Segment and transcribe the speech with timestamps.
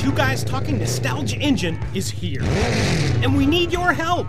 [0.00, 2.40] Two Guys Talking Nostalgia Engine is here.
[3.22, 4.28] And we need your help.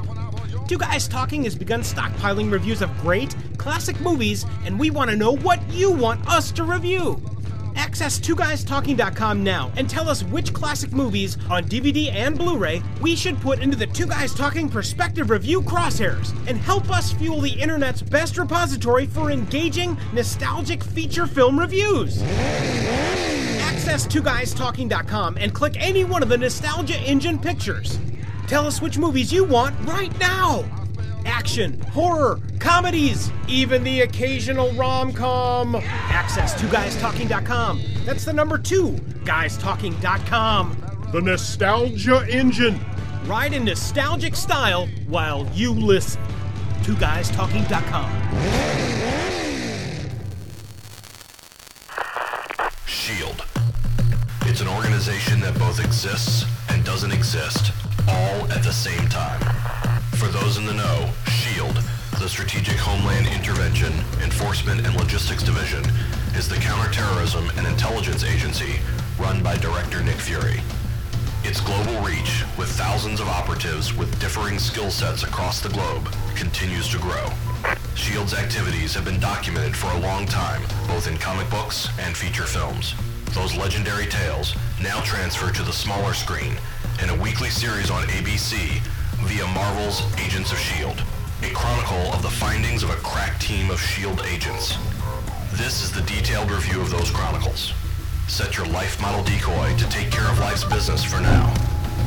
[0.68, 5.16] Two Guys Talking has begun stockpiling reviews of great, classic movies, and we want to
[5.16, 7.24] know what you want us to review.
[7.78, 13.40] Access twoguystalking.com now and tell us which classic movies on DVD and Blu-ray we should
[13.40, 18.02] put into the Two Guys Talking Perspective Review crosshairs and help us fuel the internet's
[18.02, 22.22] best repository for engaging, nostalgic feature film reviews.
[23.82, 27.98] Access 2GuysTalking.com and click any one of the Nostalgia Engine pictures.
[28.46, 30.64] Tell us which movies you want right now!
[31.26, 35.74] Action, horror, comedies, even the occasional rom com.
[35.76, 37.82] Access 2GuysTalking.com.
[38.06, 38.92] That's the number two,
[39.24, 41.10] GuysTalking.com.
[41.12, 42.80] The Nostalgia Engine.
[43.26, 46.22] Ride in nostalgic style while you listen.
[46.84, 49.21] 2GuysTalking.com.
[55.02, 57.72] organization that both exists and doesn't exist,
[58.08, 59.42] all at the same time.
[60.18, 61.76] For those in the know, SHIELD,
[62.20, 63.92] the Strategic Homeland Intervention,
[64.22, 65.84] Enforcement and Logistics Division,
[66.38, 68.80] is the counterterrorism and intelligence agency
[69.18, 70.62] run by Director Nick Fury.
[71.44, 76.88] Its global reach, with thousands of operatives with differing skill sets across the globe, continues
[76.90, 77.26] to grow.
[77.96, 82.46] SHIELD's activities have been documented for a long time, both in comic books and feature
[82.46, 82.94] films.
[83.34, 86.58] Those legendary tales now transfer to the smaller screen
[87.02, 88.80] in a weekly series on ABC
[89.24, 91.02] via Marvel's Agents of S.H.I.E.L.D.,
[91.44, 94.22] a chronicle of the findings of a crack team of S.H.I.E.L.D.
[94.28, 94.76] agents.
[95.54, 97.74] This is the detailed review of those chronicles.
[98.28, 101.54] Set your life model decoy to take care of life's business for now.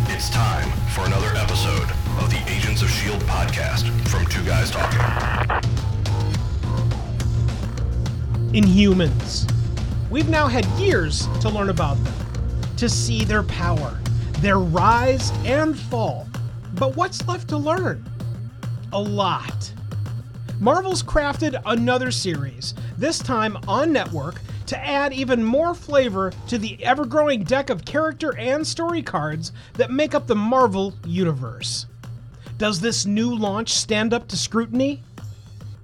[0.08, 1.88] It's time for another episode
[2.22, 3.24] of the Agents of S.H.I.E.L.D.
[3.24, 5.00] podcast from Two Guys Talking.
[8.52, 9.53] Inhumans.
[10.14, 12.14] We've now had years to learn about them,
[12.76, 13.98] to see their power,
[14.38, 16.28] their rise and fall.
[16.74, 18.08] But what's left to learn?
[18.92, 19.72] A lot.
[20.60, 26.80] Marvel's crafted another series, this time on network, to add even more flavor to the
[26.84, 31.86] ever growing deck of character and story cards that make up the Marvel Universe.
[32.56, 35.02] Does this new launch stand up to scrutiny?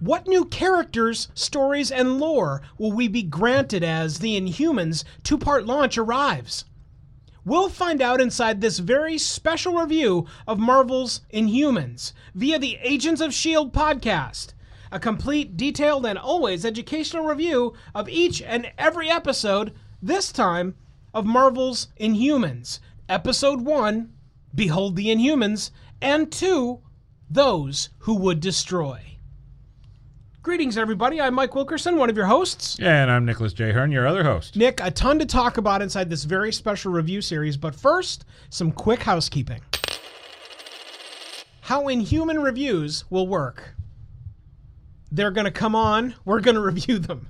[0.01, 5.67] What new characters, stories, and lore will we be granted as the Inhumans two part
[5.67, 6.65] launch arrives?
[7.45, 13.29] We'll find out inside this very special review of Marvel's Inhumans via the Agents of
[13.29, 13.73] S.H.I.E.L.D.
[13.73, 14.55] podcast.
[14.91, 20.77] A complete, detailed, and always educational review of each and every episode, this time
[21.13, 22.81] of Marvel's Inhumans.
[23.07, 24.13] Episode 1
[24.55, 26.81] Behold the Inhumans, and 2
[27.31, 29.10] Those Who Would Destroy.
[30.43, 31.21] Greetings, everybody.
[31.21, 32.79] I'm Mike Wilkerson, one of your hosts.
[32.81, 33.73] And I'm Nicholas J.
[33.73, 34.57] Hearn, your other host.
[34.57, 38.73] Nick, a ton to talk about inside this very special review series, but first, some
[38.73, 39.61] quick housekeeping.
[41.61, 43.75] How Inhuman reviews will work.
[45.13, 47.29] They're going to come on, we're going to review them.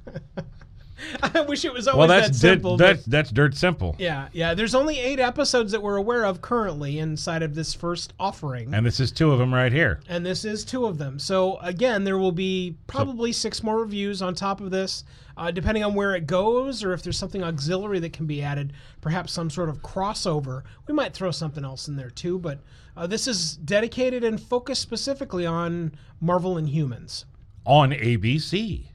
[1.23, 2.77] I wish it was always Well, that's that simple.
[2.77, 3.97] but- that's that's dirt simple.
[3.99, 4.55] yeah, yeah.
[4.55, 8.73] There's only eight episodes that we're aware of currently inside of this first offering.
[8.75, 10.01] And this is two of them right here.
[10.09, 11.19] and this is two of them.
[11.19, 15.05] So again, there will be probably six more reviews on top of this,
[15.37, 18.73] uh, depending on where it goes, or if there's something auxiliary that can be added,
[19.01, 20.63] perhaps some sort of crossover.
[20.87, 22.59] We might throw something else in there too, but
[22.97, 27.25] uh, this is dedicated and focused specifically on Marvel Inhumans
[27.65, 28.87] On ABC.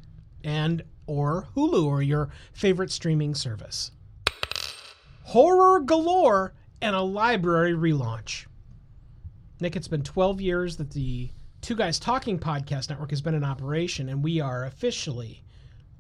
[0.44, 3.92] and or Hulu or your favorite streaming service.
[5.24, 8.46] Horror galore and a library relaunch.
[9.60, 11.30] Nick, it's been 12 years that the
[11.62, 15.42] Two Guys Talking podcast network has been in operation, and we are officially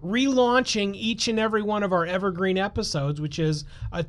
[0.03, 4.05] relaunching each and every one of our evergreen episodes, which is a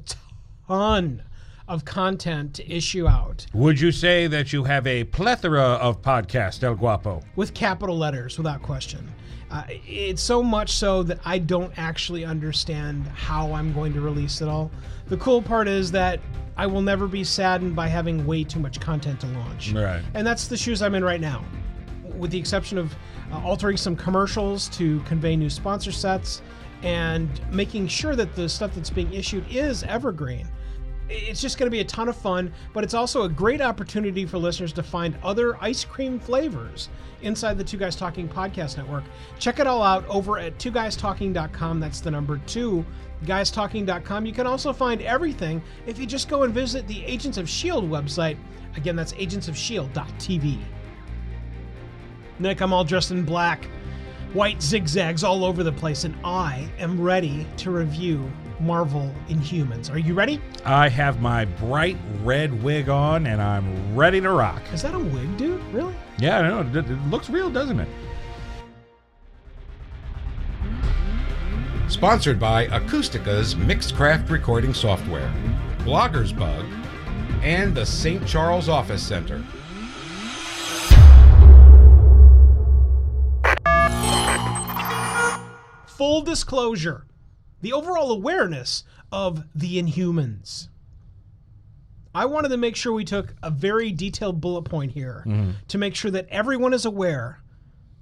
[0.68, 1.22] ton
[1.68, 6.62] of content to issue out Would you say that you have a plethora of podcasts,
[6.62, 7.22] El Guapo?
[7.36, 9.10] with capital letters without question.
[9.56, 14.42] Uh, it's so much so that I don't actually understand how I'm going to release
[14.42, 14.70] it all.
[15.06, 16.20] The cool part is that
[16.58, 19.72] I will never be saddened by having way too much content to launch.
[19.72, 20.02] Right.
[20.12, 21.42] And that's the shoes I'm in right now.
[22.18, 22.94] With the exception of
[23.32, 26.42] uh, altering some commercials to convey new sponsor sets
[26.82, 30.46] and making sure that the stuff that's being issued is evergreen.
[31.08, 34.26] It's just going to be a ton of fun, but it's also a great opportunity
[34.26, 36.88] for listeners to find other ice cream flavors
[37.22, 39.04] inside the Two Guys Talking podcast network.
[39.38, 41.80] Check it all out over at twoguystalking.com.
[41.80, 42.84] That's the number two,
[43.24, 44.26] guystalking.com.
[44.26, 47.86] You can also find everything if you just go and visit the Agents of S.H.I.E.L.D.
[47.86, 48.36] website.
[48.76, 50.58] Again, that's agentsofshield.tv.
[52.38, 53.64] Nick, I'm all dressed in black,
[54.32, 58.30] white zigzags all over the place, and I am ready to review
[58.60, 59.92] Marvel Inhumans.
[59.92, 60.40] Are you ready?
[60.64, 64.62] I have my bright red wig on and I'm ready to rock.
[64.72, 65.62] Is that a wig, dude?
[65.72, 65.94] Really?
[66.18, 66.78] Yeah, I know.
[66.78, 67.88] It, looks real, doesn't it?
[71.88, 75.32] Sponsored by Acoustica's Mixcraft Recording Software,
[75.78, 76.64] Blogger's Bug,
[77.42, 78.26] and the St.
[78.26, 79.44] Charles Office Center.
[85.86, 87.06] Full disclosure
[87.60, 90.68] the overall awareness of the Inhumans.
[92.14, 95.24] I wanted to make sure we took a very detailed bullet point here
[95.68, 97.42] to make sure that everyone is aware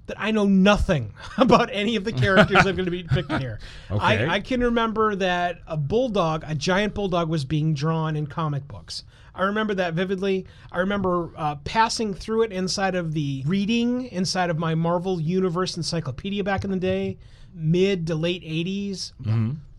[0.07, 3.59] that I know nothing about any of the characters I'm going to be depicted here.
[3.91, 4.03] Okay.
[4.03, 8.67] I, I can remember that a bulldog, a giant bulldog, was being drawn in comic
[8.67, 9.03] books.
[9.33, 10.45] I remember that vividly.
[10.71, 15.75] I remember uh, passing through it inside of the reading inside of my Marvel Universe
[15.77, 17.17] encyclopedia back in the day,
[17.55, 19.13] mid to late 80s.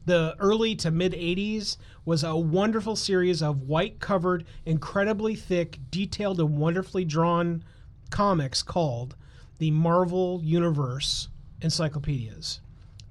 [0.06, 6.38] The early to mid 80s was a wonderful series of white covered, incredibly thick, detailed,
[6.40, 7.64] and wonderfully drawn
[8.10, 9.16] comics called
[9.58, 11.28] the Marvel Universe
[11.60, 12.60] encyclopedias.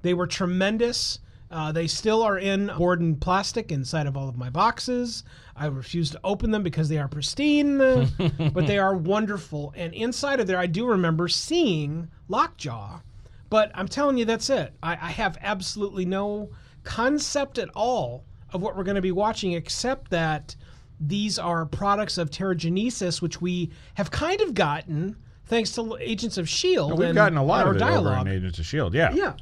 [0.02, 1.18] They were tremendous.
[1.50, 5.22] Uh, they still are in board and plastic inside of all of my boxes.
[5.54, 7.78] I refuse to open them because they are pristine,
[8.52, 9.72] but they are wonderful.
[9.76, 13.00] And inside of there, I do remember seeing Lockjaw.
[13.48, 14.74] But I'm telling you, that's it.
[14.82, 16.50] I, I have absolutely no
[16.84, 20.56] concept at all of what we're going to be watching, except that
[21.00, 26.46] these are products of Terrigenesis, which we have kind of gotten thanks to Agents of
[26.46, 26.94] S.H.I.E.L.D.
[26.94, 28.26] We've and gotten a lot of it dialogue.
[28.26, 29.12] Agents of S.H.I.E.L.D., yeah.
[29.12, 29.34] Yeah.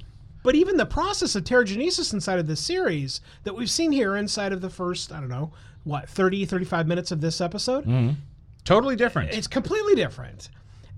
[0.42, 4.52] But even the process of Terrigenesis inside of this series that we've seen here inside
[4.52, 5.52] of the first, I don't know,
[5.84, 8.14] what, 30, 35 minutes of this episode, mm-hmm.
[8.64, 9.32] Totally different.
[9.32, 10.50] it's completely different.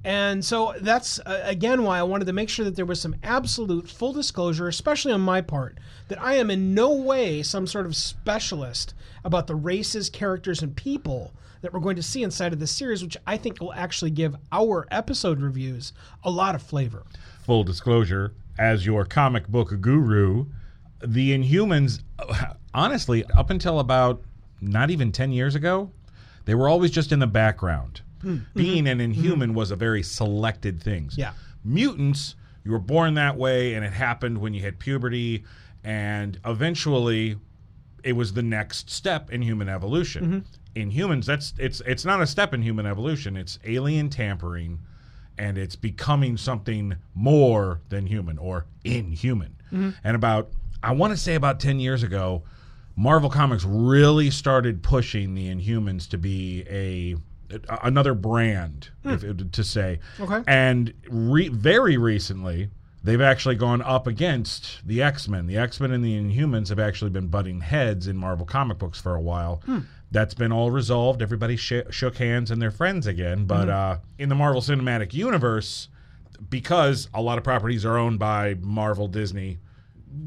[0.05, 3.17] And so that's uh, again why I wanted to make sure that there was some
[3.23, 5.79] absolute full disclosure, especially on my part,
[6.09, 8.95] that I am in no way some sort of specialist
[9.25, 13.03] about the races, characters, and people that we're going to see inside of this series,
[13.03, 17.05] which I think will actually give our episode reviews a lot of flavor.
[17.45, 20.47] Full disclosure, as your comic book guru,
[21.05, 22.03] the Inhumans,
[22.75, 24.23] honestly, up until about
[24.61, 25.91] not even 10 years ago,
[26.45, 28.03] they were always just in the background.
[28.27, 28.39] Hmm.
[28.57, 28.87] Being mm-hmm.
[28.89, 29.57] an Inhuman mm-hmm.
[29.57, 31.11] was a very selected thing.
[31.15, 31.33] Yeah.
[31.63, 32.35] Mutants,
[32.65, 35.45] you were born that way, and it happened when you hit puberty,
[35.85, 37.37] and eventually
[38.03, 40.45] it was the next step in human evolution.
[40.75, 40.91] Mm-hmm.
[40.91, 43.37] Inhumans, that's it's it's not a step in human evolution.
[43.37, 44.81] It's alien tampering,
[45.39, 49.55] and it's becoming something more than human or inhuman.
[50.03, 50.51] And about
[50.83, 52.43] I want to say about ten years ago,
[52.97, 57.15] Marvel Comics really started pushing the Inhumans to be a
[57.83, 59.11] another brand, hmm.
[59.11, 60.01] if, to say.
[60.19, 60.43] Okay.
[60.47, 62.71] And re- very recently,
[63.05, 65.47] they've actually gone up against the X Men.
[65.47, 69.01] The X Men and the Inhumans have actually been butting heads in Marvel comic books
[69.01, 69.63] for a while.
[69.65, 69.81] Hmm.
[70.11, 71.21] That's been all resolved.
[71.21, 73.45] Everybody sh- shook hands and they're friends again.
[73.45, 73.71] But hmm.
[73.71, 75.89] uh, in the Marvel Cinematic Universe,
[76.51, 79.59] because a lot of properties are owned by Marvel, Disney,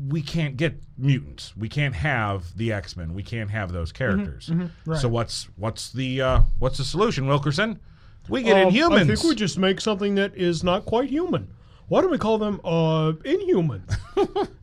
[0.08, 1.56] we can't get mutants.
[1.56, 3.14] We can't have the X Men.
[3.14, 4.52] We can't have those characters.
[4.98, 7.80] So what's what's the uh, what's the solution, Wilkerson?
[8.28, 8.86] We get Inhumans.
[8.86, 11.48] Um, I think we just make something that is not quite human.
[11.88, 13.84] Why don't we call them uh, inhuman?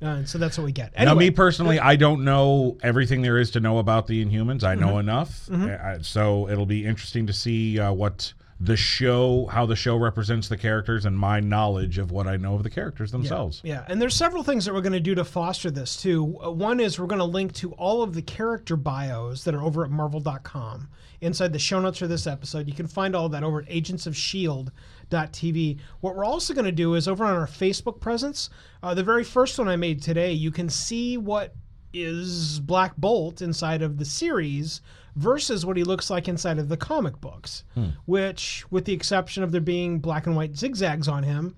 [0.00, 0.96] and so that's what we get.
[0.96, 4.62] Now, me personally, I don't know everything there is to know about the Inhumans.
[4.62, 9.66] I know enough, Uh, so it'll be interesting to see uh, what the show, how
[9.66, 13.12] the show represents the characters, and my knowledge of what I know of the characters
[13.12, 13.60] themselves.
[13.62, 16.38] Yeah, and there's several things that we're going to do to foster this too.
[16.42, 19.62] Uh, One is we're going to link to all of the character bios that are
[19.62, 20.88] over at marvel.com.
[21.20, 23.68] Inside the show notes for this episode, you can find all of that over at
[23.68, 25.78] agentsofshield.tv.
[26.00, 28.48] What we're also going to do is over on our Facebook presence,
[28.82, 31.54] uh, the very first one I made today, you can see what
[31.92, 34.80] is Black Bolt inside of the series
[35.16, 37.88] versus what he looks like inside of the comic books, hmm.
[38.04, 41.56] which, with the exception of there being black and white zigzags on him,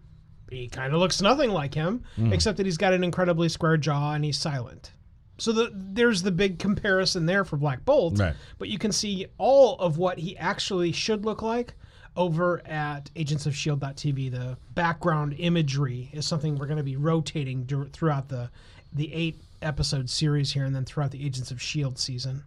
[0.51, 2.33] he kind of looks nothing like him, hmm.
[2.33, 4.93] except that he's got an incredibly square jaw and he's silent.
[5.39, 8.19] So the, there's the big comparison there for Black Bolt.
[8.19, 8.35] Right.
[8.59, 11.75] But you can see all of what he actually should look like
[12.17, 14.33] over at Agents of agentsofshield.tv.
[14.33, 18.51] The background imagery is something we're going to be rotating throughout the
[18.93, 22.43] the eight episode series here, and then throughout the Agents of Shield season.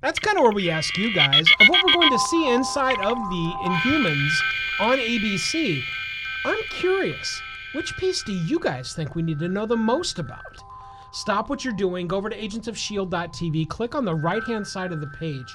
[0.00, 2.98] That's kind of where we ask you guys of what we're going to see inside
[3.00, 4.32] of the Inhumans
[4.78, 5.82] on ABC.
[6.44, 7.42] I'm curious,
[7.74, 10.62] which piece do you guys think we need to know the most about?
[11.10, 15.00] Stop what you're doing, go over to agentsofshield.tv, click on the right hand side of
[15.00, 15.52] the page,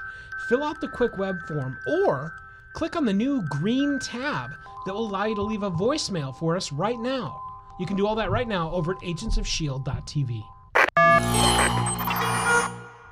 [0.49, 2.33] fill out the quick web form, or
[2.73, 4.51] click on the new green tab
[4.85, 7.39] that will allow you to leave a voicemail for us right now.
[7.79, 10.43] You can do all that right now over at agentsofshield.tv.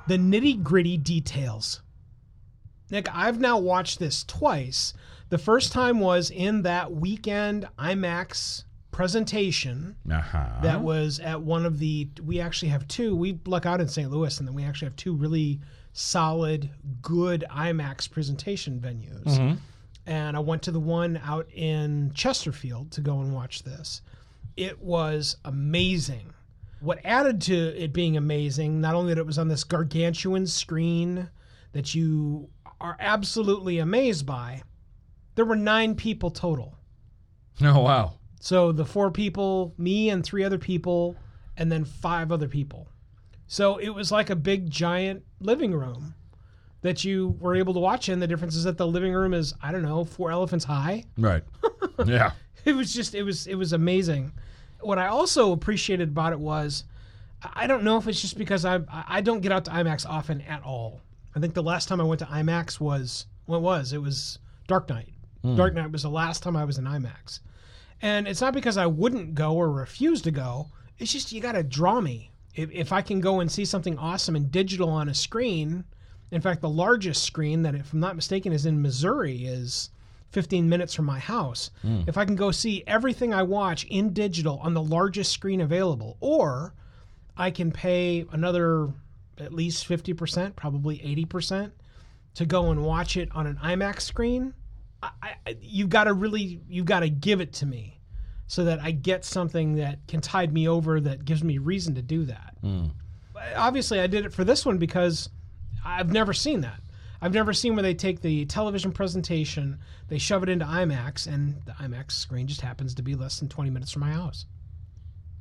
[0.08, 1.80] the nitty gritty details.
[2.90, 4.92] Nick, I've now watched this twice.
[5.30, 10.46] The first time was in that weekend IMAX presentation Uh-huh.
[10.62, 12.08] that was at one of the.
[12.22, 13.16] We actually have two.
[13.16, 14.10] We luck out in St.
[14.10, 15.60] Louis, and then we actually have two really
[15.94, 19.58] solid, good IMAX presentation venues.
[20.04, 24.02] And I went to the one out in Chesterfield to go and watch this.
[24.56, 26.32] It was amazing.
[26.82, 31.30] What added to it being amazing, not only that it was on this gargantuan screen
[31.72, 34.62] that you are absolutely amazed by,
[35.36, 36.76] there were nine people total.
[37.62, 38.14] oh wow.
[38.40, 41.16] So the four people, me and three other people,
[41.56, 42.88] and then five other people.
[43.46, 46.14] So it was like a big giant living room
[46.80, 48.18] that you were able to watch in.
[48.18, 51.04] The difference is that the living room is, I don't know, four elephants high.
[51.16, 51.44] Right.
[52.04, 52.32] yeah.
[52.64, 54.32] It was just it was it was amazing.
[54.82, 56.84] What I also appreciated about it was
[57.54, 60.40] I don't know if it's just because I I don't get out to IMAX often
[60.42, 61.00] at all.
[61.34, 64.88] I think the last time I went to IMAX was what was it was Dark
[64.88, 65.12] Knight.
[65.42, 65.56] Hmm.
[65.56, 67.40] Dark Knight was the last time I was in IMAX.
[68.00, 70.68] And it's not because I wouldn't go or refuse to go.
[70.98, 72.30] It's just you got to draw me.
[72.54, 75.84] If, if I can go and see something awesome and digital on a screen,
[76.30, 79.90] in fact, the largest screen that, if I'm not mistaken, is in Missouri, is
[80.32, 81.70] 15 minutes from my house.
[81.82, 82.02] Hmm.
[82.06, 86.16] If I can go see everything I watch in digital on the largest screen available,
[86.20, 86.74] or
[87.36, 88.88] I can pay another
[89.38, 91.72] at least 50%, probably 80%
[92.34, 94.54] to go and watch it on an IMAX screen,
[95.02, 98.00] I, I, you've got to really, you've got to give it to me
[98.46, 102.02] so that I get something that can tide me over that gives me reason to
[102.02, 102.56] do that.
[102.60, 102.86] Hmm.
[103.56, 105.28] Obviously, I did it for this one because
[105.84, 106.80] I've never seen that.
[107.22, 111.62] I've never seen where they take the television presentation, they shove it into IMAX, and
[111.64, 114.44] the IMAX screen just happens to be less than 20 minutes from my house.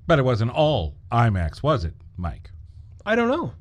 [0.05, 2.51] But it wasn't all IMAX, was it, Mike?
[3.03, 3.53] I don't know.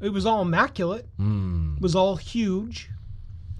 [0.00, 1.06] It was all immaculate.
[1.18, 1.74] Hmm.
[1.76, 2.90] It was all huge.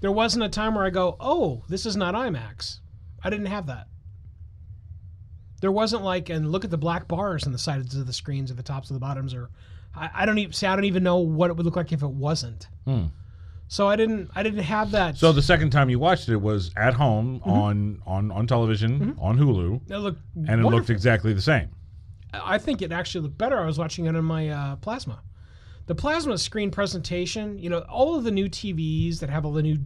[0.01, 2.81] There wasn't a time where I go, "Oh, this is not IMAX."
[3.23, 3.87] I didn't have that.
[5.61, 8.51] There wasn't like, and look at the black bars on the sides of the screens,
[8.51, 9.49] at the tops of the bottoms, or
[9.95, 10.67] I, I don't even see.
[10.67, 12.67] I don't even know what it would look like if it wasn't.
[13.73, 14.29] So I didn't.
[14.35, 15.17] I didn't have that.
[15.17, 17.49] So the second time you watched it was at home mm-hmm.
[17.49, 19.19] on on on television mm-hmm.
[19.19, 21.69] on Hulu, it looked and it looked exactly the same.
[22.31, 23.59] I think it actually looked better.
[23.59, 25.23] I was watching it on my uh, plasma.
[25.87, 29.63] The plasma screen presentation, you know, all of the new TVs that have all the
[29.63, 29.79] new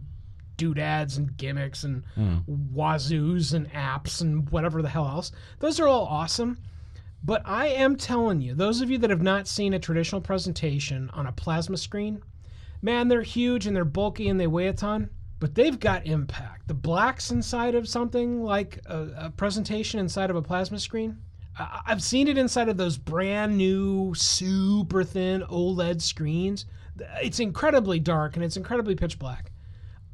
[0.58, 2.40] doodads and gimmicks and hmm.
[2.74, 6.58] wazoos and apps and whatever the hell else, those are all awesome.
[7.24, 11.08] But I am telling you, those of you that have not seen a traditional presentation
[11.14, 12.20] on a plasma screen,
[12.82, 16.68] man, they're huge and they're bulky and they weigh a ton, but they've got impact.
[16.68, 21.18] The blacks inside of something like a, a presentation inside of a plasma screen,
[21.58, 26.66] I- I've seen it inside of those brand new, super thin OLED screens.
[27.22, 29.52] It's incredibly dark and it's incredibly pitch black.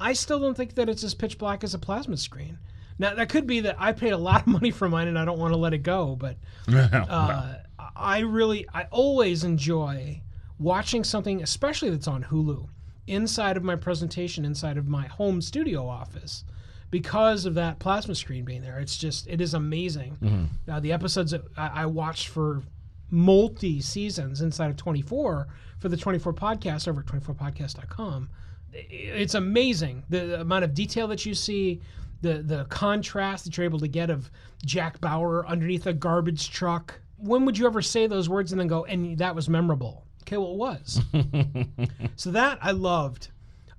[0.00, 2.58] I still don't think that it's as pitch black as a plasma screen.
[2.98, 5.24] Now that could be that I paid a lot of money for mine and I
[5.24, 6.36] don't want to let it go, but
[6.68, 7.54] uh,
[7.96, 10.20] I really, I always enjoy
[10.58, 12.68] watching something, especially that's on Hulu,
[13.06, 16.44] inside of my presentation, inside of my home studio office,
[16.90, 18.78] because of that plasma screen being there.
[18.78, 20.50] It's just, it is amazing.
[20.68, 22.62] Uh, the episodes that I, I watched for
[23.10, 28.28] multi seasons inside of 24 for the 24 podcast over at 24podcast.com.
[28.72, 31.80] It's amazing the amount of detail that you see,
[32.22, 34.30] the the contrast that you're able to get of
[34.64, 37.00] Jack Bauer underneath a garbage truck.
[37.18, 40.03] When would you ever say those words and then go, and that was memorable?
[40.26, 41.00] Okay, well, it was.
[42.16, 43.28] so that I loved.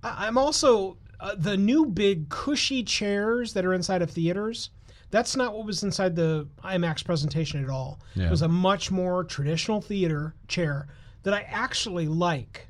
[0.04, 4.70] I, I'm also uh, the new big cushy chairs that are inside of theaters.
[5.10, 8.00] That's not what was inside the IMAX presentation at all.
[8.16, 8.28] Yeah.
[8.28, 10.88] It was a much more traditional theater chair
[11.24, 12.68] that I actually like.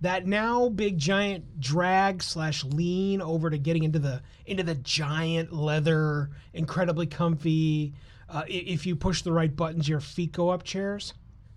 [0.00, 5.50] That now big giant drag slash lean over to getting into the into the giant
[5.50, 7.94] leather, incredibly comfy.
[8.28, 11.14] Uh, if you push the right buttons, your feet go up chairs.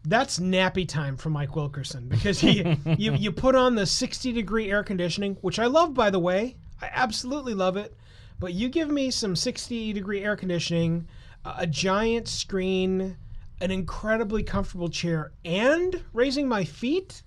[0.08, 4.72] That's nappy time for Mike Wilkerson because he you, you put on the 60 degree
[4.72, 6.56] air conditioning, which I love by the way.
[6.82, 7.96] I absolutely love it.
[8.40, 11.08] But you give me some 60 degree air conditioning,
[11.44, 13.18] a a giant screen,
[13.60, 17.24] an incredibly comfortable chair, and raising my feet,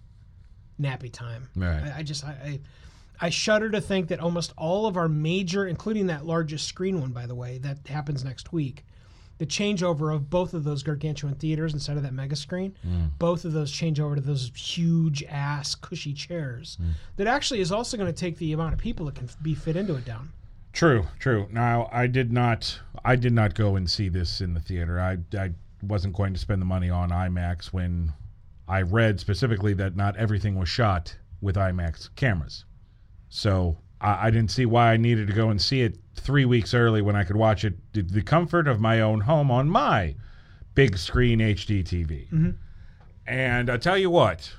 [0.81, 1.51] nappy time.
[1.55, 1.83] Right.
[1.85, 2.61] I, I just I, I
[3.21, 7.13] I shudder to think that almost all of our major, including that largest screen one,
[7.13, 8.85] by the way, that happens next week.
[9.41, 13.09] The changeover of both of those gargantuan theaters instead of that mega screen, mm.
[13.19, 16.77] both of those change over to those huge ass cushy chairs.
[16.79, 16.91] Mm.
[17.17, 19.55] That actually is also going to take the amount of people that can f- be
[19.55, 20.31] fit into it down.
[20.75, 21.49] True, true.
[21.51, 25.01] Now I did not I did not go and see this in the theater.
[25.01, 28.13] I I wasn't going to spend the money on IMAX when
[28.69, 32.67] I read specifically that not everything was shot with IMAX cameras.
[33.31, 36.75] So I, I didn't see why I needed to go and see it three weeks
[36.75, 40.15] early when I could watch it the, the comfort of my own home on my
[40.75, 42.29] big screen HD TV.
[42.31, 42.51] Mm-hmm.
[43.27, 44.53] And I tell you what,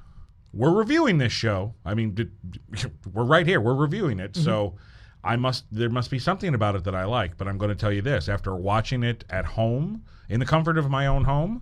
[0.53, 1.73] we're reviewing this show.
[1.85, 2.15] I mean,
[3.13, 3.61] we're right here.
[3.61, 4.35] We're reviewing it.
[4.35, 4.77] So mm-hmm.
[5.23, 7.75] I must there must be something about it that I like, but I'm going to
[7.75, 11.61] tell you this, after watching it at home in the comfort of my own home,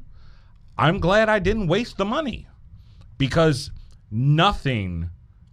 [0.78, 2.48] I'm glad I didn't waste the money
[3.18, 3.72] because
[4.10, 5.10] nothing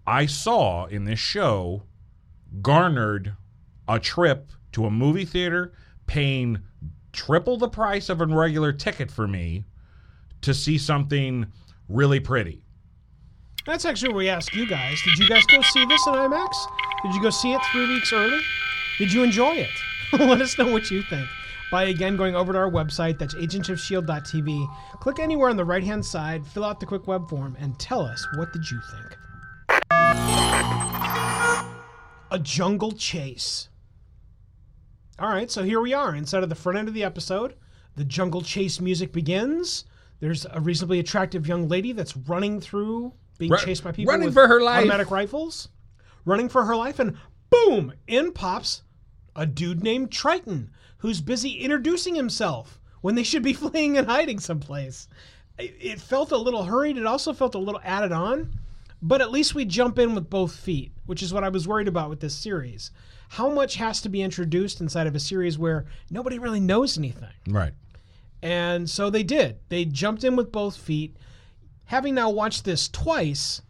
[0.07, 1.83] I saw in this show
[2.63, 3.35] garnered
[3.89, 5.73] a trip to a movie theater
[6.07, 6.61] paying
[7.13, 9.65] triple the price of a regular ticket for me
[10.43, 11.47] to see something
[11.89, 12.63] really pretty.
[13.65, 15.01] That's actually what we asked you guys.
[15.05, 16.55] Did you guys go see this in IMAX?
[17.03, 18.41] Did you go see it three weeks early?
[18.99, 19.71] Did you enjoy it?
[20.13, 21.29] Let us know what you think
[21.71, 23.19] by again going over to our website.
[23.19, 24.69] That's agentsofshield.tv.
[25.01, 28.03] Click anywhere on the right hand side, fill out the quick web form, and tell
[28.03, 29.17] us what did you think.
[32.31, 33.69] A jungle chase.
[35.19, 37.55] All right, so here we are inside of the front end of the episode.
[37.95, 39.85] The jungle chase music begins.
[40.21, 44.27] There's a reasonably attractive young lady that's running through, being Run- chased by people running
[44.27, 44.81] with for her life.
[44.81, 45.69] automatic rifles,
[46.25, 47.17] running for her life, and
[47.51, 47.93] boom!
[48.07, 48.83] In pops
[49.35, 54.41] a dude named Triton, who's busy introducing himself when they should be fleeing and hiding
[54.41, 55.07] someplace.
[55.59, 56.99] It felt a little hurried.
[56.99, 58.59] It also felt a little added on,
[59.03, 61.89] but at least we jump in with both feet, which is what I was worried
[61.89, 62.91] about with this series.
[63.31, 67.29] How much has to be introduced inside of a series where nobody really knows anything?
[67.49, 67.73] Right.
[68.43, 69.59] And so they did.
[69.69, 71.17] They jumped in with both feet.
[71.87, 73.63] Having now watched this twice,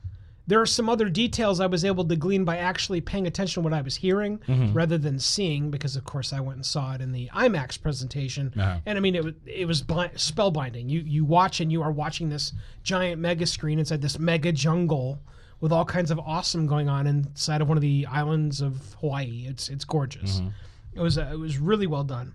[0.46, 3.64] there are some other details I was able to glean by actually paying attention to
[3.64, 4.40] what I was hearing
[4.72, 8.52] rather than seeing, because of course I went and saw it in the IMAX presentation.
[8.56, 8.78] Uh-huh.
[8.86, 10.88] And I mean, it was it was blind, spellbinding.
[10.88, 15.18] You you watch and you are watching this giant mega screen inside this mega jungle
[15.60, 19.46] with all kinds of awesome going on inside of one of the islands of Hawaii.
[19.48, 20.40] It's it's gorgeous.
[20.94, 22.34] It was uh, it was really well done.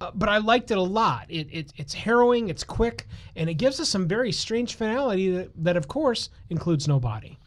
[0.00, 1.26] Uh, but I liked it a lot.
[1.28, 5.50] It, it it's harrowing, it's quick, and it gives us some very strange finality that,
[5.62, 7.38] that of course includes no body.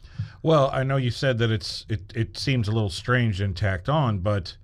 [0.46, 3.88] Well, I know you said that it's it, it seems a little strange and tacked
[3.88, 4.56] on, but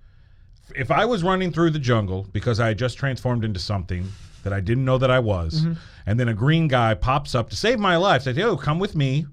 [0.73, 4.07] if I was running through the jungle because I had just transformed into something
[4.43, 5.65] that I didn't know that I was,
[6.05, 8.95] and then a green guy pops up to save my life, says, "Oh, come with
[8.95, 9.25] me.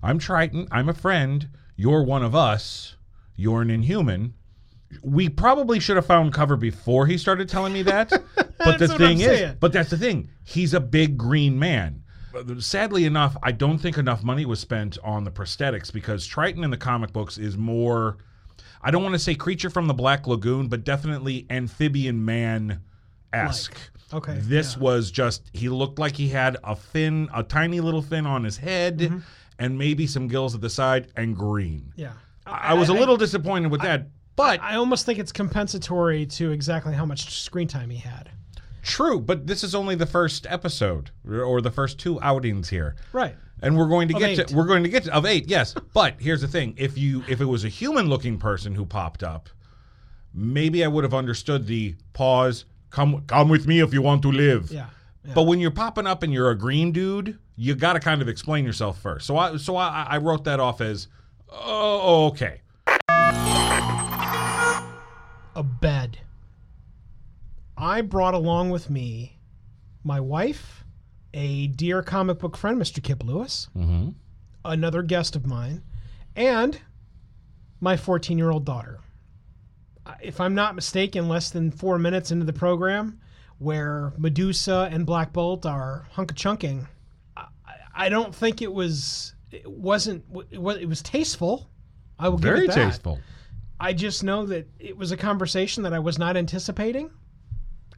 [0.00, 0.68] I'm Triton.
[0.70, 1.48] I'm a friend.
[1.74, 2.94] You're one of us.
[3.34, 4.34] You're an inhuman."
[5.02, 8.10] We probably should have found cover before he started telling me that.
[8.58, 9.56] but the thing I'm is, saying.
[9.58, 10.28] but that's the thing.
[10.44, 12.04] He's a big green man.
[12.60, 16.70] Sadly enough, I don't think enough money was spent on the prosthetics because Triton in
[16.70, 18.16] the comic books is more.
[18.82, 22.80] I don't want to say creature from the Black Lagoon, but definitely amphibian man
[23.32, 23.76] esque.
[24.12, 24.82] Like, okay, This yeah.
[24.82, 28.56] was just he looked like he had a fin, a tiny little fin on his
[28.56, 29.18] head, Mm-hmm.
[29.58, 31.92] and maybe some gills at the side, and green.
[31.96, 32.12] Yeah,
[32.46, 36.52] I, I was a little disappointed with that, but I almost think it's compensatory to
[36.52, 38.30] exactly how much screen time he had.
[38.88, 39.20] True.
[39.20, 42.96] But this is only the first episode or the first two outings here.
[43.12, 43.36] Right.
[43.62, 44.48] and we're going to Of get eight.
[44.48, 47.24] to we're going to get to, of eight yes but here's the thing if you
[47.28, 49.48] if it was a human looking person who popped up
[50.32, 54.30] maybe i would have understood the pause come come with me if you want to
[54.30, 54.86] live Yeah.
[55.24, 55.34] yeah.
[55.34, 58.28] but when you're popping up and you're a green dude you got to kind of
[58.28, 61.08] explain yourself first so i so i, I wrote that off as
[61.50, 62.60] oh okay
[65.56, 66.18] a bed.
[67.78, 69.38] I brought along with me
[70.02, 70.84] my wife,
[71.32, 73.02] a dear comic book friend, Mr.
[73.02, 74.10] Kip Lewis, mm-hmm.
[74.64, 75.82] another guest of mine,
[76.34, 76.80] and
[77.80, 78.98] my 14 year old daughter.
[80.20, 83.20] If I'm not mistaken, less than four minutes into the program,
[83.58, 86.88] where Medusa and Black Bolt are hunk chunking,
[87.36, 87.46] I,
[87.94, 89.34] I don't think it was.
[89.50, 90.24] It wasn't.
[90.50, 91.70] It was, it was tasteful.
[92.18, 92.84] I will very give it that.
[92.86, 93.20] tasteful
[93.80, 97.10] I just know that it was a conversation that I was not anticipating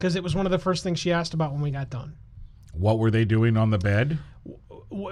[0.01, 2.15] because it was one of the first things she asked about when we got done.
[2.73, 4.17] what were they doing on the bed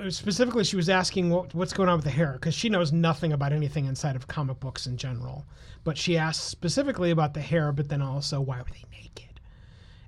[0.09, 3.31] Specifically, she was asking what, what's going on with the hair because she knows nothing
[3.31, 5.45] about anything inside of comic books in general.
[5.85, 9.39] But she asked specifically about the hair, but then also why were they naked?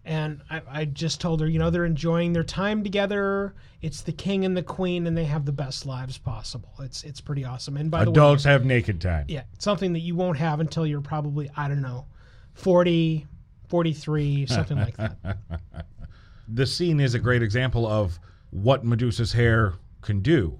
[0.03, 3.53] And I, I just told her, you know, they're enjoying their time together.
[3.81, 6.73] It's the king and the queen, and they have the best lives possible.
[6.79, 7.77] It's it's pretty awesome.
[7.77, 10.85] And by the way, adults have naked time yeah, something that you won't have until
[10.85, 12.07] you're probably, I don't know,
[12.55, 13.25] 40,
[13.71, 15.15] 43, something like that.
[16.47, 18.19] the scene is a great example of
[18.51, 20.59] what Medusa's hair can do.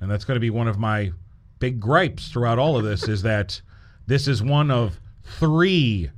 [0.00, 1.10] And that's going to be one of my
[1.58, 3.60] big gripes throughout all of this is that
[4.06, 6.10] this is one of three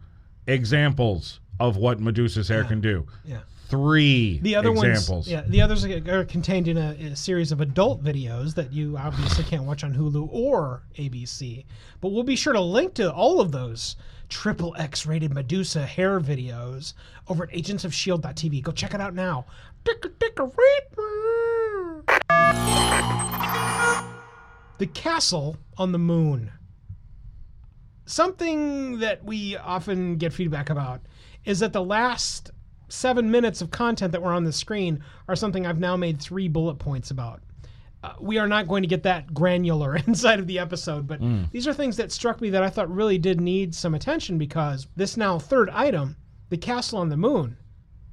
[0.46, 3.06] examples of what Medusa's hair can do.
[3.24, 3.38] Yeah.
[3.68, 5.09] three The other examples.
[5.09, 8.72] ones, yeah, the others are are contained in a, a series of adult videos that
[8.72, 11.64] you obviously can't watch on Hulu or ABC.
[12.02, 13.96] But we'll be sure to link to all of those
[14.30, 16.94] triple X rated Medusa hair videos
[17.28, 18.62] over at agentsofshield.tv.
[18.62, 19.44] Go check it out now.
[24.78, 26.52] The castle on the moon.
[28.06, 31.02] Something that we often get feedback about
[31.44, 32.50] is that the last
[32.88, 36.48] seven minutes of content that were on the screen are something I've now made three
[36.48, 37.42] bullet points about.
[38.02, 41.20] Uh, we are not going to get that granular inside of the episode, but
[41.52, 44.86] these are things that struck me that I thought really did need some attention because
[44.96, 46.16] this now third item,
[46.48, 47.56] the castle on the moon,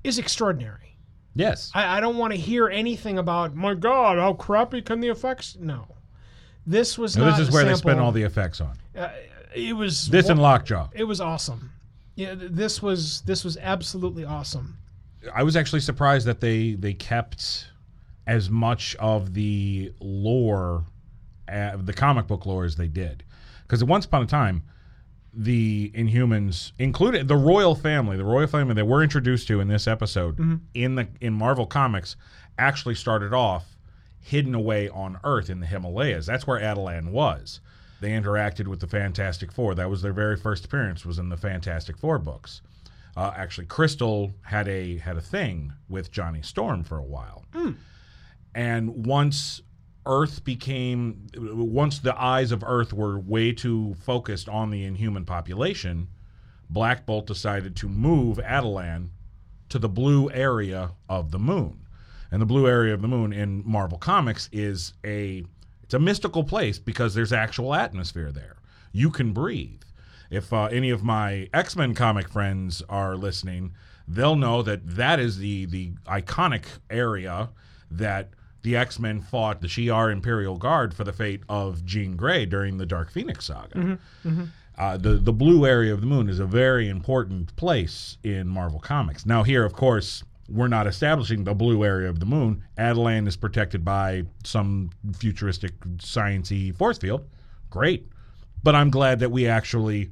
[0.03, 0.97] is extraordinary.
[1.35, 1.71] Yes.
[1.73, 5.55] I, I don't want to hear anything about my God, how crappy can the effects?
[5.59, 5.87] No,
[6.65, 7.37] this was not.
[7.37, 8.77] this is where they spent all the effects on.
[9.55, 10.89] It was This and Lockjaw.
[10.93, 11.71] it was awesome.
[12.15, 14.77] Yeah, this was this was absolutely awesome.
[15.33, 17.67] I was actually surprised that they they kept
[18.27, 20.85] as much of the lore,
[21.51, 23.23] uh, the comic book lore, as they did,
[23.63, 24.61] because once upon a time,
[25.33, 29.87] the Inhumans, included the royal family, the royal family that we're introduced to in this
[29.87, 30.37] episode
[30.73, 32.15] in the in Marvel Comics,
[32.59, 33.77] actually started off
[34.19, 36.25] hidden away on Earth in the Himalayas.
[36.25, 37.61] That's where Attilan was.
[38.01, 39.73] They interacted with the Fantastic Four.
[39.75, 41.05] That was their very first appearance.
[41.05, 42.61] Was in the Fantastic Four books.
[43.15, 47.45] Uh, actually, Crystal had a had a thing with Johnny Storm for a while,
[48.57, 49.61] and once
[50.07, 56.07] Earth became once the eyes of Earth were way too focused on the Inhuman population,
[56.67, 59.09] Black Bolt decided to move Attilan
[59.69, 61.85] to the blue area of the moon.
[62.31, 65.45] And the blue area of the moon in Marvel Comics is a
[65.83, 68.57] it's a mystical place because there's actual atmosphere there.
[68.91, 69.83] You can breathe.
[70.31, 73.75] If uh, any of my X Men comic friends are listening,
[74.07, 77.51] they'll know that that is the the iconic area
[77.91, 78.31] that
[78.67, 82.77] the X Men fought the Shi'ar Imperial Guard for the fate of Jean Grey during
[82.77, 83.97] the Dark Phoenix saga.
[84.77, 88.79] Uh, the the blue area of the moon is a very important place in Marvel
[88.79, 89.25] Comics.
[89.25, 92.61] Now, here, of course, we're not establishing the blue area of the moon.
[92.77, 97.25] Attilan is protected by some futuristic sciency force field.
[97.69, 98.07] Great,
[98.63, 100.11] but I'm glad that we actually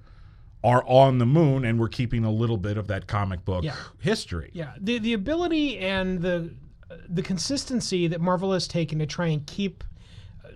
[0.64, 3.76] are on the moon and we're keeping a little bit of that comic book Yeah.
[4.00, 4.50] history.
[4.54, 6.54] Yeah, the the ability and the
[7.10, 9.84] the consistency that Marvel has taken to try and keep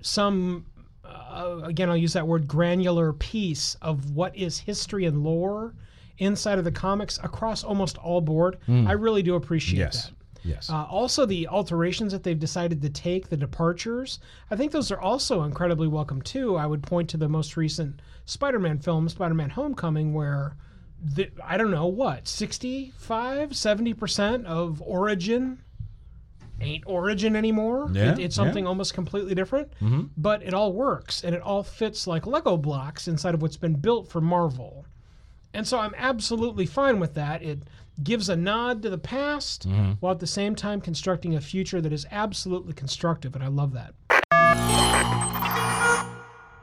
[0.02, 0.65] some
[1.04, 5.74] uh, again I'll use that word granular piece of what is history and lore
[6.20, 8.58] inside of the comics across almost all board.
[8.68, 9.80] I really do appreciate.
[9.80, 10.06] Yes.
[10.08, 10.13] that.
[10.44, 10.70] Yes.
[10.70, 15.00] Uh, also, the alterations that they've decided to take, the departures, I think those are
[15.00, 16.56] also incredibly welcome too.
[16.56, 20.56] I would point to the most recent Spider Man film, Spider Man Homecoming, where
[21.02, 25.60] the, I don't know what, 65, 70% of Origin
[26.62, 27.89] ain't Origin anymore.
[27.91, 28.43] Yeah, It- it's yeah.
[28.43, 30.04] something almost completely different, mm-hmm.
[30.17, 33.76] but it all works and it all fits like Lego blocks inside of what's been
[33.76, 34.86] built for Marvel.
[35.54, 37.41] And so I'm absolutely fine with that.
[37.41, 37.63] It
[38.04, 39.93] gives a nod to the past mm-hmm.
[40.00, 43.74] while at the same time constructing a future that is absolutely constructive, and I love
[43.74, 43.93] that.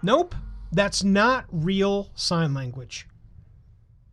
[0.02, 0.34] Nope,
[0.72, 3.08] that's not real sign language.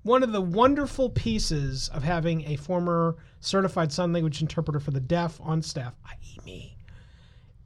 [0.03, 4.99] One of the wonderful pieces of having a former certified sign language interpreter for the
[4.99, 6.77] deaf on staff, i.e., me,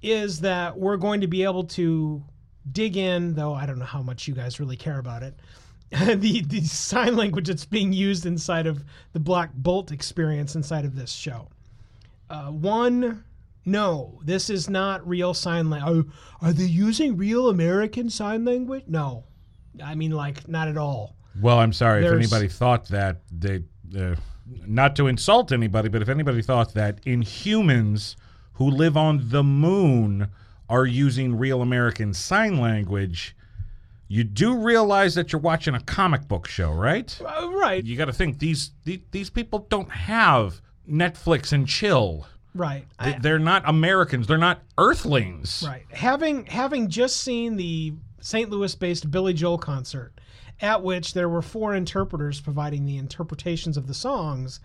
[0.03, 2.23] is that we're going to be able to
[2.71, 5.39] dig in, though I don't know how much you guys really care about it,
[5.89, 10.95] the, the sign language that's being used inside of the Black Bolt experience inside of
[10.95, 11.47] this show.
[12.29, 13.23] Uh, one,
[13.65, 16.05] no, this is not real sign language.
[16.41, 18.83] Are, are they using real American sign language?
[18.87, 19.23] No.
[19.83, 21.16] I mean, like, not at all.
[21.41, 23.63] Well, I'm sorry if anybody thought that they,
[23.97, 24.15] uh,
[24.65, 28.15] not to insult anybody, but if anybody thought that Inhumans
[28.53, 30.29] who live on the moon
[30.69, 33.35] are using real American Sign Language,
[34.07, 37.19] you do realize that you're watching a comic book show, right?
[37.23, 42.25] Uh, right, You got to think these, these these people don't have Netflix and chill.
[42.55, 42.85] right.
[43.03, 44.27] They, they're not Americans.
[44.27, 45.63] They're not Earthlings.
[45.67, 45.85] Right.
[45.91, 48.49] Having having just seen the St.
[48.49, 50.13] Louis-based Billy Joel concert,
[50.59, 54.59] at which there were four interpreters providing the interpretations of the songs,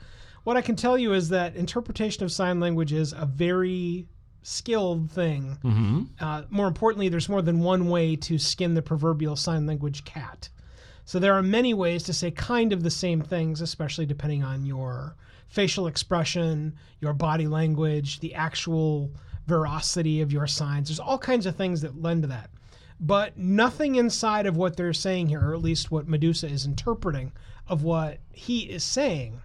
[0.44, 4.08] what I can tell you is that interpretation of sign language is a very
[4.42, 5.58] skilled thing.
[5.62, 6.02] Mm-hmm.
[6.18, 10.48] Uh, more importantly, there's more than one way to skin the proverbial sign language cat.
[11.04, 14.66] So there are many ways to say kind of the same things, especially depending on
[14.66, 15.16] your
[15.48, 19.12] facial expression, your body language, the actual
[19.46, 20.88] veracity of your signs.
[20.88, 22.50] There's all kinds of things that lend to that.
[23.04, 27.32] But nothing inside of what they're saying here, or at least what Medusa is interpreting
[27.66, 29.42] of what he is saying,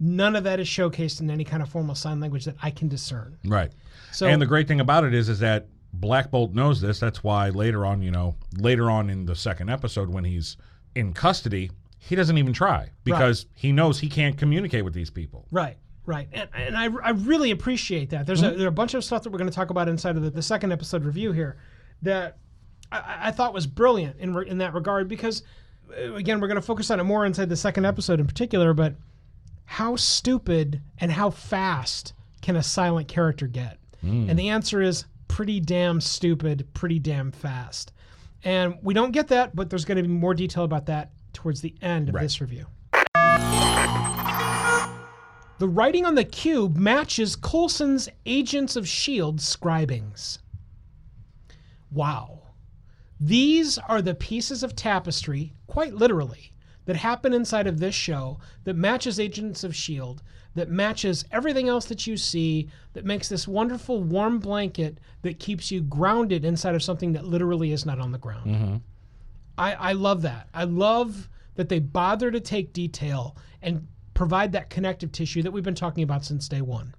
[0.00, 2.88] none of that is showcased in any kind of formal sign language that I can
[2.88, 3.36] discern.
[3.44, 3.70] Right.
[4.12, 6.98] So and the great thing about it is, is that Black Bolt knows this.
[6.98, 10.56] That's why later on, you know, later on in the second episode when he's
[10.94, 15.46] in custody, he doesn't even try because he knows he can't communicate with these people.
[15.50, 18.26] Right, right, and, and I, I really appreciate that.
[18.26, 18.58] There's a mm-hmm.
[18.58, 20.30] there are a bunch of stuff that we're going to talk about inside of the,
[20.30, 21.56] the second episode review here
[22.02, 22.38] that
[22.92, 25.42] I, I thought was brilliant in re- in that regard because
[25.96, 28.72] uh, again we're going to focus on it more inside the second episode in particular,
[28.74, 28.94] but
[29.64, 33.78] how stupid and how fast can a silent character get?
[34.02, 37.92] And the answer is pretty damn stupid, pretty damn fast.
[38.44, 41.60] And we don't get that, but there's going to be more detail about that towards
[41.60, 42.22] the end of Right.
[42.22, 42.66] this review.
[45.58, 49.38] The writing on the cube matches Coulson's Agents of S.H.I.E.L.D.
[49.42, 50.38] scribings.
[51.90, 52.35] Wow.
[53.20, 56.52] These are the pieces of tapestry, quite literally,
[56.84, 60.22] that happen inside of this show that matches Agents of S.H.I.E.L.D.,
[60.54, 65.70] that matches everything else that you see, that makes this wonderful warm blanket that keeps
[65.70, 68.80] you grounded inside of something that literally is not on the ground.
[69.58, 70.48] I, I love that.
[70.54, 75.64] I love that they bother to take detail and provide that connective tissue that we've
[75.64, 76.94] been talking about since day one.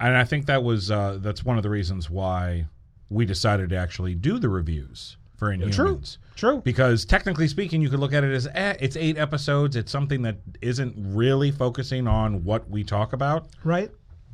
[0.00, 2.66] And I think that was uh, that's one of the reasons why
[3.08, 5.74] we decided to actually do the reviews for Inhumans.
[5.74, 6.00] True.
[6.36, 6.60] True.
[6.64, 9.76] Because technically speaking, you could look at it as eh, it's eight episodes.
[9.76, 13.46] It's something that isn't really focusing on what we talk about.
[13.62, 13.90] Right?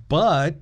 [0.09, 0.57] But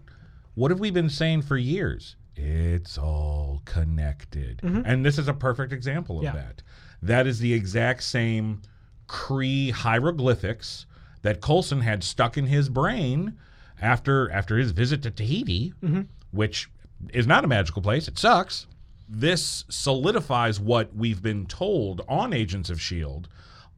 [0.54, 2.16] what have we been saying for years?
[2.36, 4.60] It's all connected.
[4.62, 6.36] And this is a perfect example of Mm-hmm.
[6.36, 6.42] Yeah.
[6.42, 6.62] that.
[7.02, 8.62] That is the exact same
[9.08, 10.86] Kree hieroglyphics
[11.22, 13.36] that Coulson had stuck in his brain
[13.80, 16.02] after after his visit to Tahiti, Mm-hmm.
[16.32, 16.68] which
[17.12, 18.08] is not a magical place.
[18.08, 18.66] It sucks.
[19.08, 23.28] This solidifies what we've been told on Agents of S.H.I.E.L.D.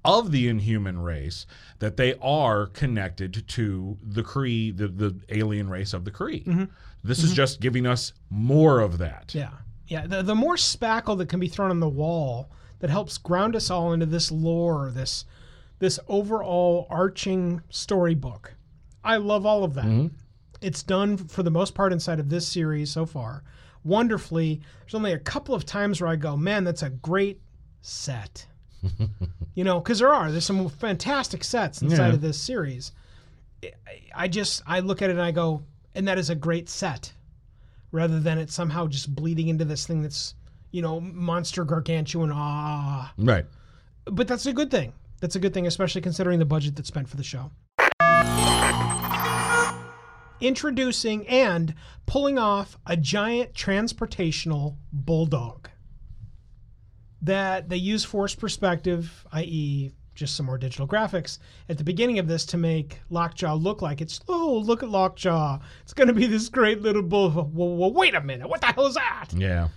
[0.02, 1.46] Of the inhuman race
[1.78, 6.44] that they are connected to the Kree, the, the alien race of the Kree.
[6.44, 6.64] Mm-hmm.
[7.04, 7.34] This is mm-hmm.
[7.34, 9.34] just giving us more of that.
[9.34, 9.50] Yeah.
[9.88, 10.06] Yeah.
[10.06, 13.70] The, the more spackle that can be thrown on the wall that helps ground us
[13.70, 15.26] all into this lore, this
[15.80, 18.54] this overall arching storybook.
[19.02, 19.86] I love all of that.
[19.86, 20.14] Mm-hmm.
[20.60, 23.42] It's done for the most part inside of this series so far.
[23.84, 24.60] Wonderfully.
[24.80, 27.40] There's only a couple of times where I go, man, that's a great
[27.82, 28.46] set.
[29.54, 30.30] you know, because there are.
[30.30, 32.12] There's some fantastic sets inside Yeah.
[32.14, 32.92] of this series.
[34.14, 35.62] I- just I look at it and I go,
[35.94, 37.12] and that is a great set,
[37.92, 40.34] rather than it somehow just bleeding into this thing that's
[40.70, 43.12] you know monster gargantuan ah.
[43.18, 43.44] Right.
[44.06, 44.92] But that's a good thing.
[45.20, 47.50] That's a good thing, especially considering the budget that's spent for the show.
[50.40, 51.74] Introducing and
[52.06, 55.68] pulling off a giant transportational bulldog
[57.22, 62.28] that they use force perspective, i.e., just some more digital graphics at the beginning of
[62.28, 66.26] this to make Lockjaw look like it's oh look at Lockjaw it's going to be
[66.26, 67.30] this great little bull.
[67.54, 69.28] Well, well, wait a minute, what the hell is that?
[69.34, 69.68] Yeah.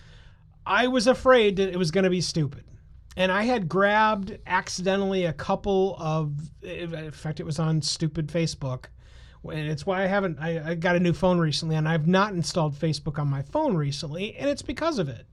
[0.65, 2.63] I was afraid that it was going to be stupid.
[3.15, 8.85] And I had grabbed accidentally a couple of, in fact, it was on stupid Facebook.
[9.43, 12.33] And it's why I haven't, I, I got a new phone recently and I've not
[12.33, 14.35] installed Facebook on my phone recently.
[14.35, 15.25] And it's because of it.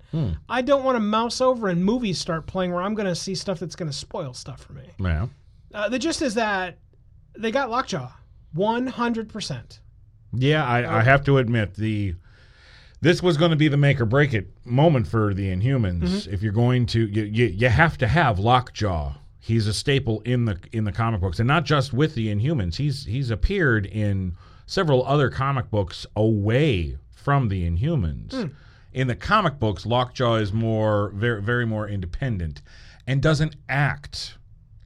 [0.48, 3.36] I don't want to mouse over and movies start playing where I'm going to see
[3.36, 4.90] stuff that's going to spoil stuff for me.
[4.98, 5.26] Yeah.
[5.72, 6.78] Uh, the gist is that
[7.38, 8.10] they got Lockjaw
[8.56, 9.78] 100%.
[10.32, 12.14] Yeah, I, I have to admit the
[13.00, 16.26] this was going to be the make or break it moment for the Inhumans.
[16.28, 19.14] If you're going to, you, you, you have to have Lockjaw.
[19.40, 22.76] He's a staple in the in the comic books, and not just with the Inhumans.
[22.76, 28.32] He's he's appeared in several other comic books away from the Inhumans.
[28.32, 28.48] Hmm.
[28.92, 32.60] In the comic books, Lockjaw is more very very more independent
[33.06, 34.36] and doesn't act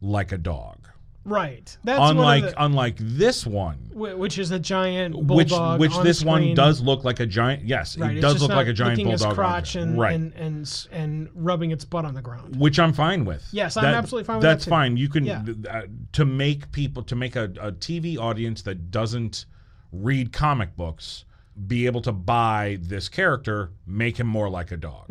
[0.00, 0.83] like a dog.
[1.24, 1.76] Right.
[1.84, 5.80] That's Unlike the- unlike this one, which is a giant which bulldog.
[5.80, 7.64] which on this one does look like a giant.
[7.64, 9.28] Yes, Right, it it's does look like a giant bulldog.
[9.28, 12.56] His crotch and, right, and and and rubbing its butt on the ground.
[12.60, 13.42] which I'm fine with.
[13.52, 14.70] Yes, I'm absolutely fine with that That's too.
[14.70, 14.96] fine.
[14.98, 15.42] You can Yeah.
[15.70, 15.82] uh,
[16.12, 19.46] to make people to make a, a TV audience that doesn't
[19.92, 21.24] read comic books
[21.68, 25.06] be able to buy this character, make him more like a dog.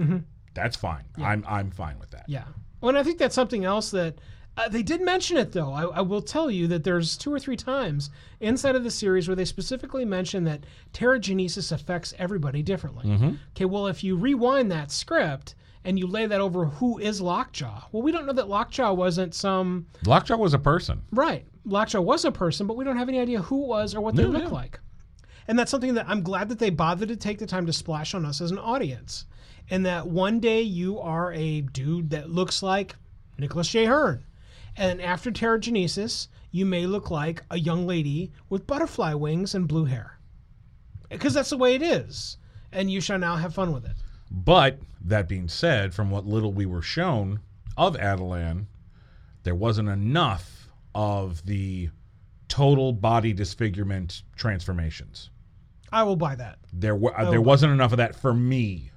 [0.53, 1.05] That's fine.
[1.17, 2.23] I'm I'm fine with that.
[2.23, 2.33] Mm-hmm.
[2.33, 2.43] Yeah.
[2.81, 4.19] Well, and I think that's something else that
[4.57, 5.71] uh, they did mention it though.
[5.71, 9.27] I, I will tell you that there's two or three times inside of the series
[9.27, 13.05] where they specifically mention that Terrigenesis affects everybody differently.
[13.05, 13.31] Mm-hmm.
[13.55, 17.83] Okay, well, if you rewind that script and you lay that over who is Lockjaw,
[17.91, 21.01] well, we don't know that Lockjaw wasn't some Lockjaw was a person.
[21.11, 21.45] Right.
[21.65, 24.15] Lockjaw was a person, but we don't have any idea who it was or what
[24.15, 24.49] they No, look yeah.
[24.49, 24.79] like.
[25.47, 28.13] And that's something that I'm glad that they bothered to take the time to splash
[28.13, 29.25] on us as an audience.
[29.69, 32.95] And that one day you are a dude that looks like
[33.37, 33.85] Nicholas J.
[33.85, 34.23] Hearn.
[34.75, 39.85] And after Terrigenesis, you may look like a young lady with butterfly wings and blue
[39.85, 40.19] hair.
[41.09, 42.37] Because that's the way it is.
[42.71, 43.95] And you shall now have fun with it.
[44.31, 47.39] But that being said, from what little we were shown
[47.77, 48.65] of Attilan,
[49.43, 51.89] there wasn't enough of the
[52.47, 55.29] total body disfigurement transformations.
[55.91, 56.57] I will buy that.
[56.71, 58.91] There, wa- there wasn't enough of that for me.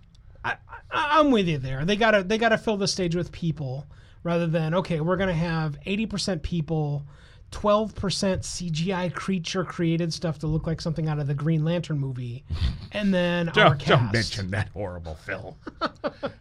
[0.45, 0.57] I,
[0.91, 1.85] I, I'm with you there.
[1.85, 3.87] They gotta they gotta fill the stage with people
[4.27, 7.05] rather than okay, we're gonna have 80% people,
[7.53, 12.45] 12% CGI creature created stuff to look like something out of the Green Lantern movie,
[12.93, 13.89] and then our Don't, cast.
[13.89, 15.55] don't mention that horrible film.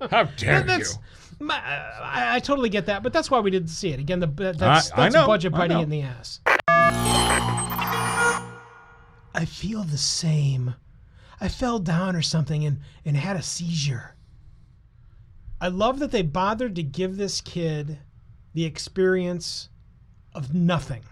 [0.09, 0.63] How dare you?
[0.65, 0.97] That's,
[1.39, 1.55] my,
[2.01, 3.99] I, I totally get that, but that's why we didn't see it.
[3.99, 6.39] Again, the that's, I- I know, budget biting in the ass.
[9.37, 10.73] I feel the same.
[11.39, 14.14] I fell down or something and, and had a seizure.
[15.59, 17.99] I love that they bothered to give this kid
[18.53, 19.69] the experience
[20.33, 21.03] of nothing.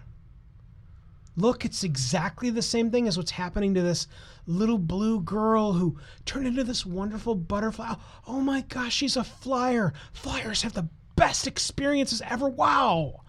[1.36, 4.06] Look, it's exactly the same thing as what's happening to this
[4.46, 7.94] little blue girl who turned into this wonderful butterfly.
[8.26, 9.92] Oh my gosh, she's a flyer.
[10.12, 12.48] Flyers have the best experiences ever.
[12.48, 13.22] Wow.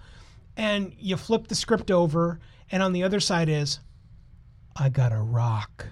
[0.56, 2.39] And you flip the script over,
[2.71, 3.80] and on the other side is,
[4.75, 5.88] I got a rock.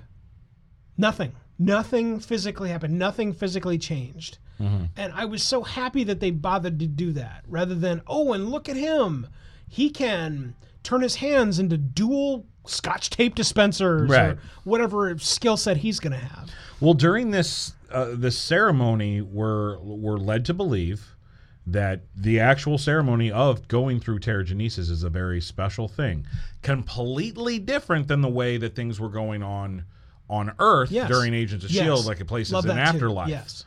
[0.98, 1.34] Nothing.
[1.58, 3.00] Nothing physically happened.
[3.00, 4.38] Nothing physically changed.
[4.98, 8.50] And I was so happy that they bothered to do that rather than, oh, and
[8.50, 9.28] look at him.
[9.68, 14.32] He can turn his hands into dual scotch tape dispensers Right.
[14.32, 16.50] or whatever skill set he's going to have.
[16.80, 21.16] Well, during this uh, this ceremony, we're we're led to believe
[21.66, 26.26] that the actual ceremony of going through Terrigenesis is a very special thing,
[26.62, 29.86] completely different than the way that things were going on
[30.30, 31.08] on Earth Yes.
[31.10, 31.84] during Agents of Yes.
[31.86, 32.80] Shield, like it places in that too.
[32.98, 33.30] Afterlife.
[33.30, 33.66] Yes.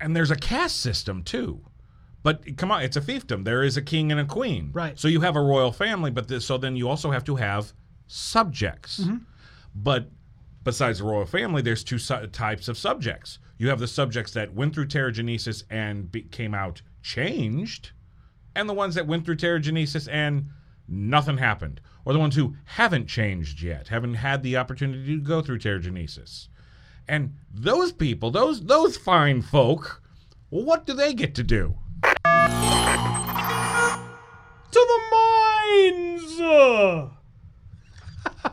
[0.00, 1.60] And there's a caste system too.
[2.22, 3.44] But come on, it's a fiefdom.
[3.44, 4.70] There is a king and a queen.
[4.72, 4.98] Right.
[4.98, 7.72] So you have a royal family, but this, so then you also have to have
[8.06, 9.00] subjects.
[9.00, 9.16] Mm-hmm.
[9.74, 10.10] But
[10.62, 13.38] besides the royal family, there's two su- types of subjects.
[13.56, 17.92] You have the subjects that went through Terrigenesis and be- came out changed,
[18.54, 20.50] and the ones that went through Terrigenesis and
[20.88, 25.40] nothing happened, or the ones who haven't changed yet, haven't had the opportunity to go
[25.40, 26.48] through Terrigenesis.
[27.10, 30.00] And those people, those those fine folk,
[30.48, 31.74] well, what do they get to do?
[32.04, 32.20] To
[34.72, 36.40] the mines!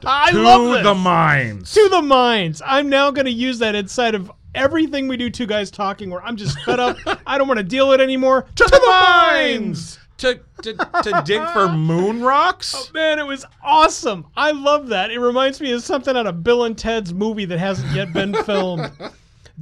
[0.03, 0.83] I to love this.
[0.83, 1.71] the mines.
[1.75, 2.63] to the mines.
[2.65, 5.29] I'm now going to use that inside of everything we do.
[5.29, 6.97] Two guys talking, where I'm just fed up.
[7.27, 8.47] I don't want to deal with it anymore.
[8.55, 9.99] To, to the mines.
[10.17, 12.73] To, to, to dig for moon rocks?
[12.75, 14.25] Oh man, it was awesome.
[14.35, 15.11] I love that.
[15.11, 18.33] It reminds me of something out of Bill and Ted's movie that hasn't yet been
[18.43, 18.91] filmed.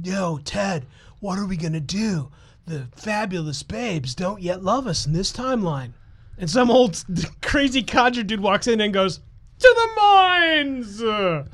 [0.02, 0.86] Yo, Ted,
[1.20, 2.30] what are we gonna do?
[2.66, 5.92] The fabulous babes don't yet love us in this timeline.
[6.38, 7.04] And some old
[7.42, 9.20] crazy codger dude walks in and goes,
[9.58, 10.98] "To the mines."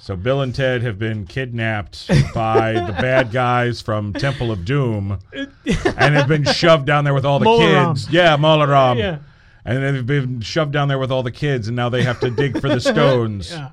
[0.02, 5.18] So Bill and Ted have been kidnapped by the bad guys from Temple of Doom
[5.34, 7.94] and have been shoved down there with all the Mola Ram.
[7.94, 8.10] kids.
[8.10, 8.98] Yeah, Mola Ram.
[8.98, 9.18] Yeah.
[9.64, 12.30] And they've been shoved down there with all the kids, and now they have to
[12.30, 13.52] dig for the stones.
[13.52, 13.70] Yeah.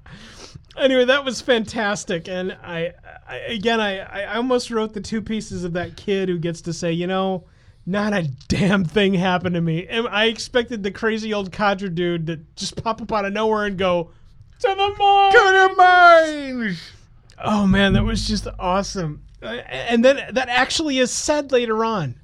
[0.78, 2.94] Anyway, that was fantastic, and I,
[3.28, 6.74] I again, I, I almost wrote the two pieces of that kid who gets to
[6.74, 7.46] say, you know,
[7.86, 9.88] not a damn thing happened to me.
[9.88, 13.66] And I expected the crazy old codger dude to just pop up out of nowhere
[13.66, 14.12] and go
[14.60, 15.32] to the mine.
[15.32, 16.92] To the mines!
[17.44, 19.24] Oh man, that was just awesome.
[19.42, 22.16] Uh, And then that actually is said later on.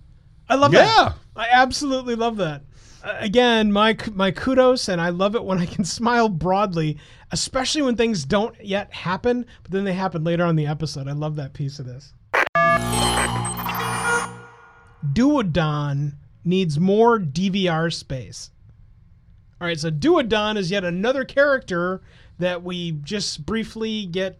[0.50, 0.82] I love Yeah.
[0.82, 0.96] that.
[0.98, 2.64] Yeah, I absolutely love that.
[3.04, 6.98] Uh, again, my my kudos, and I love it when I can smile broadly,
[7.32, 11.08] especially when things don't yet happen, but then they happen later on in the episode.
[11.08, 12.14] I love that piece of this.
[15.14, 18.52] Duodon needs more DVR space.
[19.62, 22.02] All right, so Duodon is yet another character
[22.40, 24.40] that we just briefly get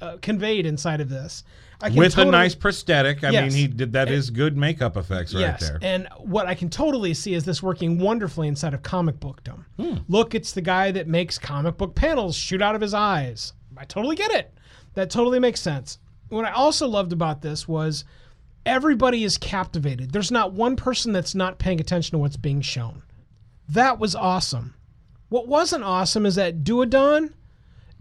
[0.00, 1.44] uh, conveyed inside of this.
[1.80, 3.24] I can With a nice prosthetic.
[3.24, 3.52] I Yes.
[3.52, 5.78] mean, he did that is good makeup effects right yes, there.
[5.82, 9.66] and what I can totally see is this working wonderfully inside of comic bookdom.
[9.78, 9.96] Hmm.
[10.08, 13.52] Look, it's the guy that makes comic book panels shoot out of his eyes.
[13.76, 14.54] I totally get it.
[14.94, 15.98] That totally makes sense.
[16.28, 18.04] What I also loved about this was
[18.64, 20.12] everybody is captivated.
[20.12, 23.02] There's not one person that's not paying attention to what's being shown.
[23.68, 24.74] That was awesome.
[25.28, 27.32] What wasn't awesome is that Duodon,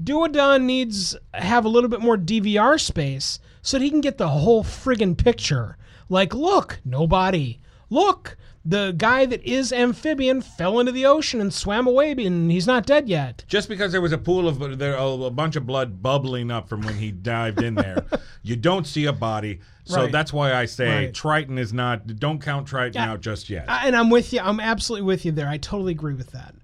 [0.01, 4.29] Duodon needs have a little bit more DVR space so that he can get the
[4.29, 5.77] whole friggin' picture.
[6.09, 7.59] Like, look, nobody.
[7.89, 12.65] look, the guy that is amphibian fell into the ocean and swam away, and he's
[12.65, 13.43] not dead yet.
[13.47, 16.81] Just because there was a pool of there a bunch of blood bubbling up from
[16.81, 18.05] when he dived in there,
[18.41, 19.59] you don't see a body.
[19.83, 20.11] So Right.
[20.11, 21.13] that's why I say Right.
[21.13, 22.07] Triton is not.
[22.19, 23.11] Don't count Triton Yeah.
[23.11, 23.65] out just yet.
[23.69, 24.39] I- and I'm with you.
[24.39, 25.49] I'm absolutely with you there.
[25.49, 26.55] I totally agree with that.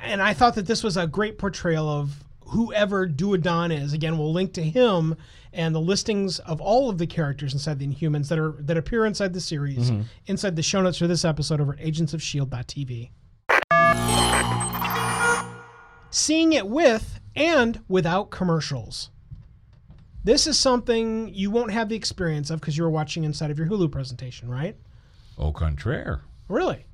[0.00, 3.92] And I thought that this was a great portrayal of whoever Duodon is.
[3.92, 5.16] Again, we'll link to him
[5.52, 9.06] and the listings of all of the characters inside the Inhumans that are that appear
[9.06, 10.02] inside the series mm-hmm.
[10.26, 13.10] inside the show notes for this episode over at agentsofshield.tv.
[16.10, 19.10] Seeing it with and without commercials.
[20.22, 23.58] This is something you won't have the experience of because you were watching inside of
[23.58, 24.76] your Hulu presentation, right?
[25.38, 26.22] Au contraire.
[26.48, 26.86] Really?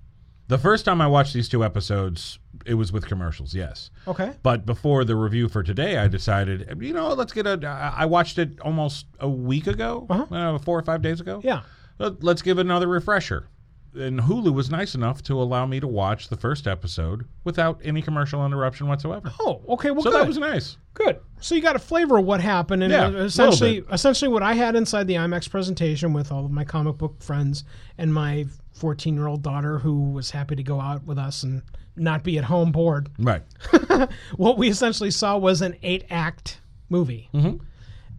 [0.49, 3.55] The first time I watched these two episodes, it was with commercials.
[3.55, 3.91] Yes.
[4.07, 4.33] Okay.
[4.43, 7.59] But before the review for today, I decided, you know, let's get a.
[7.97, 10.35] I watched it almost a week ago, Uh-huh.
[10.35, 11.41] uh, four or five days ago.
[11.45, 11.63] Yeah.
[11.99, 13.47] Let- Let's give it another refresher.
[13.93, 18.01] And Hulu was nice enough to allow me to watch the first episode without any
[18.03, 19.33] commercial interruption whatsoever.
[19.41, 19.91] Oh, okay.
[19.91, 20.21] Well, so good.
[20.21, 20.77] that was nice.
[20.95, 21.19] good.
[21.41, 24.53] So you got a flavor of what happened, and Yeah, uh, essentially, essentially what I
[24.53, 27.65] had inside the IMAX presentation with all of my comic book friends
[27.99, 31.61] and my 14 year old daughter, who was happy to go out with us and
[32.01, 33.09] not be at home bored.
[33.19, 33.43] Right.
[34.37, 37.57] What we essentially saw was an eight act movie, Mm-hmm.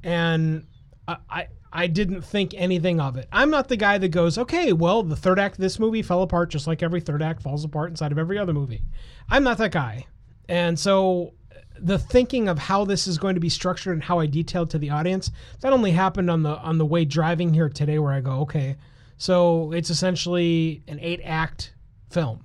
[0.03, 0.65] and
[1.07, 1.17] I.
[1.29, 3.29] I I didn't think anything of it.
[3.31, 6.21] I'm not the guy that goes, okay, well, the third act of this movie fell
[6.21, 8.81] apart just like every third act falls apart inside of every other movie.
[9.29, 10.05] I'm not that guy.
[10.49, 11.33] And so
[11.79, 14.79] the thinking of how this is going to be structured and how I detailed to
[14.79, 18.19] the audience, that only happened on the on the way driving here today where I
[18.19, 18.75] go, okay,
[19.15, 21.73] so it's essentially an eight act
[22.09, 22.43] film.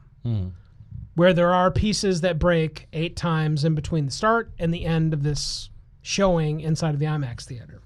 [1.17, 5.12] Where there are pieces that break eight times in between the start and the end
[5.12, 5.71] of this
[6.03, 7.83] showing inside of the IMAX theater.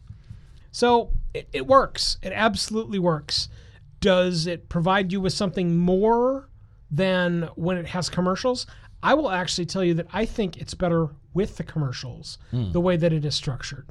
[0.73, 2.19] So it, it works.
[2.23, 3.49] It absolutely works.
[4.01, 6.49] Does it provide you with something more
[6.91, 8.67] than when it has commercials?
[9.03, 12.73] I will actually tell you that I think it's better with the commercials, hmm.
[12.73, 13.89] the way that it is structured.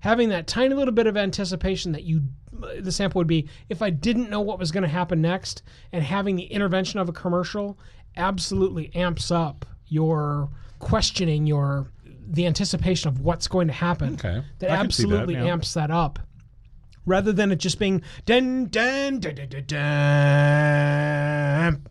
[0.00, 2.22] Having that tiny little bit of anticipation that you,
[2.78, 5.62] the sample would be if I didn't know what was going to happen next,
[5.92, 7.78] and having the intervention of a commercial
[8.16, 10.48] absolutely amps up your
[10.78, 11.90] questioning, your
[12.28, 14.42] the anticipation of what's going to happen Okay.
[14.58, 15.44] that I see that, absolutely yeah.
[15.44, 16.18] amps that up
[17.04, 19.64] rather than it just being dun dun dun dun dun.
[19.66, 21.82] dun.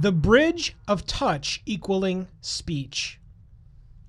[0.00, 3.18] The bridge of touch equaling speech.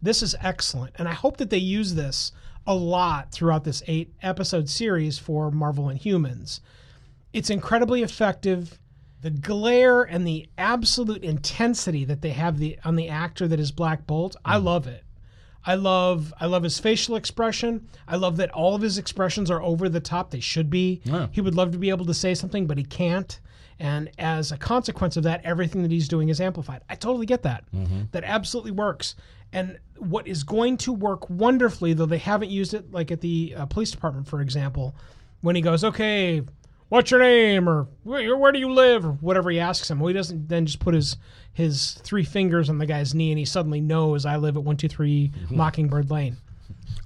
[0.01, 2.31] This is excellent, and I hope that they use this
[2.67, 6.59] a lot throughout this eight episode series for Marvel Inhumans.
[7.33, 8.77] It's incredibly effective.
[9.21, 13.71] The glare and the absolute intensity that they have the on the actor that is
[13.71, 15.03] Black Bolt, I love it.
[15.65, 17.87] I love I love his facial expression.
[18.07, 20.31] I love that all of his expressions are over the top.
[20.31, 21.01] They should be.
[21.03, 21.27] Yeah.
[21.31, 23.39] He would love to be able to say something, but he can't.
[23.77, 26.81] And as a consequence of that, everything that he's doing is amplified.
[26.89, 27.63] I totally get that.
[28.11, 29.15] That absolutely works.
[29.53, 33.53] And what is going to work wonderfully, though they haven't used it, like at the
[33.57, 34.95] uh, police department, for example,
[35.41, 36.41] when he goes, "Okay,
[36.89, 39.99] what's your name?" or "Where, where do you live?" or whatever he asks him.
[39.99, 41.17] Well, he doesn't then just put his
[41.53, 44.77] his three fingers on the guy's knee, and he suddenly knows I live at one
[44.77, 46.37] two three Mockingbird Lane.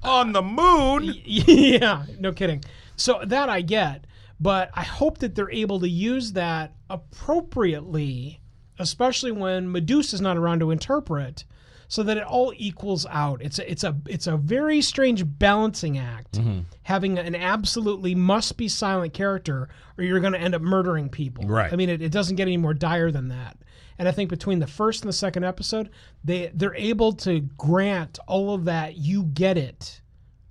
[0.01, 1.13] On the moon.
[1.25, 2.63] yeah, no kidding.
[2.95, 4.05] So that I get,
[4.39, 8.41] but I hope that they're able to use that appropriately,
[8.79, 11.45] especially when Medusa's not around to interpret,
[11.93, 13.39] so that it all equals out.
[13.43, 16.61] It's a, it's a it's a very strange balancing act mm-hmm.
[16.81, 21.45] having an absolutely must be silent character, or you're going to end up murdering people.
[21.45, 21.71] Right.
[21.71, 23.59] I mean, it, it doesn't get any more dire than that.
[23.99, 25.91] And I think between the first and the second episode,
[26.23, 28.97] they they're able to grant all of that.
[28.97, 30.01] You get it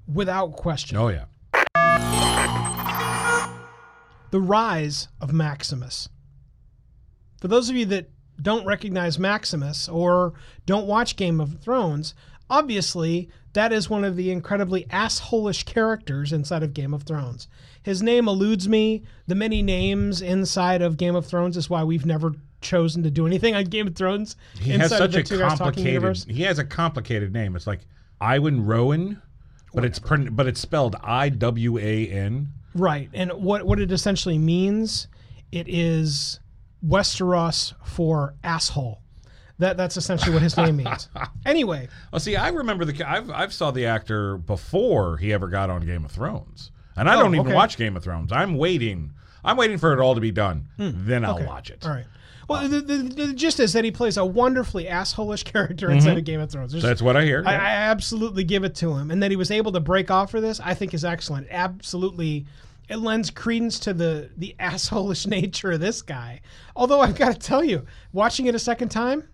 [0.07, 0.97] without question.
[0.97, 1.24] Oh yeah.
[4.30, 6.09] The rise of Maximus.
[7.40, 8.11] For those of you that
[8.43, 10.34] don't recognize Maximus or
[10.66, 12.14] don't watch Game of Thrones,
[12.51, 17.49] obviously that is one of the incredibly assholish characters inside of Game of Thrones.
[17.82, 19.03] His name eludes me.
[19.26, 23.26] The many names inside of Game of Thrones is why we've never chosen to do
[23.26, 24.36] anything on Game of Thrones.
[24.59, 26.20] He has such a Two Guys Talking universe.
[26.20, 26.36] complicated.
[26.36, 27.57] He has a complicated name.
[27.57, 27.80] It's like
[28.20, 29.20] Iwan Rheon,
[29.74, 32.49] but it's pron- but it's spelled I W A N.
[32.74, 33.11] Right.
[33.12, 35.09] And what what it essentially means,
[35.51, 36.40] it is
[36.87, 39.01] Westeros for asshole.
[39.59, 41.09] That that's essentially what his name means.
[41.47, 43.09] Anyway, Oh, see, I remember the.
[43.09, 47.14] I've I've saw the actor before he ever got on Game of Thrones, and I
[47.16, 47.55] Oh, don't even okay.
[47.55, 48.33] watch Game of Thrones.
[48.33, 49.12] I'm waiting.
[49.45, 50.68] I'm waiting for it all to be done.
[50.76, 50.91] Hmm.
[50.95, 51.47] Then I'll okay.
[51.47, 51.85] watch it.
[51.85, 52.07] All right.
[52.49, 55.97] Well, uh, the, the, the gist is that he plays a wonderfully assholish character mm-hmm.
[55.97, 56.72] inside of Game of Thrones.
[56.72, 57.43] There's- That's what I hear.
[57.47, 60.30] I, I absolutely give it to him, and that he was able to break off
[60.30, 61.47] for this, I think, is excellent.
[61.51, 62.47] Absolutely
[62.89, 66.41] it lends credence to the the assholish nature of this guy.
[66.76, 69.28] Although I've got to tell you, watching it a second time,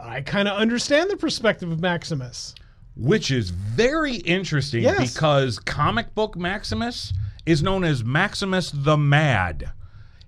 [0.00, 2.54] I kind of understand the perspective of Maximus.
[2.96, 5.12] which is very interesting Yes.
[5.14, 7.12] because comic book Maximus
[7.46, 9.62] is known as Maximus the Mad.
[9.62, 9.70] Hmm.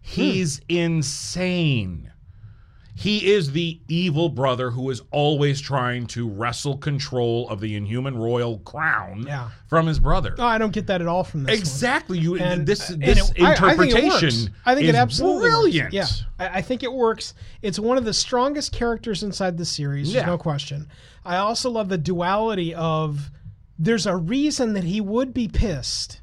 [0.03, 2.13] He's insane.
[2.95, 8.17] He is the evil brother who is always trying to wrestle control of the inhuman
[8.19, 9.51] royal crown Yeah.
[9.69, 10.35] from his brother.
[10.37, 11.53] No, I don't get that at all from this.
[11.53, 11.59] one.
[11.59, 12.19] exactly.
[12.19, 14.55] You And- this and this it- I- I think it interpretation.
[14.67, 15.55] I think is it absolutely works.
[15.55, 15.93] brilliant.
[15.95, 16.07] Yeah,
[16.39, 17.33] I, I think it works.
[17.63, 20.13] It's one of the strongest characters inside the series.
[20.13, 20.27] There's Yeah.
[20.31, 20.89] no question.
[21.25, 23.31] I also love the duality of
[23.79, 26.21] there's a reason that he would be pissed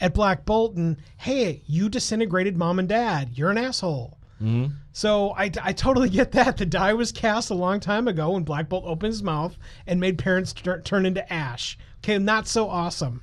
[0.00, 0.98] at Black Bolton.
[1.18, 3.30] Hey, you disintegrated mom and dad.
[3.34, 4.15] You're an asshole.
[4.42, 4.74] Mm-hmm.
[4.92, 6.56] So I, I totally get that.
[6.56, 9.56] The die was cast a long time ago when Black Bolt opened his mouth
[9.86, 11.78] and made parents tur- turn into ash.
[11.98, 13.22] Okay, not so awesome.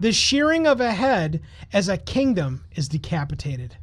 [0.00, 1.42] the shearing of a head
[1.72, 3.76] as a kingdom is decapitated.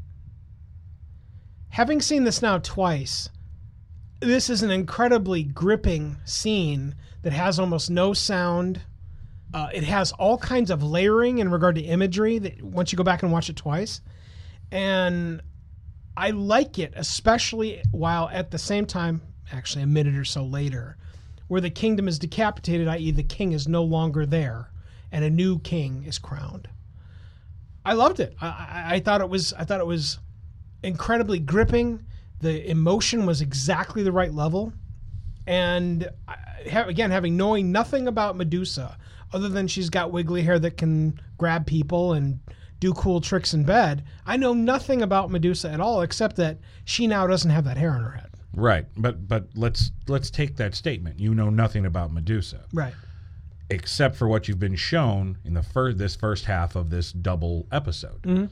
[1.69, 3.29] Having seen this now twice,
[4.19, 8.81] this is an incredibly gripping scene that has almost no sound.
[9.53, 13.03] Uh, it has all kinds of layering in regard to imagery that once you go
[13.03, 14.01] back and watch it twice.
[14.71, 15.41] And
[16.15, 19.21] I like it, especially while at the same time,
[19.51, 20.97] actually a minute or so later,
[21.47, 24.69] where the kingdom is decapitated, i.e., the king is no longer there,
[25.11, 26.69] and a new king is crowned.
[27.83, 28.35] I loved it.
[28.39, 29.53] I, I, thought it was.
[29.53, 30.19] I thought it was
[30.83, 32.05] incredibly gripping.
[32.39, 34.71] The emotion was exactly the right level,
[35.47, 36.37] and I,
[36.71, 38.97] again, having knowing nothing about Medusa,
[39.33, 42.39] other than she's got wiggly hair that can grab people and
[42.79, 47.05] do cool tricks in bed, I know nothing about Medusa at all, except that she
[47.07, 48.29] now doesn't have that hair on her head.
[48.53, 48.85] Right.
[48.97, 51.19] But but let's let's take that statement.
[51.19, 52.65] You know nothing about Medusa.
[52.73, 52.93] Right.
[53.69, 57.67] except for what you've been shown in the first this first half of this double
[57.71, 58.21] episode.
[58.23, 58.45] Mm-hmm.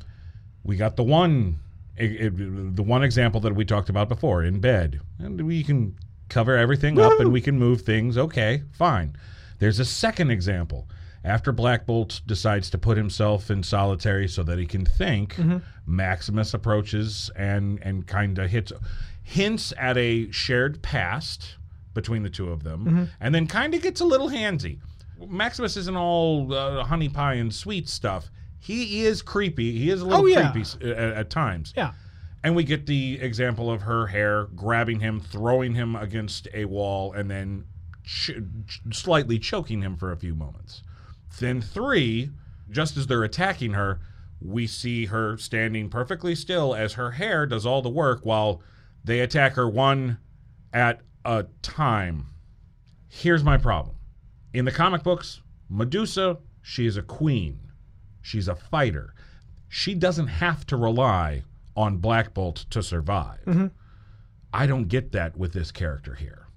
[0.63, 1.59] We got the one
[1.97, 5.97] it, it- the one example that we talked about before in bed, and we can
[6.29, 8.17] cover everything up and we can move things.
[8.17, 9.15] Okay, fine.
[9.59, 10.87] There's a second example.
[11.23, 15.35] After Black Bolt decides to put himself in solitary so that he can think,
[15.85, 18.71] Maximus approaches and and kind of hits
[19.23, 21.57] hints at a shared past
[21.93, 24.79] between the two of them, and then kind of gets a little handsy.
[25.27, 28.29] Maximus isn't all uh, honey pie and sweet stuff.
[28.59, 29.77] He is creepy.
[29.77, 30.51] He is a little Oh, yeah.
[30.51, 31.73] creepy at, at times.
[31.75, 31.91] Yeah.
[32.43, 37.11] And we get the example of her hair grabbing him, throwing him against a wall,
[37.11, 37.65] and then
[38.09, 38.31] ch-
[38.91, 40.83] slightly choking him for a few moments.
[41.39, 42.31] Then, three,
[42.69, 43.99] just as they're attacking her,
[44.41, 48.61] we see her standing perfectly still as her hair does all the work while
[49.03, 50.17] they attack her one
[50.73, 52.27] at a time.
[53.07, 53.95] Here's my problem.
[54.53, 57.59] In the comic books, Medusa, she is a queen.
[58.21, 59.13] She's a fighter.
[59.67, 61.43] She doesn't have to rely
[61.75, 63.41] on Black Bolt to survive.
[63.45, 63.67] Mm-hmm.
[64.51, 66.48] I don't get that with this character here.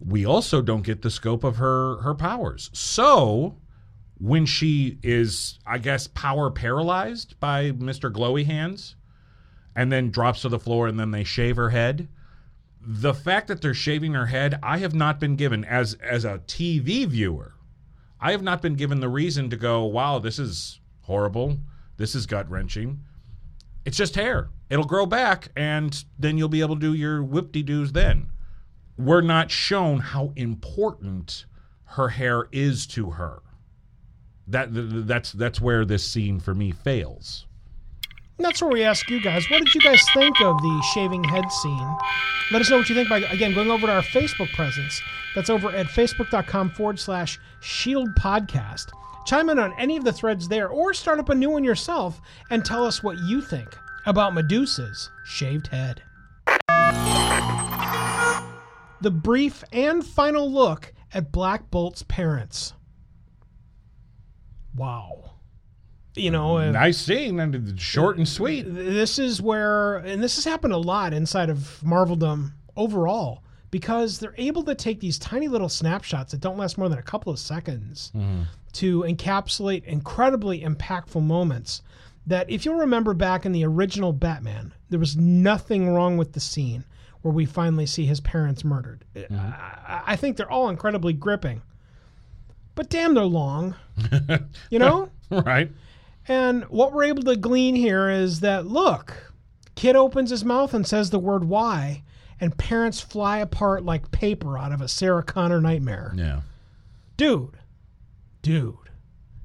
[0.00, 2.70] We also don't get the scope of her her powers.
[2.72, 3.56] So,
[4.18, 8.12] when she is, I guess, power paralyzed by Mr.
[8.12, 8.94] Glowy Hands,
[9.74, 12.08] and then drops to the floor, and then they shave her head.
[12.80, 16.42] The fact that they're shaving her head, I have not been given as as a
[16.46, 17.54] TV viewer.
[18.20, 21.58] I have not been given the reason to go, wow, this is horrible.
[21.96, 23.00] This is gut wrenching.
[23.84, 24.50] It's just hair.
[24.70, 28.30] It'll grow back, and then you'll be able to do your whip de doos then.
[28.98, 31.46] We're not shown how important
[31.84, 33.42] her hair is to her.
[34.46, 37.46] That th- th- that's that's where this scene for me fails.
[38.38, 41.24] And that's where we ask you guys, what did you guys think of the shaving
[41.24, 41.96] head scene?
[42.52, 45.02] Let us know what you think by, again, going over to our Facebook presence.
[45.34, 48.92] That's over at facebook.com forward slash shield podcast.
[49.26, 52.20] Chime in on any of the threads there or start up a new one yourself
[52.50, 53.76] and tell us what you think
[54.06, 56.02] about Medusa's shaved head.
[59.00, 62.74] The brief and final look at Black Bolt's parents.
[64.74, 65.30] Wow.
[66.14, 68.62] You know, uh, Nice scene and short and sweet.
[68.62, 74.34] this is where and this has happened a lot inside of marveldom overall because they're
[74.36, 77.38] able to take these tiny little snapshots that don't last more than a couple of
[77.38, 78.10] seconds
[78.72, 81.82] to encapsulate incredibly impactful moments
[82.26, 86.40] that if you'll remember back in the original batman there was nothing wrong with the
[86.40, 86.84] scene
[87.22, 91.62] where we finally see his parents murdered I, I think they're all incredibly gripping
[92.74, 93.74] but damn they're long
[94.70, 95.70] you know right?
[96.28, 99.32] and what we're able to glean here is that look,
[99.74, 102.02] kid opens his mouth and says the word why,
[102.40, 106.12] and parents fly apart like paper out of a Sarah Connor nightmare.
[106.14, 106.42] Yeah.
[107.16, 107.56] Dude,
[108.42, 108.76] dude,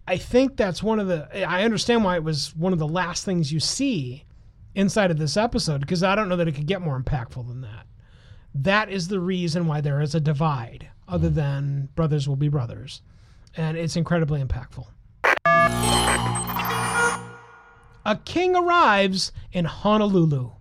[0.07, 1.47] I think that's one of the.
[1.47, 4.25] I understand why it was one of the last things you see
[4.75, 7.61] inside of this episode because I don't know that it could get more impactful than
[7.61, 7.85] that.
[8.55, 11.35] That is the reason why there is a divide, other mm.
[11.35, 13.01] than brothers will be brothers,
[13.55, 14.85] and it's incredibly impactful.
[18.05, 20.51] A king arrives in Honolulu.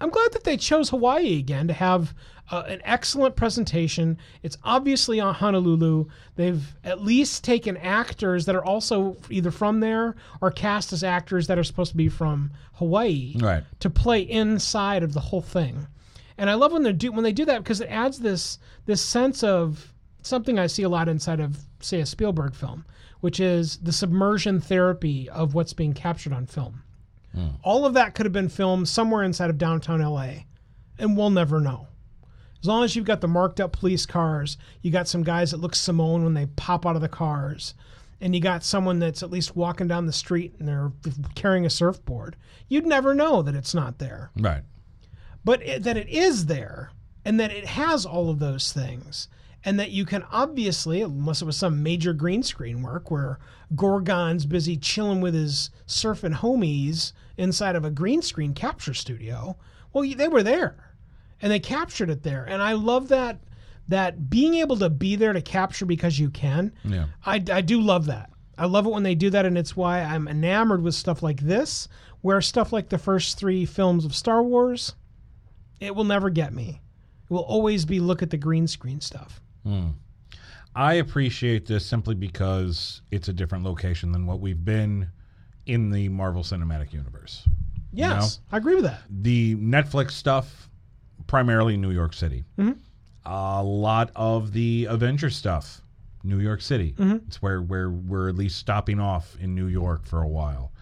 [0.00, 2.14] I'm glad that they chose Hawaii again to have
[2.50, 4.18] uh, an excellent presentation.
[4.42, 6.06] It's obviously on Honolulu.
[6.36, 11.46] They've at least taken actors that are also either from there or cast as actors
[11.46, 13.64] that are supposed to be from Hawaii Right.
[13.80, 15.86] to play inside of the whole thing.
[16.36, 19.00] And I love when they do when they do that because it adds this this
[19.00, 19.92] sense of
[20.22, 22.84] something I see a lot inside of say a Spielberg film,
[23.20, 26.82] which is the submersion therapy of what's being captured on film.
[27.64, 30.44] All of that could have been filmed somewhere inside of downtown LA,
[31.00, 31.88] and we'll never know.
[32.64, 35.58] As long as you've got the marked up police cars, you got some guys that
[35.60, 37.74] look Samoan when they pop out of the cars,
[38.22, 40.90] and you got someone that's at least walking down the street and they're
[41.34, 42.36] carrying a surfboard,
[42.66, 44.62] you'd never know that it's not there Right.
[45.44, 46.90] but it, that it is there
[47.22, 49.28] and that it has all of those things
[49.62, 53.38] and that you can obviously unless it was some major green screen work where
[53.76, 59.54] gorgon's busy chilling with his surfing homies inside of a green screen capture studio
[59.92, 60.93] well they were there
[61.44, 63.38] and they captured it there and i love that
[63.86, 67.04] that being able to be there to capture because you can Yeah.
[67.24, 68.30] I, I do love that.
[68.56, 71.40] I love it when they do that, and it's why I'm enamored with stuff like
[71.40, 71.86] this,
[72.22, 74.94] where stuff like the first three films of Star Wars,
[75.80, 76.80] it will never get me.
[77.24, 79.42] It will always be look at the green screen stuff.
[79.64, 79.88] Hmm.
[80.74, 85.08] I appreciate this simply because it's a different location than what we've been
[85.66, 87.46] in the Marvel Cinematic Universe.
[87.92, 89.02] Yes, I agree with that.
[89.10, 90.70] The Netflix stuff,
[91.26, 92.44] primarily New York City.
[92.58, 92.72] Mm-hmm.
[93.26, 95.80] A lot of the Avenger stuff,
[96.22, 96.92] New York City.
[96.92, 97.26] Mm-hmm.
[97.26, 100.72] It's where, where we're at least stopping off in New York for a while.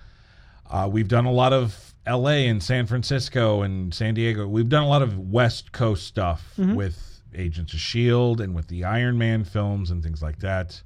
[0.68, 4.48] Uh, we've done a lot of LA and San Francisco and San Diego.
[4.48, 6.74] We've done a lot of West Coast stuff mm-hmm.
[6.74, 8.42] with Agents of S.H.I.E.L.D.
[8.42, 10.82] and with the Iron Man films and things like that.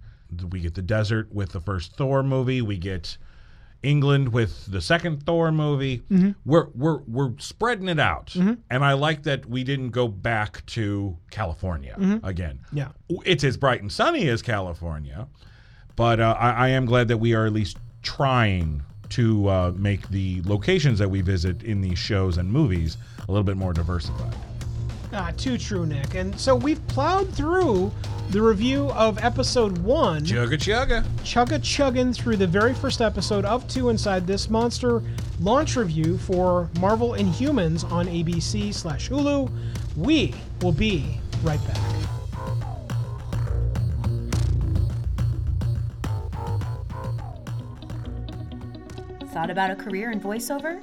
[0.51, 2.61] We get the desert with the first Thor movie.
[2.63, 3.17] We get
[3.87, 6.03] England with the second Thor movie.
[6.45, 11.17] We're we're we're spreading it out, and I like that we didn't go back to
[11.31, 12.59] California again.
[12.73, 12.89] Yeah.
[13.25, 15.29] it's as bright and sunny as California,
[15.95, 20.09] but uh, I, I am glad that we are at least trying to uh, make
[20.09, 24.35] the locations that we visit in these shows and movies a little bit more diversified.
[25.13, 26.15] Ah, too true, Nick.
[26.15, 27.93] And so we've plowed through
[28.31, 30.25] the review of episode one.
[30.25, 31.05] Chugga chugga.
[31.23, 35.03] chugga chugging through the very first episode of Two Inside This Monster
[35.41, 39.51] launch review for Marvel Inhumans on ABC slash Hulu.
[39.97, 41.79] We will be right back.
[49.29, 50.83] Thought about a career in voiceover?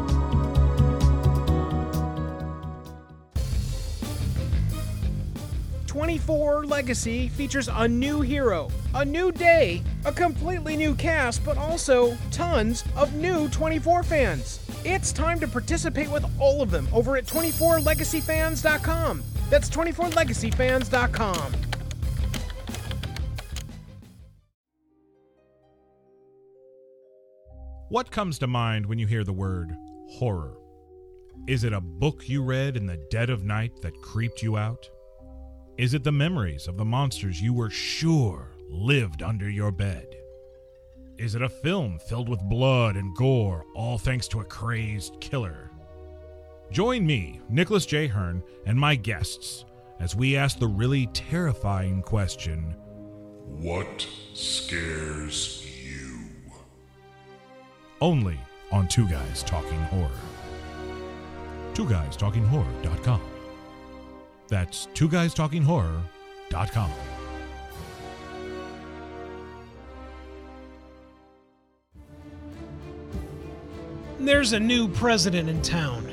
[5.91, 12.17] Twenty-four Legacy features a new hero, a new day, a completely new cast, but also
[12.31, 14.65] tons of new 24 fans.
[14.85, 19.23] It's time to participate with all of them over at 24legacyfans.com.
[19.49, 21.53] That's 24legacyfans.com.
[27.89, 29.75] What comes to mind when you hear the word
[30.07, 30.55] horror?
[31.47, 34.89] Is it a book you read in the dead of night that creeped you out?
[35.77, 40.15] Is it the memories of the monsters you were sure lived under your bed?
[41.17, 45.69] Is it a film filled with blood and gore, all thanks to a crazed killer?
[46.71, 48.07] Join me, Nicholas J.
[48.07, 49.65] Hearn, and my guests
[49.99, 52.75] as we ask the really terrifying question
[53.45, 56.19] What scares you?
[58.01, 58.39] only
[58.71, 60.09] on Two Guys Talking Horror.
[61.73, 63.21] Two Guys Talking Horror.com.
[64.51, 66.91] That's Two Guys Talking Horror.com.
[74.19, 76.03] There's a new president in town.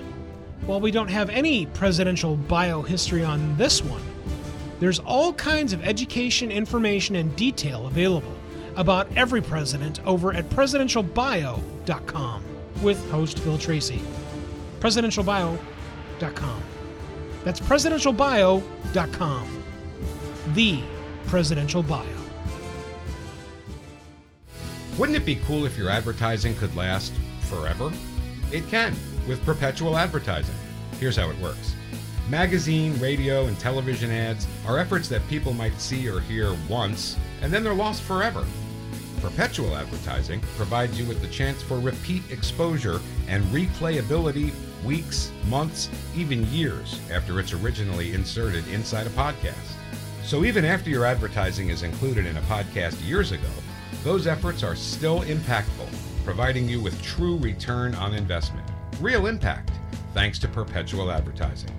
[0.66, 4.02] While we don't have any presidential bio history on this one,
[4.78, 8.34] there's all kinds of education, information, and detail available
[8.76, 12.44] about every president over at presidentialbio.com
[12.82, 14.00] with host Phil Tracy.
[14.78, 16.62] presidentialbio.com.
[17.48, 19.62] That's presidentialbio.com.
[20.48, 20.82] The
[21.26, 22.04] Presidential Bio.
[24.98, 27.14] Wouldn't it be cool if your advertising could last
[27.48, 27.90] forever?
[28.52, 28.94] It can
[29.26, 30.54] with perpetual advertising.
[31.00, 31.74] Here's how it works
[32.28, 37.50] magazine, radio, and television ads are efforts that people might see or hear once, and
[37.50, 38.44] then they're lost forever.
[39.22, 44.52] Perpetual advertising provides you with the chance for repeat exposure and replayability
[44.84, 49.74] weeks, months, even years after it's originally inserted inside a podcast.
[50.22, 53.48] So even after your advertising is included in a podcast years ago,
[54.04, 55.88] those efforts are still impactful,
[56.24, 58.68] providing you with true return on investment.
[59.00, 59.70] Real impact,
[60.14, 61.70] thanks to perpetual advertising.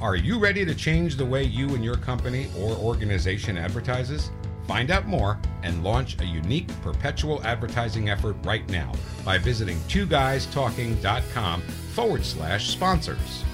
[0.00, 4.30] Are you ready to change the way you and your company or organization advertises?
[4.66, 8.92] Find out more and launch a unique perpetual advertising effort right now
[9.24, 11.62] by visiting twoguystalking.com
[11.94, 13.44] forward slash sponsors.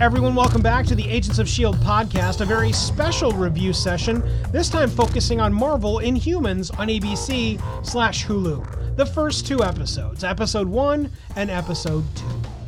[0.00, 1.78] Everyone, welcome back to the Agents of S.H.I.E.L.D.
[1.78, 8.26] podcast, a very special review session, this time focusing on Marvel Inhumans on ABC slash
[8.26, 8.96] Hulu.
[8.96, 12.61] The first two episodes, episode one and episode two.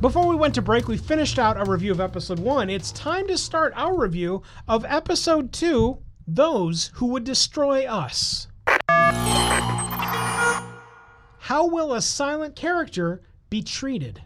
[0.00, 2.68] Before we went to break, we finished out our review of episode one.
[2.68, 8.46] It's time to start our review of episode two Those Who Would Destroy Us.
[11.38, 14.22] How will a silent character be treated?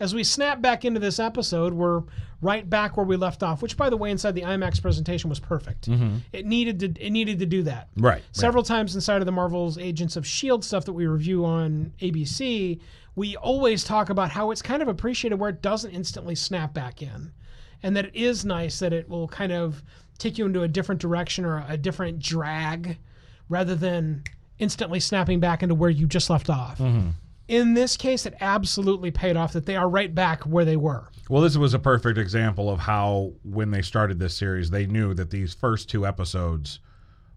[0.00, 2.02] As we snap back into this episode, we're
[2.40, 5.38] right back where we left off, which by the way, inside the IMAX presentation was
[5.38, 5.88] perfect.
[5.88, 6.16] Mm-hmm.
[6.32, 7.88] It needed to it needed to do that.
[7.96, 8.22] Right.
[8.32, 10.66] Several times inside of the Marvel's Agents of S.H.I.E.L.D.
[10.66, 12.80] stuff that we review on ABC,
[13.14, 17.02] we always talk about how it's kind of appreciated where it doesn't instantly snap back
[17.02, 17.32] in.
[17.82, 19.82] And that it is nice that it will kind of
[20.18, 22.98] take you into a different direction or a different drag
[23.48, 24.22] rather than
[24.58, 26.78] instantly snapping back into where you just left off.
[26.78, 27.10] Mm-hmm.
[27.48, 31.08] In this case, it absolutely paid off that they are right back where they were.
[31.28, 35.12] Well, this was a perfect example of how, when they started this series, they knew
[35.14, 36.78] that these first two episodes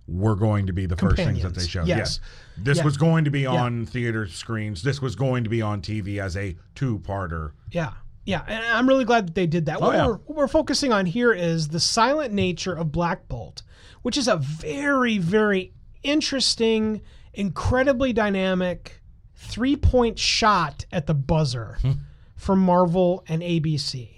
[0.07, 1.87] were going to be the first things that they showed.
[1.87, 2.19] Yes.
[2.57, 2.83] This Yeah.
[2.83, 4.83] was going to be on theater screens.
[4.83, 7.51] This was going to be on TV as a two-parter.
[7.71, 7.93] Yeah.
[8.25, 8.43] Yeah.
[8.47, 9.77] And I'm really glad that they did that.
[9.77, 10.07] Oh, what, Oh, yeah.
[10.07, 13.63] we're, what we're focusing on here is the silent nature of Black Bolt,
[14.03, 17.01] which is a very, very interesting,
[17.33, 19.01] incredibly dynamic
[19.35, 21.91] three point shot at the buzzer hmm.
[22.35, 24.09] for Marvel and ABC.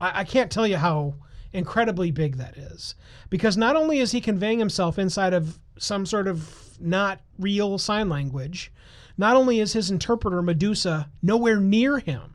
[0.00, 1.14] I, I can't tell you how
[1.52, 2.94] incredibly big that is
[3.28, 8.08] because not only is he conveying himself inside of some sort of not real sign
[8.08, 8.72] language,
[9.18, 12.34] not only is his interpreter Medusa nowhere near him,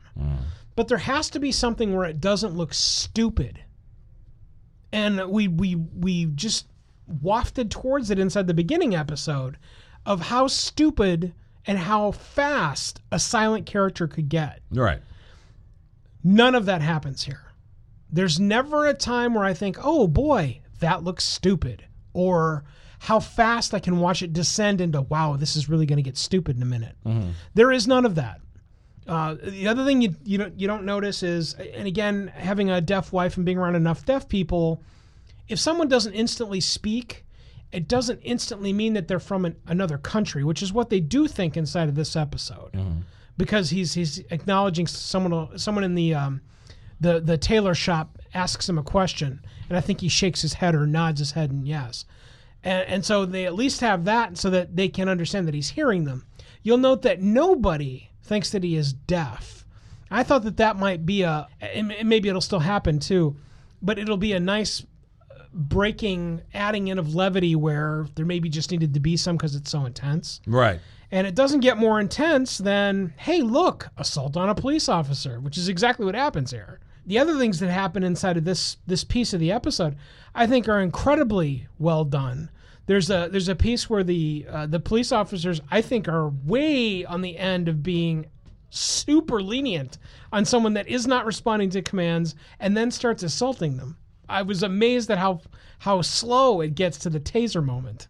[0.74, 3.60] but there has to be something where it doesn't look stupid.
[4.92, 6.66] And we we we just
[7.06, 9.56] wafted towards it inside the beginning episode
[10.04, 11.34] of how stupid
[11.66, 14.60] and how fast a silent character could get.
[14.70, 15.00] Right.
[16.22, 17.45] None of that happens here.
[18.10, 21.84] There's never a time where I think, oh boy, that looks stupid.
[22.12, 22.64] Or
[23.00, 26.16] how fast I can watch it descend into, wow, this is really going to get
[26.16, 26.96] stupid in a minute.
[27.54, 28.40] There is none of that.
[29.06, 32.80] Uh, the other thing you you don't you don't notice is, and again, having a
[32.80, 34.82] deaf wife and being around enough deaf people,
[35.46, 37.24] if someone doesn't instantly speak,
[37.70, 41.28] it doesn't instantly mean that they're from an, another country, which is what they do
[41.28, 42.70] think inside of this episode,
[43.36, 46.40] because he's he's acknowledging someone someone in the um,
[47.00, 50.74] the the tailor shop asks him a question, and I think he shakes his head
[50.74, 52.04] or nods his head and yes,
[52.64, 55.70] and and so they at least have that so that they can understand that he's
[55.70, 56.26] hearing them.
[56.62, 59.64] You'll note that nobody thinks that he is deaf.
[60.10, 63.36] I thought that that might be a, and maybe it'll still happen too,
[63.82, 64.84] but it'll be a nice
[65.30, 69.54] uh, breaking, adding in of levity where there maybe just needed to be some because
[69.54, 70.40] it's so intense.
[70.46, 70.80] Right.
[71.10, 75.56] And it doesn't get more intense than, hey, look, assault on a police officer, which
[75.56, 76.80] is exactly what happens here.
[77.06, 79.96] The other things that happen inside of this this piece of the episode,
[80.34, 82.50] I think, are incredibly well done.
[82.86, 87.04] There's a there's a piece where the uh, the police officers I think are way
[87.04, 88.26] on the end of being
[88.70, 89.98] super lenient
[90.32, 93.96] on someone that is not responding to commands and then starts assaulting them.
[94.28, 95.40] I was amazed at how
[95.78, 98.08] how slow it gets to the taser moment.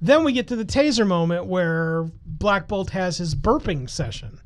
[0.00, 4.40] Then we get to the taser moment where Black Bolt has his burping session.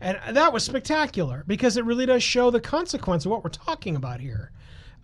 [0.00, 3.96] And that was spectacular because it really does show the consequence of what we're talking
[3.96, 4.52] about here.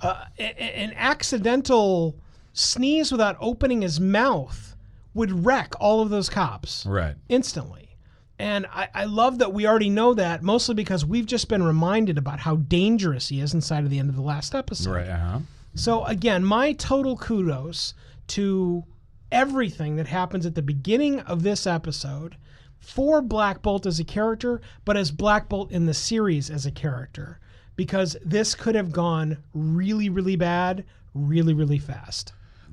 [0.00, 2.16] Uh, an accidental
[2.52, 4.76] sneeze without opening his mouth
[5.14, 7.16] would wreck all of those cops Right.
[7.28, 7.96] instantly.
[8.38, 12.18] And I, I love that we already know that, mostly because we've just been reminded
[12.18, 14.90] about how dangerous he is inside of the end of the last episode.
[14.90, 15.08] Right.
[15.08, 15.38] Uh-huh.
[15.74, 17.94] So again, my total kudos
[18.28, 18.84] to
[19.32, 22.36] everything that happens at the beginning of this episode
[22.84, 26.70] for Black Bolt as a character, but as Black Bolt in the series as a
[26.70, 27.40] character,
[27.76, 32.32] because this could have gone really, really bad, really, really fast.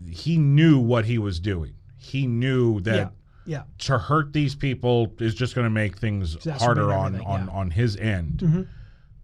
[0.10, 1.74] He knew what he was doing.
[1.98, 3.10] He knew that Yeah,
[3.46, 7.38] yeah, to hurt these people is just going to make things harder on on yeah.
[7.46, 7.50] Mm-hmm.
[7.50, 8.68] on his end.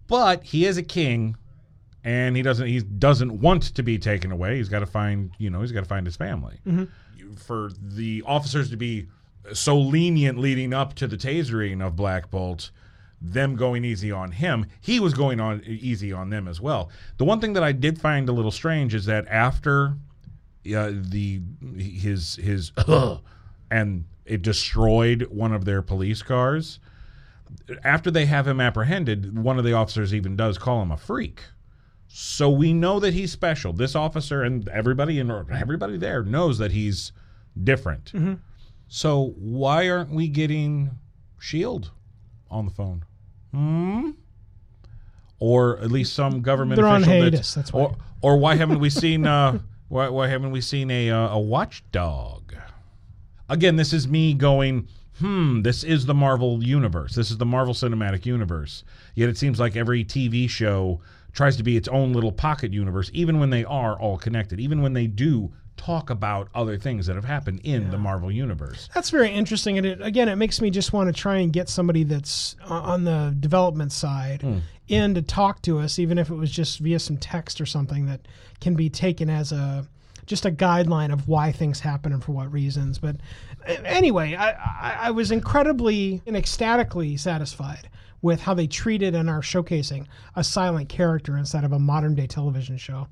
[0.07, 1.35] But he is a king,
[2.03, 4.57] and he doesn't he doesn't want to be taken away.
[4.57, 6.59] He's got to find you know he's got to find his family.
[6.65, 7.33] Mm-hmm.
[7.35, 9.07] For the officers to be
[9.53, 12.71] so lenient leading up to the tasering of Black Bolt.
[13.19, 16.91] Them going easy on him, he was going on easy on them as well.
[17.17, 19.95] The one thing that I did find a little strange is that after
[20.75, 21.41] uh, the
[21.75, 22.71] his his
[23.71, 26.79] and it destroyed one of their police cars.
[27.83, 31.43] After they have him apprehended, one of the officers even does call him a freak.
[32.07, 33.73] So we know that he's special.
[33.73, 37.11] This officer and everybody and everybody there knows that he's
[37.61, 38.11] different.
[38.87, 40.91] So why aren't we getting
[41.39, 41.91] Shield
[42.49, 43.05] on the phone?
[43.51, 44.11] Hmm.
[45.39, 47.81] Or at least some government They're on official hiatus, that's why.
[47.81, 49.59] Or, or why haven't we seen uh,
[49.89, 52.53] why, why haven't we seen a uh, a watchdog?
[53.49, 54.87] Again, this is me going,
[55.19, 57.15] hmm, this is the Marvel universe.
[57.15, 58.83] This is the Marvel Cinematic Universe.
[59.15, 63.09] Yet it seems like every TV show tries to be its own little pocket universe,
[63.13, 67.15] even when they are all connected, even when they do talk about other things that
[67.15, 68.89] have happened in the Marvel universe.
[68.93, 71.69] That's very interesting, and it, again, it makes me just want to try and get
[71.69, 74.59] somebody that's uh, on the development side hmm.
[74.87, 78.07] in to talk to us, even if it was just via some text or something
[78.07, 78.27] that
[78.59, 79.87] can be taken as a
[80.25, 82.99] just a guideline of why things happen and for what reasons.
[82.99, 83.15] But
[83.65, 87.89] anyway, I, I, I was incredibly and ecstatically satisfied
[88.21, 90.05] with how they treated and are showcasing
[90.35, 93.07] a silent character instead of a modern day television show.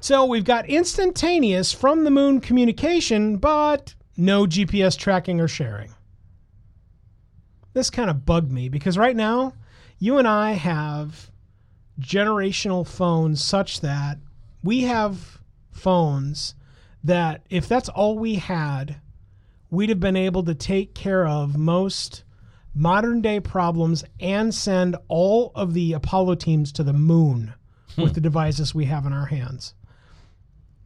[0.00, 5.92] So we've got instantaneous from the moon communication, but no GPS tracking or sharing.
[7.72, 9.54] This kind of bugged me because right now,
[9.98, 11.30] you and I have
[12.00, 14.18] generational phones such that
[14.62, 15.40] we have
[15.72, 16.54] phones
[17.02, 19.00] that if that's all we had,
[19.70, 22.24] we'd have been able to take care of most
[22.74, 27.54] modern day problems and send all of the Apollo teams to the moon
[27.94, 28.02] hmm.
[28.02, 29.74] with the devices we have in our hands.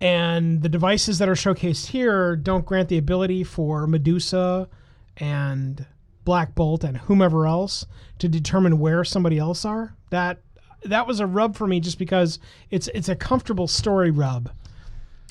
[0.02, 4.68] And the devices that are showcased here don't grant the ability for Medusa
[5.16, 5.86] and
[6.24, 7.86] Black Bolt and whomever else
[8.18, 9.94] to determine where somebody else are.
[10.10, 10.40] That
[10.84, 12.40] that was a rub for me just because
[12.70, 14.50] it's it's a comfortable story rub.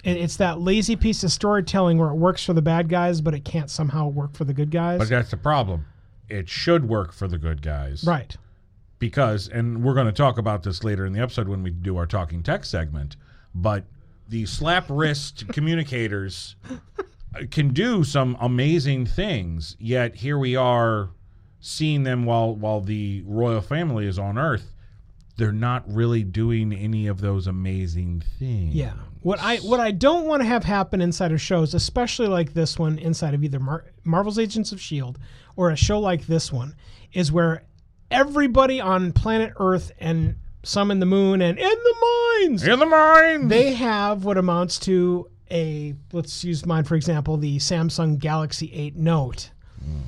[0.04, 3.34] It- It's that lazy piece of storytelling where it works for the bad guys, but
[3.34, 5.00] it can't somehow work for the good guys.
[5.00, 5.86] But that's the problem.
[6.30, 8.06] It should work for the good guys.
[8.06, 8.36] right.
[9.00, 11.98] because and we're going to talk about this later in the episode when we do
[11.98, 13.18] our talking tech segment
[13.54, 13.84] but
[14.32, 21.10] the slap wrist communicators uh, can do some amazing things yet here we are
[21.60, 24.74] seeing them while while the royal family is on earth
[25.38, 28.94] they're not really doing any of those amazing things Yeah.
[29.22, 32.80] What I what I don't want to have happen inside of shows, especially like this
[32.80, 35.20] one inside of either Mar- Marvel's Agents of Shield
[35.56, 36.76] or a show like this one,
[37.14, 37.64] is where
[38.10, 41.96] everybody on planet Earth and some in the moon and in the
[42.40, 47.38] mines in the mine they have what amounts to a let's use mine for example
[47.38, 49.50] the samsung galaxy 8 note
[49.84, 50.00] hmm.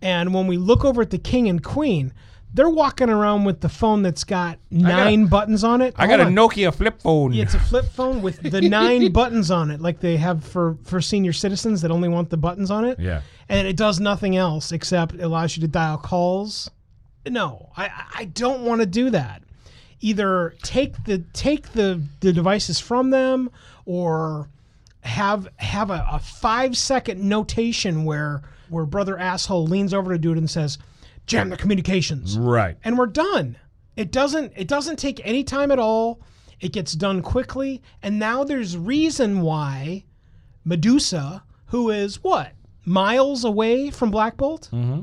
[0.00, 2.12] and when we look over at the king and queen
[2.54, 6.24] they're walking around with the phone that's got nine buttons on it i got a
[6.24, 10.00] nokia flip phone Yeah, it's a flip phone with the nine buttons on it, like
[10.00, 12.98] they have for for senior citizens that only want the buttons on it.
[12.98, 13.20] Yeah.
[13.48, 16.70] and it does nothing else except it allows you to dial calls.
[17.26, 19.42] No, I I don't want to do that.
[20.00, 23.50] Either take the take the the devices from them,
[23.84, 24.48] or
[25.00, 30.38] have have a, a five second notation where where brother asshole leans over to dude
[30.38, 30.78] and says,
[31.26, 33.56] "Jam the communications." right and we're done.
[33.96, 36.20] It doesn't it doesn't take any time at all.
[36.60, 40.04] It gets done quickly, and now there's reason why
[40.64, 42.52] Medusa, who is what
[42.84, 45.02] miles away from Black Bolt, mm-hmm.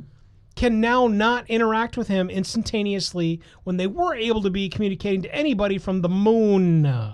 [0.56, 5.36] Can now not interact with him instantaneously when they were able to be communicating to
[5.36, 7.14] anybody from the moon.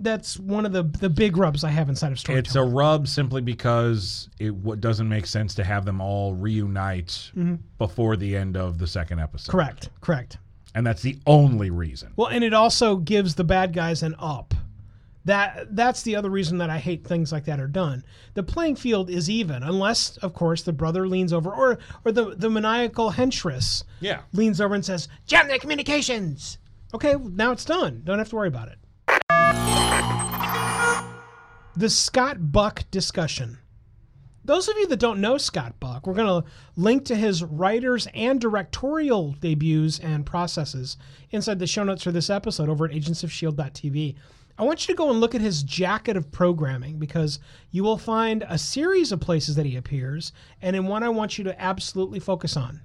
[0.00, 2.44] That's one of the the big rubs I have inside of storytelling.
[2.44, 7.32] It's a rub simply because it w- doesn't make sense to have them all reunite
[7.36, 7.56] mm-hmm.
[7.78, 9.50] before the end of the second episode.
[9.50, 10.38] correct, correct.
[10.74, 12.12] And that's the only reason.
[12.14, 14.54] Well, and it also gives the bad guys an up.
[15.28, 18.02] That that's the other reason that I hate things like that are done.
[18.32, 22.34] The playing field is even, unless, of course, the brother leans over, or or the
[22.34, 24.20] the maniacal hentress Yeah.
[24.32, 26.56] leans over and says, "Jam their communications."
[26.94, 28.00] Okay, now it's done.
[28.04, 28.78] Don't have to worry about it.
[31.76, 33.58] The Scott Buck discussion.
[34.44, 38.08] Those of you that don't know Scott Buck, we're going to link to his writers
[38.14, 40.96] and directorial debuts and processes
[41.30, 44.14] inside the show notes for this episode over at agentsofshield.tv.
[44.58, 47.38] I want you to go and look at his jacket of programming because
[47.70, 51.38] you will find a series of places that he appears, and in one I want
[51.38, 52.80] you to absolutely focus on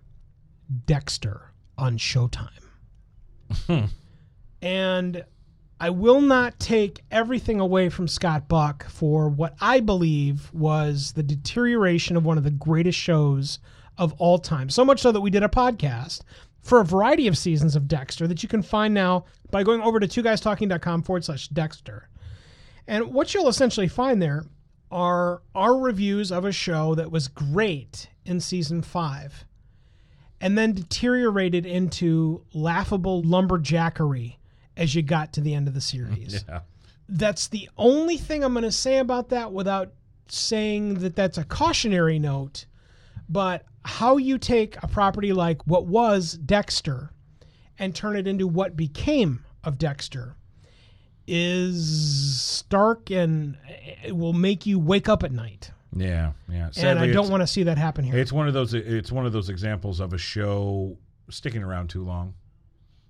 [0.85, 2.49] Dexter on Showtime.
[3.67, 3.85] Hmm.
[4.61, 5.25] and
[5.79, 11.23] I will not take everything away from Scott Buck for what I believe was the
[11.23, 13.59] deterioration of one of the greatest shows
[13.97, 14.69] of all time.
[14.69, 16.21] So much so that we did a podcast
[16.63, 19.99] for a variety of seasons of Dexter that you can find now by going over
[19.99, 22.09] to two guystalking.com forward slash Dexter.
[22.87, 24.45] And what you'll essentially find there
[24.91, 29.45] are our reviews of a show that was great in season five
[30.39, 34.37] and then deteriorated into laughable lumberjackery
[34.75, 36.43] as you got to the end of the series.
[36.49, 36.61] Yeah.
[37.09, 39.91] That's the only thing I'm going to say about that without
[40.29, 42.65] saying that that's a cautionary note.
[43.27, 47.11] But how you take a property like what was Dexter
[47.79, 50.35] and turn it into what became of Dexter
[51.27, 53.57] is stark and
[54.03, 55.71] it will make you wake up at night.
[55.95, 56.69] Yeah, yeah.
[56.77, 58.17] and I don't want to see that happen here.
[58.17, 58.73] It's one of those.
[58.73, 60.97] It's one of those examples of a show
[61.29, 62.33] sticking around too long.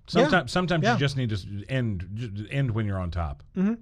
[0.06, 0.92] Sometimes, sometimes Yeah.
[0.92, 3.42] you just need to end end when you're on top.
[3.54, 3.78] And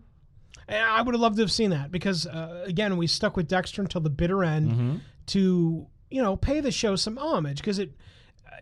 [0.68, 3.82] I would have loved to have seen that because, uh, again, we stuck with Dexter
[3.82, 4.96] until the bitter end Mm-hmm.
[5.26, 7.92] to, you know, pay the show some homage because it,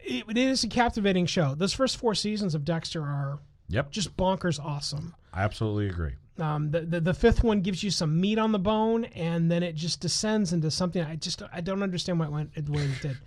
[0.03, 1.55] it it is a captivating show.
[1.55, 3.39] Those first four seasons of Dexter are
[3.69, 5.15] Yep, just bonkers awesome.
[5.33, 6.15] I absolutely agree.
[6.39, 9.63] Um, the, the the fifth one gives you some meat on the bone, and then
[9.63, 12.83] it just descends into something I just I don't understand why it went the way
[12.83, 13.19] it did.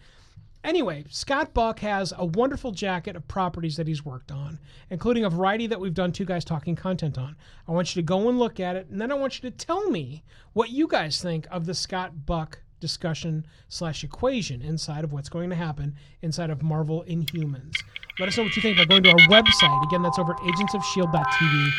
[0.63, 4.59] Anyway, Scott Buck has a wonderful jacket of properties that he's worked on,
[4.89, 7.35] including a variety that we've done two guys talking content on.
[7.67, 9.55] I want you to go and look at it, and then I want you to
[9.55, 15.13] tell me what you guys think of the Scott Buck discussion slash equation inside of
[15.13, 17.75] what's going to happen inside of Marvel Inhumans.
[18.19, 19.85] Let us know what you think by going to our website.
[19.85, 21.69] Again, that's over at agentsofshield.tv.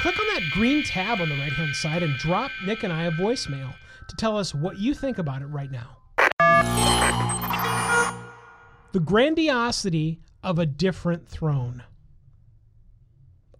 [0.00, 3.04] Click on that green tab on the right hand side and drop Nick and I
[3.04, 3.72] a voicemail
[4.08, 5.98] to tell us what you think about it right now.
[8.90, 11.84] The grandiosity of a different throne.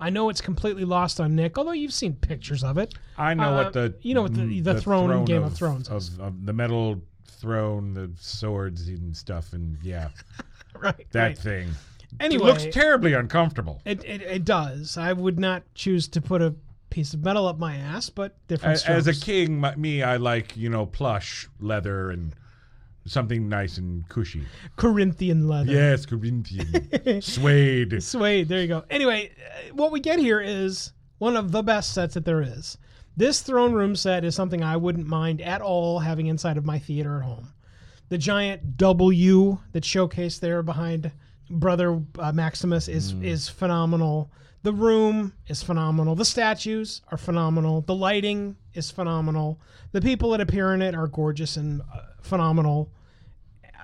[0.00, 2.94] I know it's completely lost on Nick, although you've seen pictures of it.
[3.18, 5.88] I know Uh, what the you know what the- the throne in Game of Thrones
[5.88, 6.18] of, is.
[6.18, 10.08] of the metal throne, the swords and stuff, and yeah,
[10.78, 11.06] Right.
[11.12, 11.38] that right.
[11.38, 11.70] thing.
[12.18, 13.80] Anyway, it looks terribly uncomfortable.
[13.84, 14.96] It, it, it does.
[14.98, 16.54] I would not choose to put a
[16.90, 20.16] piece of metal up my ass, but different As, as a king, my, me, I
[20.16, 22.34] like you know plush leather and
[23.04, 24.46] something nice and cushy.
[24.76, 25.72] Corinthian leather.
[25.72, 28.02] Yes, Corinthian suede.
[28.02, 28.48] Suede.
[28.48, 28.84] There you go.
[28.90, 32.78] Anyway, uh, what we get here is one of the best sets that there is.
[33.16, 36.78] This throne room set is something I wouldn't mind at all having inside of my
[36.78, 37.52] theater at home.
[38.08, 41.12] The giant W that's showcased there behind
[41.50, 44.30] Brother uh, Maximus is is phenomenal.
[44.62, 46.14] The room is phenomenal.
[46.14, 47.80] The statues are phenomenal.
[47.82, 49.60] The lighting is phenomenal.
[49.92, 52.92] The people that appear in it are gorgeous and uh, phenomenal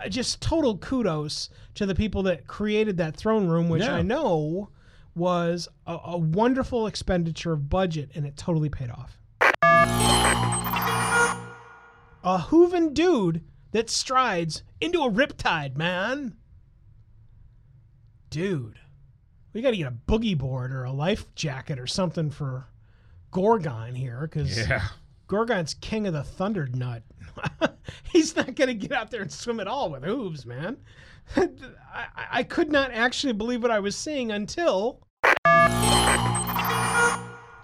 [0.05, 3.97] uh, just total kudos to the people that created that throne room, which Yeah.
[3.97, 4.70] I know
[5.14, 9.16] was a, a wonderful expenditure of budget, and it totally paid off.
[12.22, 16.37] A hooven dude that strides into a riptide, man.
[18.30, 18.80] Dude,
[19.53, 22.66] we got to get a boogie board or a life jacket or something for
[23.37, 24.82] Gorgon here, because Yeah.
[25.26, 27.03] Gorgon's king of the thunder nut.
[28.11, 30.78] He's not going to get out there and swim at all with hooves, man.
[31.37, 35.03] I, I- could not actually believe what I was seeing until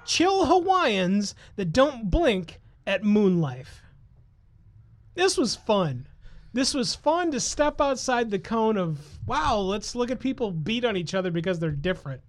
[0.05, 3.81] chill Hawaiians that don't blink at Moonlife.
[5.15, 6.07] This was fun.
[6.53, 10.85] This was fun to step outside the cone of wow, let's look at people beat
[10.85, 12.21] on each other because they're different.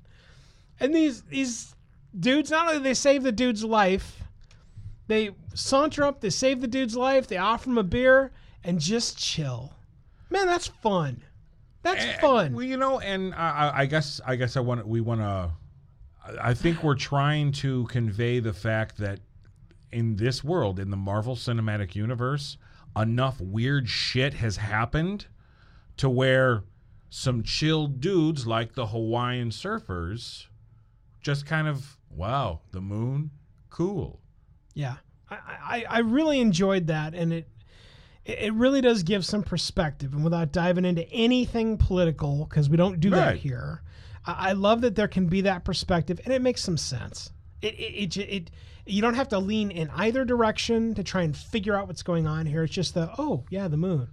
[0.80, 1.76] And these these
[2.18, 4.24] dudes not only they save the dude's life,
[5.07, 8.32] they saunter up, they save the dude's life, they offer him a beer,
[8.64, 9.74] and just chill.
[10.30, 11.22] Man, that's fun.
[11.82, 12.53] That's fun.
[12.53, 15.51] Well, you know, and I, I- I guess I guess I want we want to.
[16.41, 19.20] I think we're trying to convey the fact that
[19.91, 22.57] in this world, in the Marvel Cinematic Universe,
[22.97, 25.26] enough weird shit has happened
[25.97, 26.64] to where
[27.09, 30.45] some chill dudes like the Hawaiian surfers
[31.22, 33.32] just kind of wow, the moon,
[33.70, 34.20] cool.
[34.74, 34.95] Yeah,
[35.30, 37.47] I, I, I really enjoyed that, and it
[38.26, 40.14] it really does give some perspective.
[40.14, 43.82] And without diving into anything political, because we don't do that here,
[44.26, 47.32] I, I love that there can be that perspective, and it makes some sense.
[47.61, 48.51] It it, it, it
[48.86, 52.28] you don't have to lean in either direction to try and figure out what's going
[52.28, 52.64] on here.
[52.64, 54.07] It's just the oh yeah, the moon,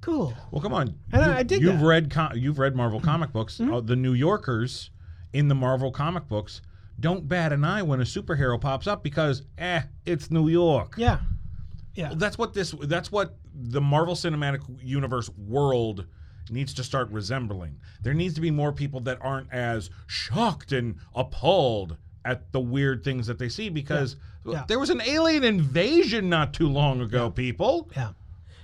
[0.00, 0.34] cool.
[0.50, 0.94] Well, come on.
[1.12, 1.76] And I- You- I dig You've that.
[1.78, 1.86] Mm-hmm.
[1.86, 3.60] read com- you've read Marvel comic books.
[3.60, 4.90] Uh, the New Yorkers
[5.32, 6.60] in the Marvel comic books
[7.00, 10.94] don't bat an eye when a superhero pops up because eh, it's New York.
[10.96, 11.20] Yeah,
[11.94, 12.12] yeah.
[12.14, 12.74] That's what this.
[12.82, 16.06] That's what the Marvel Cinematic Universe world
[16.50, 17.80] needs to start resembling.
[18.02, 23.02] There needs to be more people that aren't as shocked and appalled at the weird
[23.04, 24.16] things that they see because
[24.46, 24.64] Yeah.
[24.68, 27.30] there was an alien invasion not too long ago.
[27.30, 27.90] People.
[27.96, 28.10] Yeah.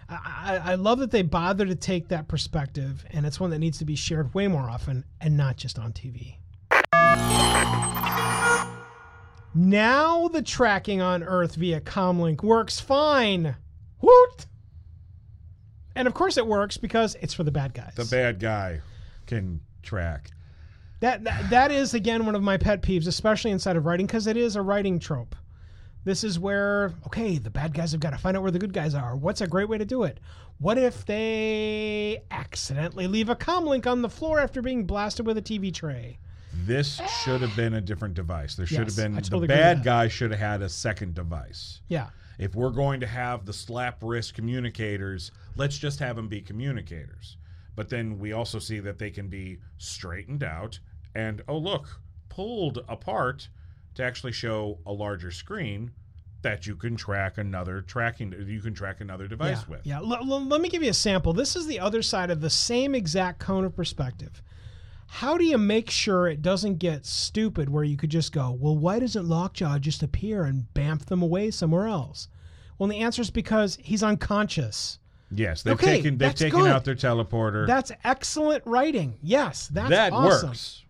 [0.08, 3.78] I, I love that they bother to take that perspective, and it's one that needs
[3.78, 6.36] to be shared way more often and not just on TV.
[9.54, 13.56] Now the tracking on Earth via comlink works fine.
[14.00, 14.46] Woot!
[15.94, 17.92] And of course it works because it's for the bad guys.
[17.94, 18.80] The bad guy
[19.26, 20.30] can track.
[21.00, 24.26] That, that that is again one of my pet peeves, especially inside of writing, because
[24.26, 25.34] it is a writing trope.
[26.04, 28.72] This is where okay, the bad guys have got to find out where the good
[28.72, 29.16] guys are.
[29.16, 30.20] What's a great way to do it?
[30.58, 35.42] What if they accidentally leave a comlink on the floor after being blasted with a
[35.42, 36.18] TV tray?
[36.66, 38.54] This should have been a different device.
[38.54, 41.80] There should Yes, have been totally the bad guy should have had a second device.
[41.88, 42.08] Yeah,
[42.38, 47.36] If we're going to have the slap wrist communicators, let's just have them be communicators.
[47.76, 50.78] But then we also see that they can be straightened out
[51.14, 53.48] and oh look, pulled apart
[53.94, 55.92] to actually show a larger screen
[56.42, 59.86] that you can track another tracking you can track another device yeah, with.
[59.86, 59.96] yeah.
[59.98, 61.32] L- l- let me give you a sample.
[61.32, 64.42] This is the other side of the same exact cone of perspective.
[65.12, 68.76] How do you make sure it doesn't get stupid where you could just go, well,
[68.78, 72.28] why doesn't Lockjaw just appear and bamf them away somewhere else?
[72.78, 75.00] Well, the answer is because he's unconscious.
[75.32, 76.70] Yes, they've Okay, taken they've taken good.
[76.70, 77.66] out their teleporter.
[77.66, 79.18] That's excellent writing.
[79.20, 80.50] Yes, that's that awesome.
[80.50, 80.84] works.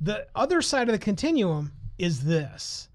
[0.00, 2.88] The other side of the continuum is this.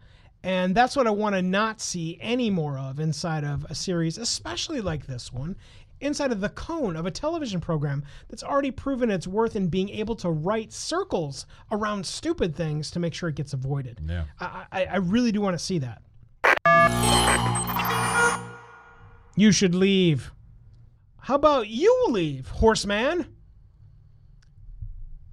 [0.44, 4.18] And that's what I want to not see any more of inside of a series,
[4.18, 5.56] especially like this one,
[6.02, 9.90] inside of the cone of a television program that's already proven its worth in being
[9.90, 14.00] able to write circles around stupid things to make sure it gets avoided.
[14.06, 14.26] Yeah.
[14.40, 16.02] I, I, I really do want to see that.
[19.36, 20.32] You should leave.
[21.20, 23.28] How about you leave, horseman?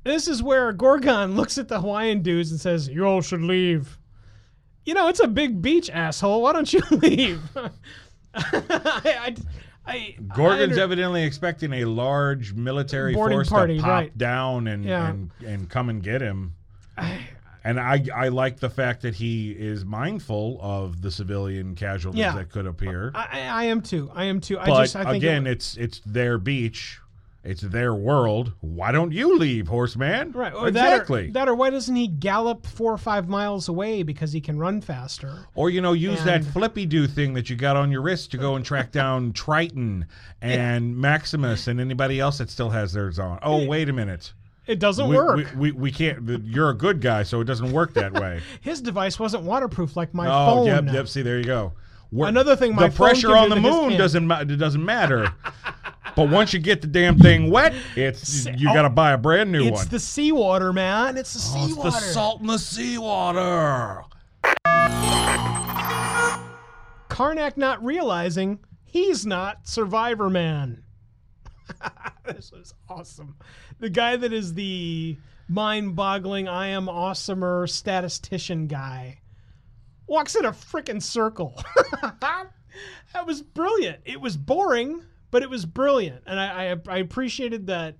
[0.04, 3.98] This is where Gorgon looks at the Hawaiian dudes and says, You all should leave.
[4.84, 6.42] You know, it's a big beach, asshole.
[6.42, 7.42] Why don't you leave?
[8.34, 9.36] I, I,
[9.88, 14.18] I, Gorgon's I under- evidently expecting a large military Boarding force party, to pop right.
[14.18, 15.08] down and, Yeah.
[15.08, 16.54] and and come and get him.
[17.64, 22.34] and I I like the fact that he is mindful of the civilian casualties Yeah.
[22.36, 23.12] that could appear.
[23.14, 24.10] I, I- I am too.
[24.14, 24.58] I am too.
[24.58, 27.00] I but just, I think again, it, it's it's their beach,
[27.48, 28.52] it's their world.
[28.60, 30.32] Why don't you leave, horseman?
[30.32, 30.52] right.
[30.52, 31.22] Or exactly.
[31.22, 34.40] That or, that or why doesn't he gallop four or five miles away because he
[34.42, 35.46] can run faster?
[35.54, 38.36] Or you know, use that flippy do thing that you got on your wrist to
[38.36, 40.04] go and track down Triton
[40.42, 43.38] and Maximus and anybody else that still has theirs on.
[43.42, 44.34] Oh, wait a minute.
[44.66, 45.36] It doesn't We, work.
[45.36, 46.44] we, we, we can't.
[46.44, 48.42] You're a good guy, so it doesn't work that way.
[48.60, 50.58] His device wasn't waterproof like my oh, phone.
[50.58, 51.08] Oh, yep, yep.
[51.08, 51.72] See, there you go.
[52.12, 55.32] We're- Another thing, my the pressure on the moon doesn't it doesn't matter.
[56.18, 59.18] but once you get the damn thing wet, it's you oh, got to buy a
[59.18, 59.68] brand new one.
[59.68, 59.88] It's one.
[59.88, 61.16] the seawater, man.
[61.16, 61.90] It's the Oh, it's seawater.
[61.90, 64.02] the salt in the seawater.
[67.08, 70.82] Karnak not realizing he's not Survivor Man.
[72.24, 73.36] this was awesome.
[73.78, 75.16] The guy that is the
[75.48, 79.20] mind-boggling, I am awesomer statistician guy
[80.08, 81.62] walks in a freaking circle.
[82.20, 84.00] that was brilliant.
[84.04, 87.96] It was boring, but it was brilliant, and I, I, I appreciated that.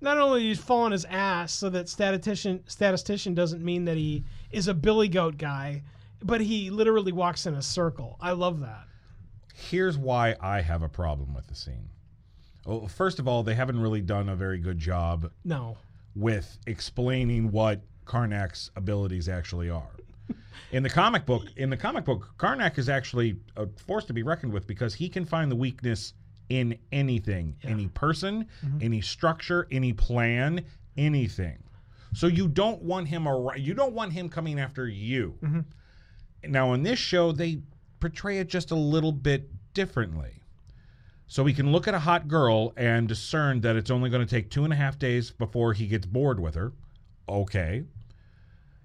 [0.00, 3.96] Not only he's he fall on his ass so that statistician statistician doesn't mean that
[3.96, 5.84] he is a billy goat guy,
[6.24, 8.16] but he literally walks in a circle.
[8.20, 8.84] I love that.
[9.54, 11.88] Here's why I have a problem with the scene.
[12.66, 15.76] Well, first of all, they haven't really done a very good job No.
[16.16, 19.90] with explaining what Karnak's abilities actually are.
[20.72, 24.12] In the comic book, in the comic book, Karnak is actually uh, a force to
[24.12, 26.14] be reckoned with because he can find the weakness
[26.48, 28.78] in anything, any person, mm-hmm.
[28.82, 30.64] any structure, any plan,
[30.96, 31.62] anything.
[32.14, 35.38] So you don't want him ar- you don't want him coming after you.
[35.42, 36.50] Mm-hmm.
[36.52, 37.62] Now in this show they
[38.00, 40.42] portray it just a little bit differently.
[41.26, 44.30] So we can look at a hot girl and discern that it's only going to
[44.30, 46.72] take two and a half days before he gets bored with her.
[47.26, 47.84] Okay.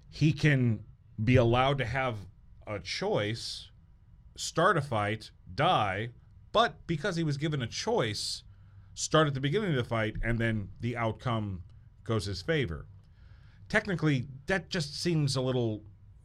[0.08, 0.80] He can
[1.22, 2.16] be allowed to have
[2.66, 3.68] a choice,
[4.36, 6.08] start a fight, die,
[6.52, 8.42] but because he was given a choice,
[8.94, 11.62] start at the beginning of the fight and then the outcome
[12.04, 12.86] goes his favor.
[13.68, 15.82] technically that just seems a little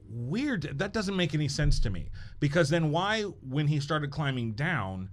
[0.09, 0.63] weird.
[0.77, 2.09] That doesn't make any sense to me.
[2.39, 5.09] Because then why, when he started climbing down,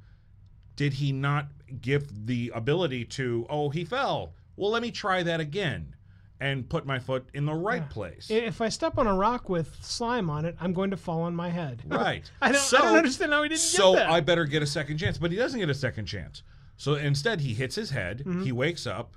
[0.76, 1.48] did he not
[1.80, 4.34] give the ability to, oh, he fell?
[4.56, 5.94] Well, let me try that again
[6.40, 8.30] and put my foot in the right place.
[8.30, 11.34] If I step on a rock with slime on it, I'm going to fall on
[11.34, 11.82] my head.
[11.90, 12.30] Right.
[12.40, 14.10] I don't, I don't understand how he didn't so get that.
[14.10, 16.42] I better get a second chance, but he doesn't get a second chance.
[16.76, 18.20] So instead, he hits his head.
[18.20, 18.44] Mm-hmm.
[18.44, 19.16] He wakes up.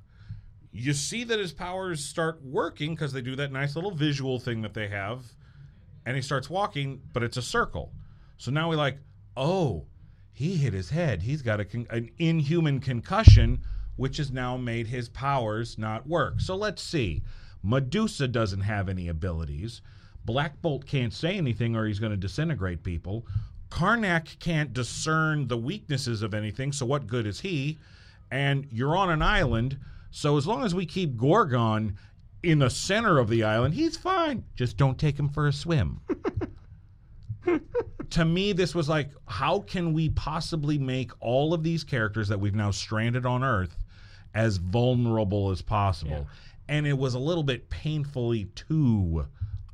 [0.74, 4.64] You see that his powers start working because they do that nice little visual thing
[4.64, 5.24] that they have,
[6.06, 7.94] and he starts walking, but it's a circle.
[8.38, 8.98] So now we're like,
[9.38, 9.86] oh,
[10.34, 11.22] he hit his head.
[11.22, 13.62] He's got a con- an inhuman concussion,
[13.96, 16.40] which has now made his powers not work.
[16.40, 17.24] So let's see.
[17.62, 19.82] Medusa doesn't have any abilities.
[20.26, 23.26] Black Bolt can't say anything or he's going to disintegrate people.
[23.70, 27.78] Karnak can't discern the weaknesses of anything, so what good is he?
[28.30, 29.80] And you're on an island,
[30.12, 31.98] so as long as we keep Gorgon
[32.44, 34.44] in the center of the island, he's fine.
[34.56, 36.02] Just don't take him for a swim.
[38.12, 42.40] to me, this was like, how can we possibly make all of these characters that
[42.40, 43.76] we've now stranded on Earth
[44.34, 46.28] as vulnerable as possible?
[46.68, 49.26] And it was a little bit painfully too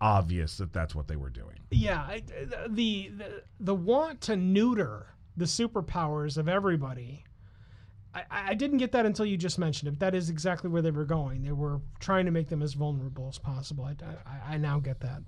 [0.01, 1.57] obvious that that's what they were doing.
[1.71, 2.23] yeah, I,
[2.67, 5.07] the, the the want to neuter
[5.37, 7.23] the superpowers of everybody.
[8.13, 9.99] I, I didn't get that until you just mentioned it.
[9.99, 11.43] That is exactly where they were going.
[11.43, 13.85] They were trying to make them as vulnerable as possible.
[13.85, 13.95] I,
[14.25, 15.21] I, I now get that.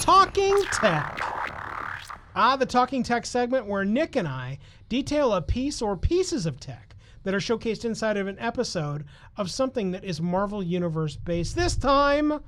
[0.00, 1.31] Talking Tech.
[2.34, 6.60] Ah, the Talking Tech segment where Nick and I detail a piece or pieces of
[6.60, 9.04] tech that are showcased inside of an episode
[9.36, 11.54] of something that is Marvel Universe based.
[11.54, 12.40] This time,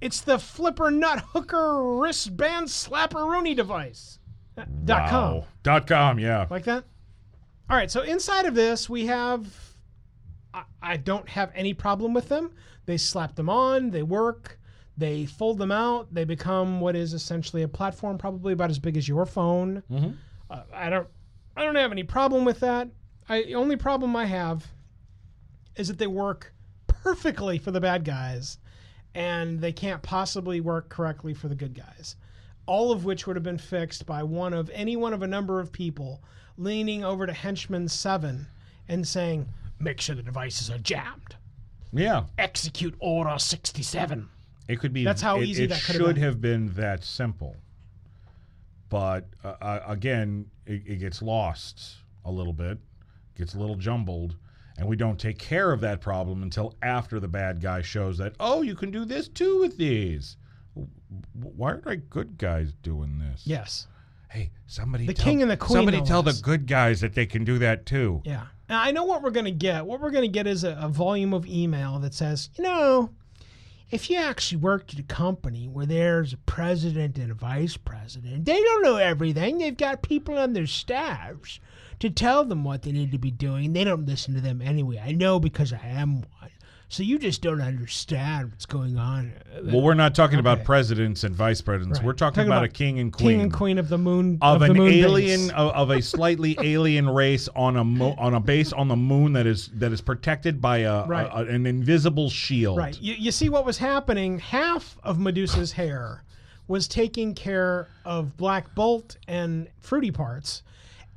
[0.00, 4.18] it's the Flipper Nut Hooker Wristband Slapperoonie device.
[4.56, 5.42] Uh, Dot com.
[5.62, 6.46] Dot com, yeah.
[6.50, 6.84] Like that?
[7.70, 9.46] All right, so inside of this, we have.
[10.52, 12.52] I, I don't have any problem with them.
[12.84, 14.58] They slap them on, they work,
[14.96, 18.96] they fold them out, they become what is essentially a platform, probably about as big
[18.96, 19.82] as your phone.
[20.50, 21.08] Uh, I don't,
[21.56, 22.88] I don't have any problem with that.
[23.28, 24.66] I the only problem I have
[25.76, 26.52] is that they work
[26.86, 28.58] perfectly for the bad guys,
[29.14, 32.16] and they can't possibly work correctly for the good guys.
[32.66, 35.58] All of which would have been fixed by one of any one of a number
[35.60, 36.22] of people
[36.58, 38.46] leaning over to Henchman Seven
[38.88, 39.48] and saying,
[39.78, 41.36] "Make sure the devices are jammed.
[41.92, 42.24] Yeah.
[42.38, 44.28] Execute Order 67."
[44.72, 45.04] It could be.
[45.04, 46.24] That's how it, easy it that could have should been.
[46.24, 47.56] have been that simple.
[48.88, 52.78] But uh, uh, again, it, it gets lost a little bit,
[53.36, 54.36] gets a little jumbled,
[54.78, 58.34] and we don't take care of that problem until after the bad guy shows that
[58.40, 60.36] oh, you can do this too with these.
[61.34, 63.42] Why aren't I good guys doing this?
[63.46, 63.88] Yes.
[64.30, 65.06] Hey, somebody.
[65.06, 67.58] The tell, king and the queen, Somebody tell the good guys that they can do
[67.58, 68.22] that too.
[68.24, 68.44] Yeah.
[68.70, 69.84] Now, I know what we're going to get.
[69.84, 73.10] What we're going to get is a, a volume of email that says, you know,
[73.92, 78.46] if you actually worked at a company where there's a president and a vice president,
[78.46, 79.58] they don't know everything.
[79.58, 81.60] They've got people on their staffs
[82.00, 83.74] to tell them what they need to be doing.
[83.74, 84.98] They don't listen to them anyway.
[85.04, 86.51] I know because I am one.
[86.92, 89.32] So you just don't understand what's going on.
[89.62, 92.00] Well, we're not talking about presidents and vice presidents.
[92.00, 92.06] Right.
[92.06, 93.28] We're talking, about, a king and queen.
[93.30, 96.54] King and queen of the moon of, the an moon alien of, of a slightly
[96.62, 100.02] alien race on a mo- on a base on the moon that is that is
[100.02, 101.30] protected by a, Right.
[101.32, 102.76] a- an invisible shield.
[102.76, 103.00] Right.
[103.00, 104.38] You, you see what was happening?
[104.38, 106.22] Half of Medusa's hair
[106.68, 110.62] was taking care of Black Bolt and Fruity Parts.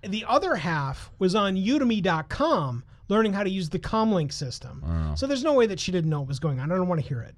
[0.03, 5.13] The other half was on udemy.com learning how to use the Comlink system.
[5.15, 6.71] So there's no way that she didn't know what was going on.
[6.71, 7.35] I don't want to hear it.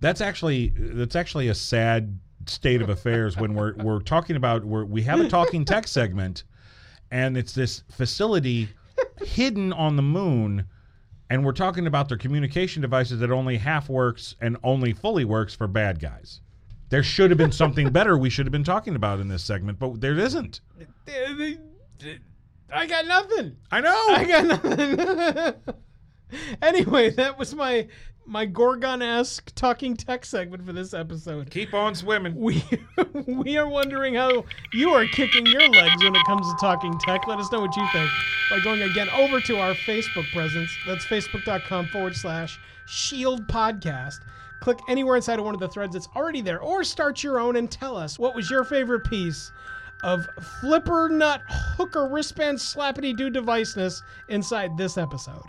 [0.00, 4.84] That's actually that's actually a sad state of affairs when we're we're talking about we're,
[4.84, 6.44] we have a talking tech segment,
[7.10, 8.68] and it's this facility
[9.22, 10.66] hidden on the moon.
[11.28, 15.56] And we're talking about their communication devices that only half works and only fully works
[15.56, 16.40] for bad guys.
[16.88, 19.80] There should have been something better we should have been talking about in this segment,
[19.80, 20.60] but there isn't.
[22.72, 23.56] I got nothing.
[23.70, 24.06] I know.
[24.08, 25.76] I got nothing.
[26.62, 27.88] anyway, that was my
[28.28, 31.48] my Gorgon-esque talking tech segment for this episode.
[31.50, 32.34] Keep on swimming.
[32.34, 32.64] We
[33.26, 37.26] we are wondering how you are kicking your legs when it comes to talking tech.
[37.28, 38.10] Let us know what you think
[38.50, 40.76] by going again over to our Facebook presence.
[40.86, 44.16] That's facebook.com forward slash shield podcast.
[44.60, 47.56] Click anywhere inside of one of the threads that's already there, or start your own
[47.56, 49.52] and tell us what was your favorite piece
[50.02, 50.26] of
[50.60, 55.44] flipper nut hooker wristband slappity doo deviceness inside this episode.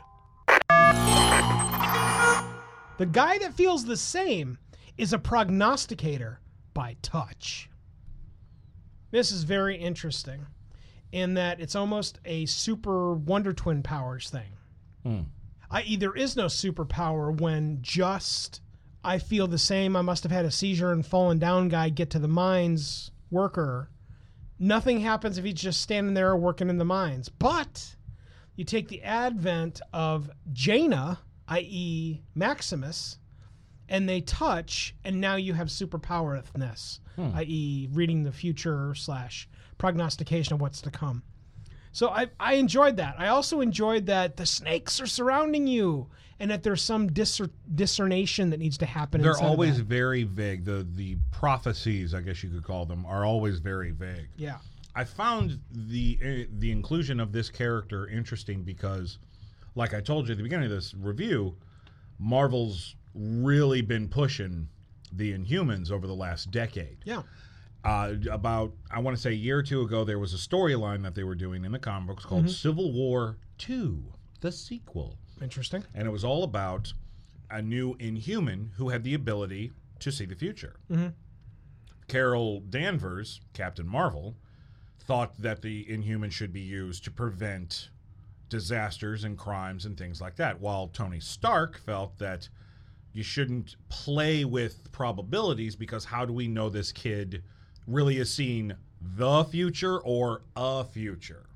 [2.97, 4.57] The guy that feels the same
[4.97, 6.39] is a prognosticator
[6.73, 7.69] by touch.
[9.11, 10.45] This is very interesting
[11.11, 14.51] in that it's almost a super Wonder Twin powers thing.
[15.03, 15.21] Hmm.
[15.71, 18.61] i.e., there is no superpower when just
[19.03, 19.95] I feel the same.
[19.95, 23.89] I must have had a seizure and fallen down guy get to the mines worker.
[24.59, 27.29] Nothing happens if he's just standing there working in the mines.
[27.29, 27.95] But
[28.55, 33.19] you take the advent of Jaina, i.e., Maximus,
[33.87, 37.29] and they touch, and now you have superpowerness, hmm.
[37.35, 39.47] i.e., reading the future slash
[39.77, 41.23] prognostication of what's to come.
[41.91, 43.15] So I, I enjoyed that.
[43.17, 46.09] I also enjoyed that the snakes are surrounding you,
[46.39, 49.21] and that there's some discer- discernation that needs to happen.
[49.21, 50.65] They're always very vague.
[50.65, 54.29] The the prophecies, I guess you could call them, are always very vague.
[54.37, 54.57] yeah.
[54.95, 59.19] I found the uh, the inclusion of this character interesting because,
[59.75, 61.55] like I told you at the beginning of this review,
[62.17, 64.67] Marvel's really been pushing
[65.11, 66.97] the Inhumans over the last decade.
[67.05, 67.21] Yeah.
[67.85, 71.03] Uh, about I want to say a year or two ago, there was a storyline
[71.03, 74.03] that they were doing in the comic books called Civil War Two,
[74.41, 75.83] the sequel, Interesting.
[75.93, 76.93] and it was all about
[77.49, 80.75] a new Inhuman who had the ability to see the future.
[80.91, 81.07] Mm-hmm.
[82.07, 84.35] Carol Danvers, Captain Marvel,
[84.99, 87.89] thought that the Inhuman should be used to prevent
[88.49, 92.47] disasters and crimes and things like that, while Tony Stark felt that
[93.13, 97.43] you shouldn't play with probabilities because how do we know this kid
[97.87, 101.47] really is seeing the future or a future?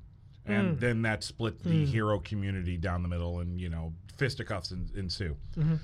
[0.44, 0.80] And mm.
[0.80, 1.86] then that split the mm.
[1.86, 5.36] hero community down the middle, and you know, fisticuffs en- ensue.
[5.56, 5.76] Mm-hmm.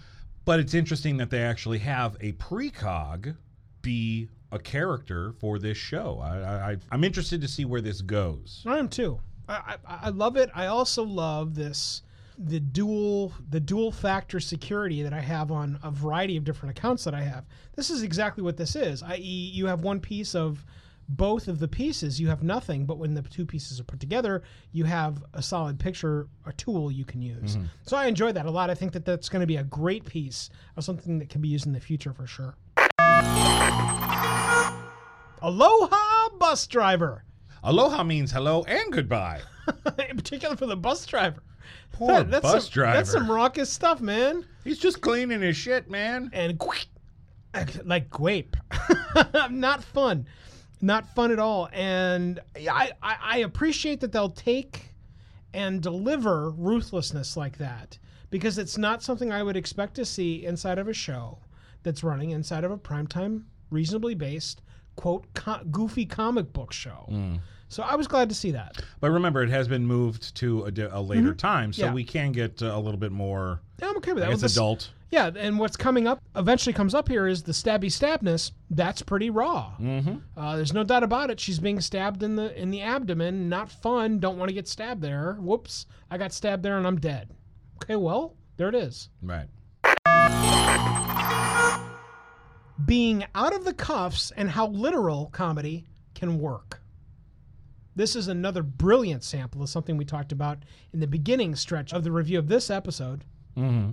[0.45, 3.37] But it's interesting that they actually have a precog
[3.83, 6.21] be a character for this show.
[6.23, 8.65] I, I, I'm interested to see where this goes.
[8.67, 9.21] I am too.
[9.49, 10.51] I, I, I love it.
[10.55, 12.03] I also love this
[12.39, 17.05] the dual the dual factor security that I have on a variety of different accounts
[17.05, 17.45] that I have.
[17.75, 19.03] This is exactly what this is.
[19.03, 20.65] I.e., you have one piece of
[21.09, 24.43] both of the pieces, you have nothing, but when the two pieces are put together,
[24.73, 27.57] you have a solid picture, a tool you can use.
[27.57, 27.67] Mm-hmm.
[27.85, 28.69] So I enjoy that a lot.
[28.69, 31.49] I think that that's going to be a great piece of something that can be
[31.49, 32.57] used in the future for sure.
[35.41, 37.25] Aloha, bus driver.
[37.63, 39.41] Aloha means hello and goodbye.
[40.09, 41.43] in particular for the bus driver.
[41.93, 42.97] Poor that's bus some, driver.
[42.97, 44.45] That's some raucous stuff, man.
[44.65, 46.31] He's just cleaning his shit, man.
[46.33, 46.61] And
[47.85, 48.57] like grape,
[49.51, 50.27] not fun,
[50.81, 51.69] not fun at all.
[51.73, 54.95] And I, I, I appreciate that they'll take
[55.55, 57.99] and deliver ruthlessness like that
[58.31, 61.39] because it's not something I would expect to see inside of a show
[61.83, 64.63] that's running inside of a primetime, reasonably based
[64.97, 67.07] quote co- goofy comic book show.
[67.11, 67.41] Mm.
[67.69, 68.83] So I was glad to see that.
[69.01, 71.89] But remember, it has been moved to a, a later time, so Mm-hmm.
[71.91, 71.95] Yeah.
[71.95, 73.61] we can get uh, a little bit more.
[73.81, 74.33] Yeah, I'm okay with that.
[74.33, 74.91] It's adult.
[75.11, 78.53] Yeah, and what's coming up eventually comes up here is the stabby stabness.
[78.69, 79.73] That's pretty raw.
[79.81, 80.17] Mm-hmm.
[80.37, 81.41] Uh, there's no doubt about it.
[81.41, 83.49] She's being stabbed in the in the abdomen.
[83.49, 84.19] Not fun.
[84.19, 85.39] Don't want to get stabbed there.
[85.41, 85.87] Whoops!
[86.11, 87.31] I got stabbed there and I'm dead.
[87.83, 89.09] Okay, well there it is.
[89.23, 89.49] Right.
[92.85, 96.81] Being out of the cuffs and how literal comedy can work.
[97.97, 100.59] This is another brilliant sample of something we talked about
[100.93, 103.25] in the beginning stretch of the review of this episode.
[103.57, 103.91] Mm-hmm.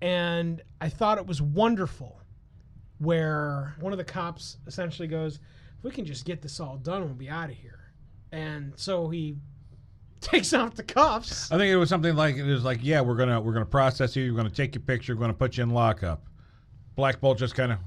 [0.00, 2.20] And I thought it was wonderful
[2.98, 5.36] where one of the cops essentially goes,
[5.78, 7.92] "If we can just get this all done, we'll be out of here."
[8.32, 9.36] And so he
[10.20, 11.50] takes off the cuffs.
[11.50, 14.16] I think it was something like it was like, yeah, we're gonna we're gonna process
[14.16, 14.32] you.
[14.32, 15.14] We're gonna take your picture.
[15.14, 16.24] We're gonna put you in lockup.
[16.96, 17.78] Black Bolt just kind of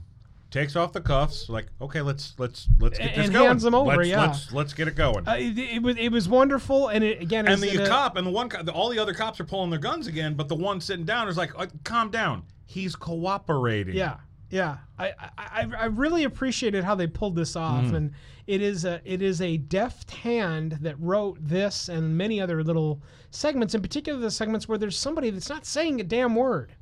[0.51, 1.49] takes off the cuffs.
[1.49, 3.47] Like, okay, let's let's let's get this And going.
[3.47, 4.21] hands them over, Let's, yeah.
[4.21, 5.27] let's let's get it going.
[5.27, 8.27] Uh, it, it was it was wonderful, and it, again, and it's the cop and
[8.27, 10.55] the one co- the, all the other cops are pulling their guns again, but the
[10.55, 12.43] one sitting down is like, uh, calm down.
[12.65, 13.95] He's cooperating.
[13.95, 14.17] Yeah,
[14.49, 14.77] yeah.
[14.99, 17.95] I, I I really appreciated how they pulled this off, Mm-hmm.
[17.95, 18.11] and
[18.47, 23.01] it is a it is a deft hand that wrote this and many other little
[23.29, 26.73] segments, in particular the segments where there's somebody that's not saying a damn word.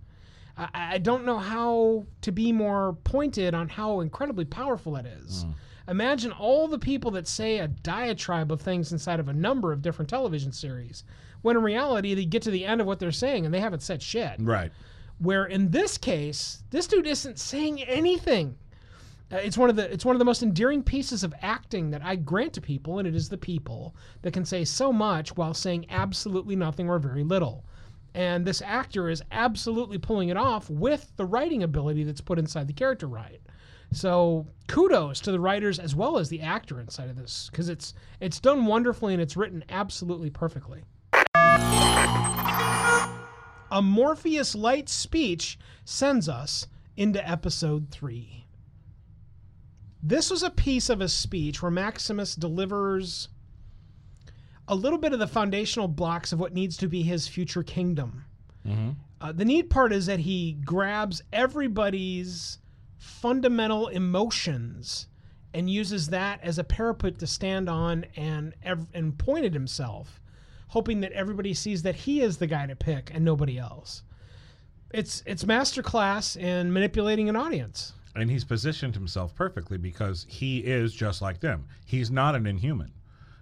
[0.60, 5.46] I, I don't know how to be more pointed on how incredibly powerful it is.
[5.46, 5.54] Mm.
[5.90, 9.82] Imagine all the people that say a diatribe of things inside of a number of
[9.82, 11.04] different television series,
[11.42, 13.82] when in reality they get to the end of what they're saying and they haven't
[13.82, 14.72] said shit Right.
[15.18, 18.56] where in this case this dude isn't saying anything
[19.32, 22.04] Uh, it's one of the it's one of the most endearing pieces of acting that
[22.04, 25.54] I grant to people and it is the people that can say so much while
[25.54, 27.64] saying absolutely nothing or very little
[28.14, 32.68] and this actor is absolutely pulling it off with the writing ability that's put inside
[32.68, 33.42] the character right
[33.92, 37.94] so kudos to the writers as well as the actor inside of this because it's
[38.20, 40.84] it's done wonderfully and it's written absolutely perfectly
[43.72, 46.68] a Morpheus Light speech sends us
[46.98, 48.46] into episode three.
[50.02, 53.30] This was a piece of a speech where Maximus delivers
[54.70, 58.24] a little bit of the foundational blocks of what needs to be his future kingdom.
[59.22, 62.60] Uh, the neat part is that he grabs everybody's
[62.98, 65.08] fundamental emotions
[65.54, 70.22] and uses that as a parapet to stand on and ev- and point at himself,
[70.68, 74.04] hoping that everybody sees that he is the guy to pick and nobody else.
[74.92, 77.94] It's it's masterclass in manipulating an audience.
[78.16, 81.66] And he's positioned himself perfectly because he is just like them.
[81.86, 82.92] He's not an inhuman.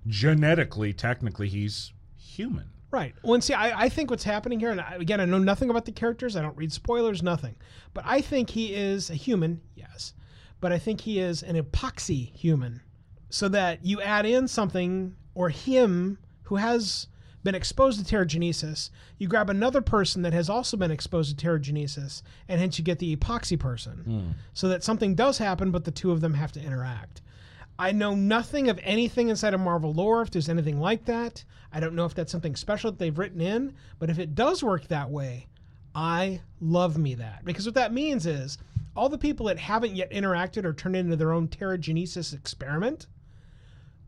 [0.07, 2.69] Genetically, technically, he's human.
[2.89, 3.13] Right.
[3.21, 5.69] Well, and see, I, I think what's happening here, and I, again, I know nothing
[5.69, 6.35] about the characters.
[6.35, 7.55] I don't read spoilers, nothing.
[7.93, 10.13] But I think he is a human, yes.
[10.61, 12.81] But I think he is an epoxy human.
[13.29, 17.07] So that you add in something or him who has
[17.43, 22.21] been exposed to Terrigenesis, you grab another person that has also been exposed to Terrigenesis,
[22.47, 23.97] and hence you get the epoxy person.
[24.05, 24.31] Hmm.
[24.53, 27.21] So that something does happen, but the two of them have to interact.
[27.79, 31.43] I know nothing of anything inside of Marvel lore, if there's anything like that.
[31.71, 34.63] I don't know if that's something special that they've written in, but if it does
[34.63, 35.47] work that way,
[35.93, 37.45] I love me that.
[37.45, 38.57] Because what that means is
[38.95, 43.07] all the people that haven't yet interacted or turned into their own Terrigenesis experiment,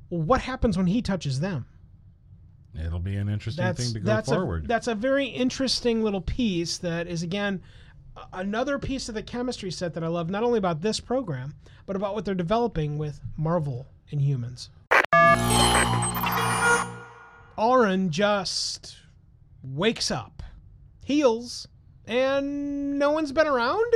[0.10, 1.66] what happens when he touches them?
[2.78, 4.66] It'll be an interesting That's thing to go that's forward.
[4.66, 7.62] A, that's a very interesting little piece that is again
[8.34, 11.56] another piece of the chemistry set that I love not only about this program
[11.86, 14.70] but about what they're developing with Marvel and humans.
[17.58, 18.96] Auran just
[19.64, 20.42] wakes up,
[21.04, 21.68] heals,
[22.06, 23.92] and no one's been around.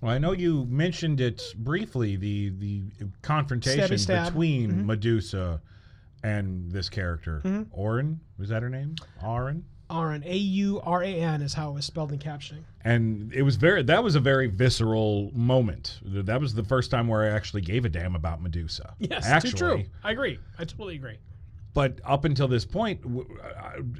[0.00, 2.82] well, I know you mentioned it briefly the the
[3.22, 4.18] confrontation stab.
[4.18, 4.38] Mm-hmm.
[4.38, 5.60] between Medusa
[6.22, 7.66] and this character.
[7.72, 8.94] Orin, was that her name?
[9.22, 9.64] Auran?
[9.92, 12.64] Auran, A U R A N, is how it was spelled in captioning.
[12.84, 17.06] and it was very that was a very visceral moment that was the first time
[17.08, 19.84] where i actually gave a damn about medusa Yes, actually too true.
[20.02, 20.38] I agree.
[20.58, 21.18] I totally agree.
[21.74, 23.26] but up until this point w-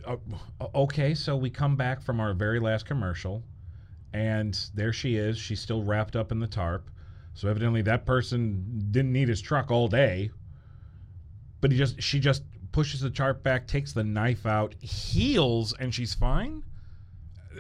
[0.06, 0.16] uh,
[0.60, 3.43] uh, okay so we come back from our very last commercial
[4.14, 6.89] and there she is she's still wrapped up in the tarp
[7.35, 10.31] so evidently that person didn't need his truck all day
[11.60, 15.94] but he just she just pushes the chart back takes the knife out heals and
[15.94, 16.62] she's fine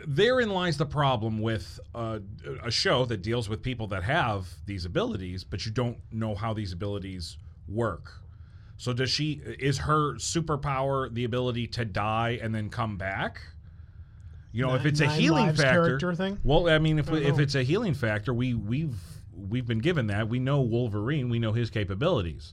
[0.06, 2.18] therein lies the problem with uh,
[2.62, 6.52] a show that deals with people that have these abilities, but you don't know how
[6.52, 7.36] these abilities
[7.68, 8.12] work.
[8.76, 13.40] So does she is her superpower the ability to die and then come back?
[14.50, 16.38] You know, if it's a healing factor, thing?
[16.42, 18.96] Well, I mean, if I don't if it's a healing factor, we we've
[19.34, 20.28] we've been given that.
[20.28, 22.52] We know Wolverine, we know his capabilities.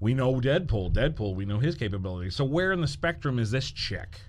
[0.00, 2.36] We know Deadpool, Deadpool, we know his capabilities.
[2.36, 4.20] So where in the spectrum is this chick?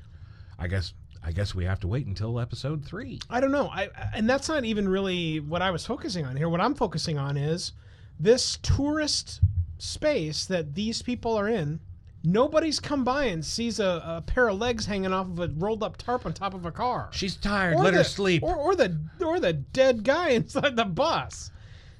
[0.57, 0.93] I guess
[1.23, 3.19] I guess we have to wait until episode 3.
[3.29, 3.67] I don't know.
[3.67, 6.49] I and that's not even really what I was focusing on here.
[6.49, 7.73] What I'm focusing on is
[8.19, 9.41] this tourist
[9.77, 11.79] space that these people are in.
[12.21, 15.83] Nobody's come by and sees a, a pair of legs hanging off of a rolled
[15.83, 17.07] up tarp on top of a car.
[17.11, 18.43] She's tired, Or let her sleep.
[18.43, 21.51] Or, or the or the dead guy inside the bus.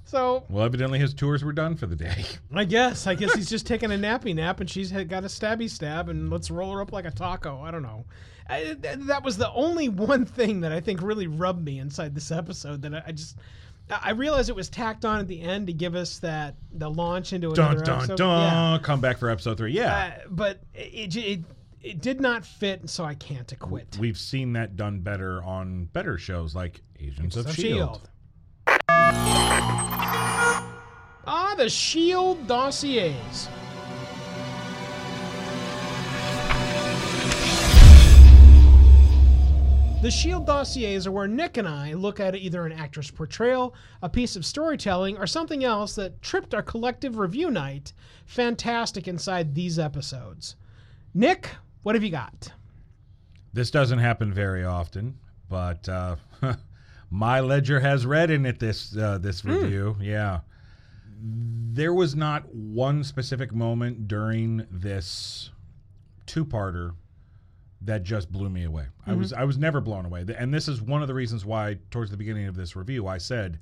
[0.09, 2.25] So well, evidently his tours were done for the day.
[2.53, 5.69] I guess I guess he's just taking a nappy nap, and she's got a stabby
[5.69, 7.61] stab, and let's roll her up like a taco.
[7.61, 8.05] I don't know.
[8.49, 12.31] I, that was the only one thing that I think really rubbed me inside this
[12.31, 12.81] episode.
[12.81, 13.37] That I, I just
[13.87, 17.31] I realized it was tacked on at the end to give us that the launch
[17.31, 18.17] into dun another dun episode.
[18.17, 18.53] dun.
[18.73, 18.79] Yeah.
[18.81, 19.71] Come back for episode 3.
[19.71, 19.93] Yeah.
[19.95, 21.39] Uh, but it, it
[21.83, 23.95] it did not fit, so I can't acquit.
[23.99, 28.09] We've seen that done better on better shows like Agents of So Shield.
[31.31, 33.47] Ah, the Shield dossiers.
[40.01, 44.07] The Shield dossiers are where Nick and I look at either an actress portrayal, a
[44.07, 47.91] piece of storytelling, or something else that tripped our collective review night
[48.25, 50.55] fantastic inside these episodes.
[51.13, 51.49] Nick,
[51.83, 52.49] what have you got?
[53.51, 55.17] This doesn't happen very often,
[55.49, 56.15] but uh,
[57.09, 59.95] my ledger has red in it this uh, this review.
[60.01, 60.41] Yeah,
[61.21, 65.51] there was not one specific moment during this
[66.25, 66.93] two-parter
[67.81, 68.85] that just blew me away.
[69.07, 71.77] I was I was never blown away, and this is one of the reasons why
[71.91, 73.59] towards the beginning of this review I said.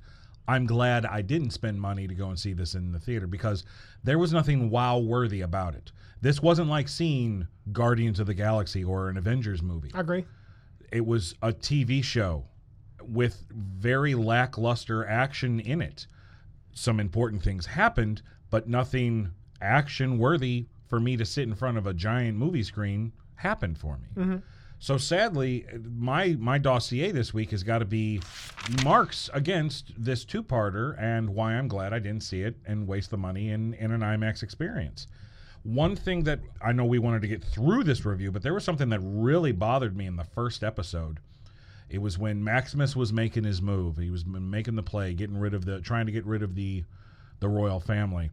[0.50, 3.64] I'm glad I didn't spend money to go and see this in the theater because
[4.02, 5.92] there was nothing wow worthy about it.
[6.22, 10.24] This wasn't like seeing Guardians of the Galaxy or an Avengers movie I agree.
[10.90, 12.46] it was a TV show
[13.08, 16.06] with very lackluster action in it.
[16.72, 21.86] Some important things happened, but nothing action worthy for me to sit in front of
[21.86, 24.22] a giant movie screen happened for me.
[24.22, 24.36] Mm-hmm.
[24.80, 25.66] So sadly,
[25.96, 28.20] my my dossier this week has got to be
[28.84, 33.16] marks against this two-parter and why I'm glad I didn't see it and waste the
[33.16, 35.08] money in in an IMAX experience.
[35.64, 38.62] One thing that I know we wanted to get through this review, but there was
[38.62, 41.18] something that really bothered me in the first episode.
[41.90, 43.96] It was when Maximus was making his move.
[43.96, 46.84] He was making the play, getting rid of the, trying to get rid of the,
[47.40, 48.30] the royal family.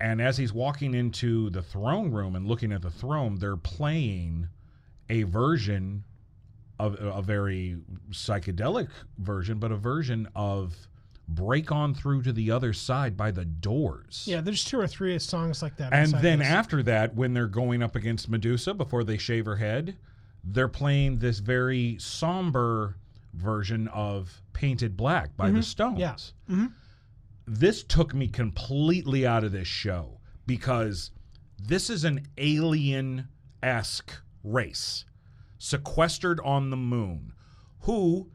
[0.00, 4.48] And as he's walking into the throne room and looking at the throne, they're playing
[5.08, 6.04] a version
[6.80, 7.76] of a very
[8.10, 8.88] psychedelic
[9.18, 10.74] version, but a version of
[11.28, 14.24] "Break On Through to the Other Side" by the Doors.
[14.26, 15.92] Yeah, there's two or three songs like that.
[15.92, 16.48] And then this.
[16.48, 19.96] after that, when they're going up against Medusa before they shave her head,
[20.44, 22.96] they're playing this very somber
[23.34, 25.98] version of Painted Black by the Stones.
[26.50, 26.66] Mm-hmm.
[27.46, 31.10] This took me completely out of this show because
[31.58, 33.28] this is an alien
[33.62, 34.12] esque
[34.44, 35.04] race
[35.58, 37.32] sequestered on the moon
[37.80, 38.30] who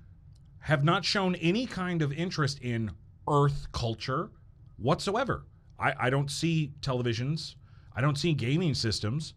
[0.59, 2.91] have not shown any kind of interest in
[3.29, 4.29] Earth culture
[4.77, 5.45] whatsoever.
[5.79, 7.55] I, I don't see televisions.
[7.95, 9.33] I don't see gaming systems.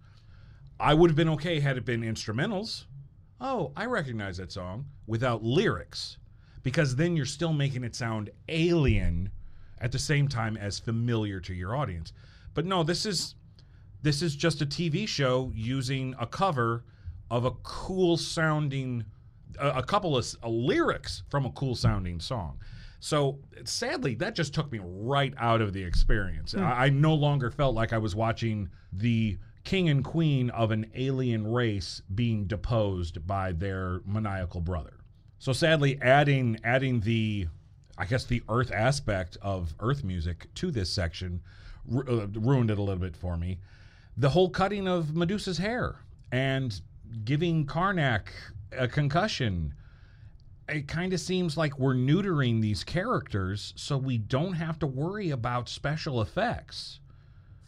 [0.81, 2.85] I would have been okay had it been instrumentals.
[3.41, 6.19] Oh, I recognize that song without lyrics
[6.63, 9.31] because then you're still making it sound alien
[9.81, 12.13] at the same time as familiar to your audience.
[12.55, 13.35] But no, this is
[14.03, 16.85] this is just a TV show using a cover
[17.31, 19.05] of a cool sounding
[19.59, 22.59] a, a couple of uh, lyrics from a cool sounding song.
[23.01, 26.55] So sadly, that just took me right out of the experience.
[26.55, 30.91] I, I no longer felt like I was watching the king and queen of an
[30.95, 34.95] alien race being deposed by their maniacal brother.
[35.39, 37.49] So sadly, adding adding the,
[37.97, 41.43] I guess the Earth aspect of Earth music to this section
[41.87, 43.59] ru- uh, ruined it a little bit for me.
[44.17, 45.97] The whole cutting of Medusa's hair
[46.31, 46.79] and
[47.25, 48.29] giving Karnak
[48.73, 49.75] a concussion.
[50.69, 55.31] It kind of seems like we're neutering these characters so we don't have to worry
[55.31, 57.00] about special effects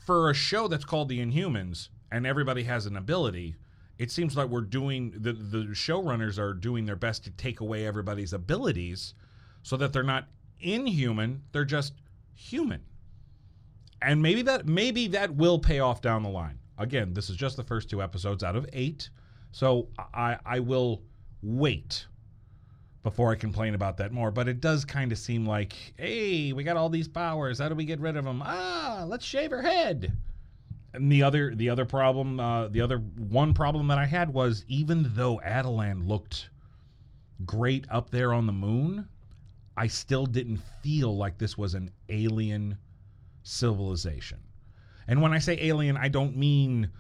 [0.04, 3.56] for a show that's called The Inhumans and everybody has an ability,
[3.98, 7.86] it seems like we're doing the the showrunners are doing their best to take away
[7.86, 9.14] everybody's abilities
[9.62, 10.28] so that they're not
[10.60, 11.94] inhuman, they're just
[12.34, 12.82] human.
[14.00, 16.58] And maybe that maybe that will pay off down the line.
[16.78, 19.08] Again, this is just the first two episodes out of 8.
[19.52, 21.02] So I I will
[21.42, 22.06] wait
[23.02, 24.30] before I complain about that more.
[24.30, 27.58] But it does kind of seem like, hey, we got all these powers.
[27.58, 28.42] How do we get rid of them?
[28.44, 30.16] Ah, let's shave her head.
[30.94, 34.64] And the other, the other problem, uh, the other one problem that I had was
[34.68, 36.50] even though Attilan looked
[37.44, 39.08] great up there on the moon,
[39.76, 42.76] I still didn't feel like this was an alien
[43.42, 44.38] civilization.
[45.08, 46.90] And when I say alien, I don't mean,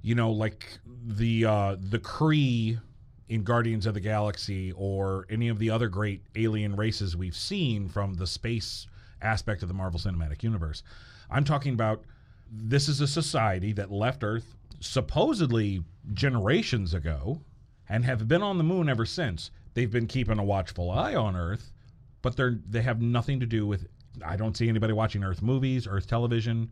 [0.00, 2.80] you know, like the uh, the Kree
[3.28, 7.88] in Guardians of the Galaxy or any of the other great alien races we've seen
[7.88, 8.86] from the space
[9.20, 10.82] aspect of the Marvel Cinematic Universe.
[11.30, 12.04] I'm talking about
[12.50, 15.82] this is a society that left Earth supposedly
[16.12, 17.40] generations ago
[17.88, 19.50] and have been on the moon ever since.
[19.74, 21.72] They've been keeping a watchful eye on Earth,
[22.20, 23.86] but they're they have nothing to do with
[24.24, 26.70] I don't see anybody watching Earth movies, Earth television.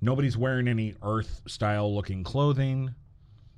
[0.00, 2.94] Nobody's wearing any Earth style looking clothing.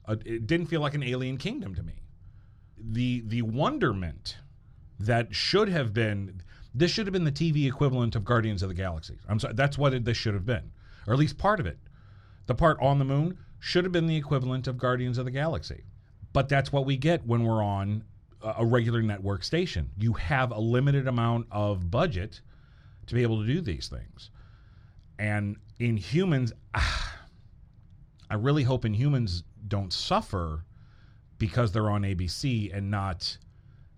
[0.04, 1.94] Uh, it didn't feel like an alien kingdom to me.
[2.80, 4.36] The the wonderment
[5.00, 6.42] that should have been
[6.74, 9.18] this should have been the TV equivalent of Guardians of the Galaxy.
[9.28, 10.70] I'm sorry, that's what it, this should have been,
[11.06, 11.78] or at least part of it.
[12.46, 15.84] The part on the moon should have been the equivalent of Guardians of the Galaxy.
[16.32, 18.04] But that's what we get when we're on
[18.42, 19.90] a regular network station.
[19.98, 22.40] You have a limited amount of budget
[23.06, 24.30] to be able to do these things.
[25.18, 27.16] And Inhumans, ah,
[28.30, 30.64] I really hope Inhumans don't suffer
[31.38, 33.38] because they're on ABC and not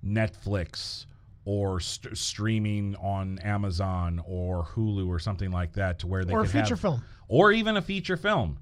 [0.05, 1.07] Netflix
[1.45, 6.43] or st- streaming on Amazon or Hulu or something like that to where they Or
[6.43, 7.03] a feature have- film.
[7.29, 8.59] or even a feature film.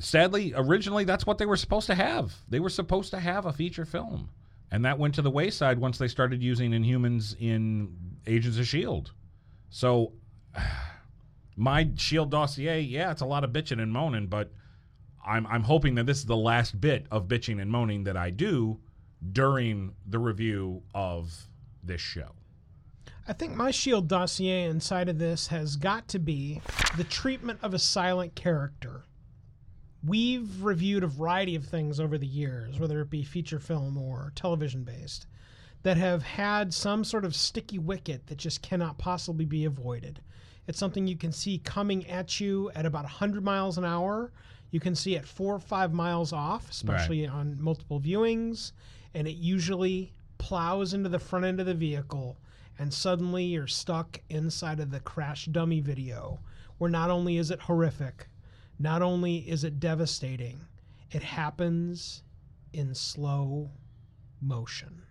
[0.00, 2.34] Sadly, originally that's what they were supposed to have.
[2.48, 4.28] They were supposed to have a feature film.
[4.70, 7.96] And that went to the wayside once they started using Inhumans in
[8.26, 9.12] Agents of Shield.
[9.70, 10.12] So
[11.56, 14.52] my Shield dossier, yeah, it's a lot of bitching and moaning, but
[15.28, 18.30] I'm I'm hoping that this is the last bit of bitching and moaning that I
[18.30, 18.80] do
[19.32, 21.46] during the review of
[21.82, 22.30] this show.
[23.26, 26.62] I think my Shield dossier inside of this has got to be
[26.96, 29.04] the treatment of a silent character.
[30.02, 34.32] We've reviewed a variety of things over the years, whether it be feature film or
[34.34, 35.26] television based,
[35.82, 40.20] that have had some sort of sticky wicket that just cannot possibly be avoided.
[40.66, 44.32] It's something you can see coming at you at about 100 miles an hour.
[44.70, 48.72] You can see it four or five miles off, especially on multiple viewings,
[49.14, 52.38] and it usually plows into the front end of the vehicle,
[52.78, 56.40] and suddenly you're stuck inside of the crash dummy video,
[56.76, 58.28] where not only is it horrific,
[58.78, 60.60] not only is it devastating,
[61.10, 62.22] it happens
[62.72, 63.70] in slow
[64.40, 65.02] motion.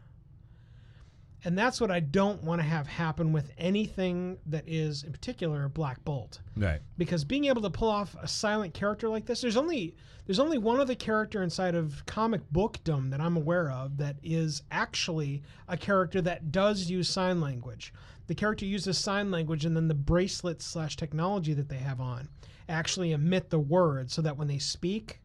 [1.48, 5.69] And that's what I don't want to have happen with anything that is, in particular,
[5.69, 6.41] Black Bolt.
[6.57, 6.82] Right.
[6.98, 9.95] Because being able to pull off a silent character like this, there's only
[10.26, 14.64] there's only one other character inside of comic bookdom that I'm aware of that is
[14.72, 17.94] actually a character that does use sign language.
[18.28, 22.28] The character uses sign language, and then the bracelet slash technology that they have on
[22.68, 25.22] actually emit the words so that when they speak,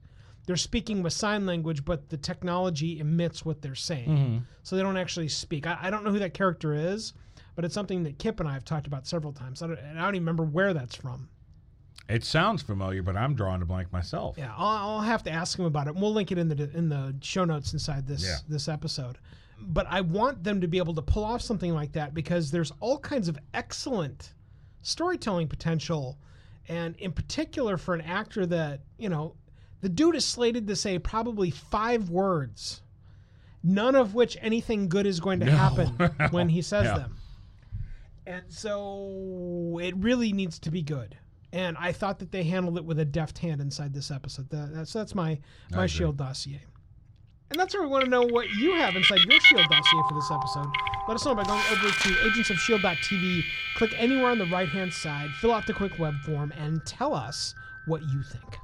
[0.47, 4.09] they're speaking with sign language, but the technology emits what they're saying.
[4.09, 4.39] Mm-hmm.
[4.62, 5.66] So they don't actually speak.
[5.66, 7.12] I, I don't know who that character is,
[7.55, 9.62] but it's something that Kip and I have talked about several times.
[9.62, 11.28] I don't, and I don't even remember where that's from.
[12.09, 14.36] It sounds familiar, but I'm drawing a blank myself.
[14.36, 15.94] Yeah, I'll, I'll have to ask him about it.
[15.94, 18.36] We'll link it in the in the show notes inside this Yeah.
[18.48, 19.19] this episode.
[19.60, 22.73] But I want them to be able to pull off something like that because there's
[22.81, 24.35] all kinds of excellent
[24.82, 26.19] storytelling potential,
[26.69, 29.36] and in particular for an actor that you know,
[29.82, 32.80] the dude is slated to say probably five words,
[33.62, 35.88] none of which anything good is going to happen
[36.30, 36.98] when he says Yeah.
[36.98, 37.16] them.
[38.26, 41.16] And so it really needs to be good.
[41.52, 44.48] And I thought that they handled it with a deft hand inside this episode.
[44.50, 45.38] That, that's that's my
[45.70, 45.86] my.
[45.86, 46.62] Shield dossier.
[47.50, 50.14] And that's where we want to know what you have inside your Shield dossier for
[50.14, 50.66] this episode.
[51.06, 53.42] Let us know by going over to agentsofshield.tv,
[53.76, 57.12] click anywhere on the right hand side, fill out the quick web form, and tell
[57.14, 57.54] us
[57.86, 58.56] what you think.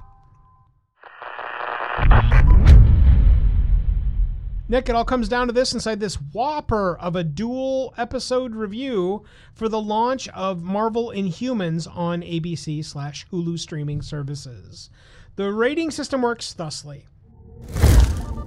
[4.71, 9.23] Nick, it all comes down to this inside this whopper of a dual episode review
[9.51, 14.91] for the launch of Marvel Inhumans on ABC slash Hulu streaming services.
[15.37, 17.07] The rating system works thusly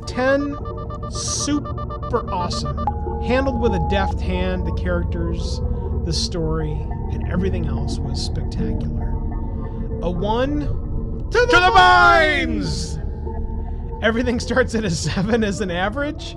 [0.06, 0.56] 10
[1.10, 2.78] super awesome,
[3.22, 4.64] handled with a deft hand.
[4.64, 5.60] The characters,
[6.04, 6.70] the story,
[7.10, 9.08] and everything else was spectacular.
[10.02, 12.98] A 1 to the, To the mines!
[14.02, 16.36] Everything starts at a seven as an average.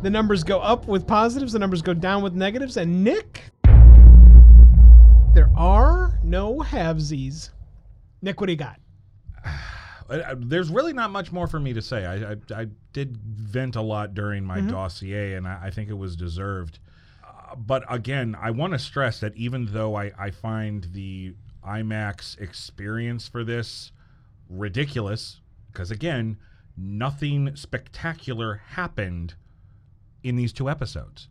[0.00, 2.78] The numbers go up with positives, the numbers go down with negatives.
[2.78, 3.42] And Nick,
[5.34, 7.50] there are no halvesies.
[8.22, 8.80] Nick, what do you got?
[9.44, 12.06] I- I- there's really not much more for me to say.
[12.06, 14.70] I, I, I did vent a lot during my mm-hmm.
[14.70, 16.78] dossier, and I, I think it was deserved.
[17.22, 22.40] Uh, but again, I want to stress that even though I, I find the IMAX
[22.40, 23.92] experience for this
[24.48, 25.40] ridiculous,
[25.70, 26.38] because again,
[26.76, 29.34] nothing spectacular happened
[30.22, 31.28] in these two episodes.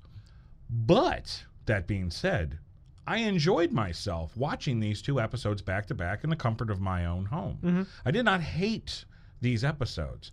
[0.70, 2.60] But that being said,
[3.08, 7.06] I enjoyed myself watching these two episodes back to back in the comfort of my
[7.06, 7.88] own home.
[8.06, 9.06] I did not hate
[9.42, 10.32] these episodes.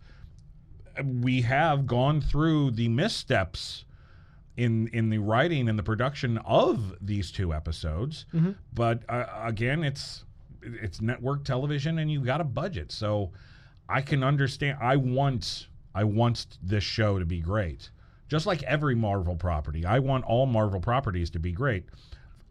[1.04, 3.84] We have gone through the missteps
[4.56, 8.26] in in the writing and the production of these two episodes,
[8.74, 10.24] but uh, again, it's
[10.62, 13.30] it's network television and you've got a budget, so
[13.88, 14.78] I can understand.
[14.80, 17.90] I want I want this show to be great,
[18.28, 19.84] just like every Marvel property.
[19.84, 21.86] I want all Marvel properties to be great.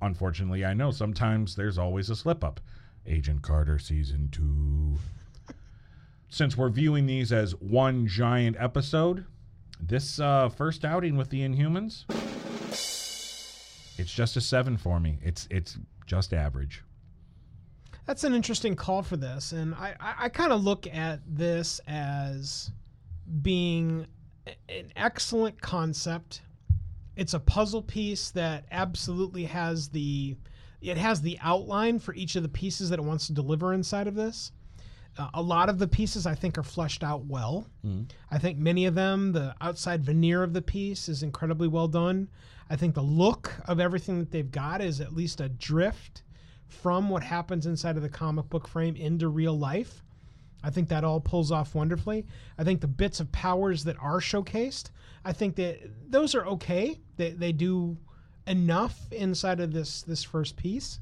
[0.02, 2.60] Unfortunately, I know sometimes there's always a slip up.
[3.06, 4.98] Agent Carter season two.
[6.30, 9.26] Since we're viewing these as one giant episode,
[9.80, 12.04] this uh, first outing with the Inhumans,
[13.98, 15.20] it's just a seven for me.
[15.24, 16.84] It's it's just average.
[18.08, 19.52] That's an interesting call for this.
[19.52, 22.72] And I, I, I kind of look at this as
[23.42, 24.08] being
[24.70, 26.42] an excellent concept.
[27.18, 30.38] It's a puzzle piece that absolutely has the
[30.80, 34.08] it has the outline for each of the pieces that it wants to deliver inside
[34.08, 34.52] of this.
[35.18, 37.68] Uh, a lot of the pieces I think are fleshed out well.
[38.30, 42.30] I think many of them, the outside veneer of the piece is incredibly well done.
[42.70, 46.22] I think the look of everything that they've got is at least a drift
[46.68, 50.04] from what happens inside of the comic book frame into real life.
[50.64, 52.26] I think that all pulls off wonderfully.
[52.58, 54.90] I think the bits of powers that are showcased,
[55.24, 55.80] I think that
[56.10, 57.00] those are okay.
[57.16, 57.98] They, they do
[58.48, 61.00] enough inside of this this first piece.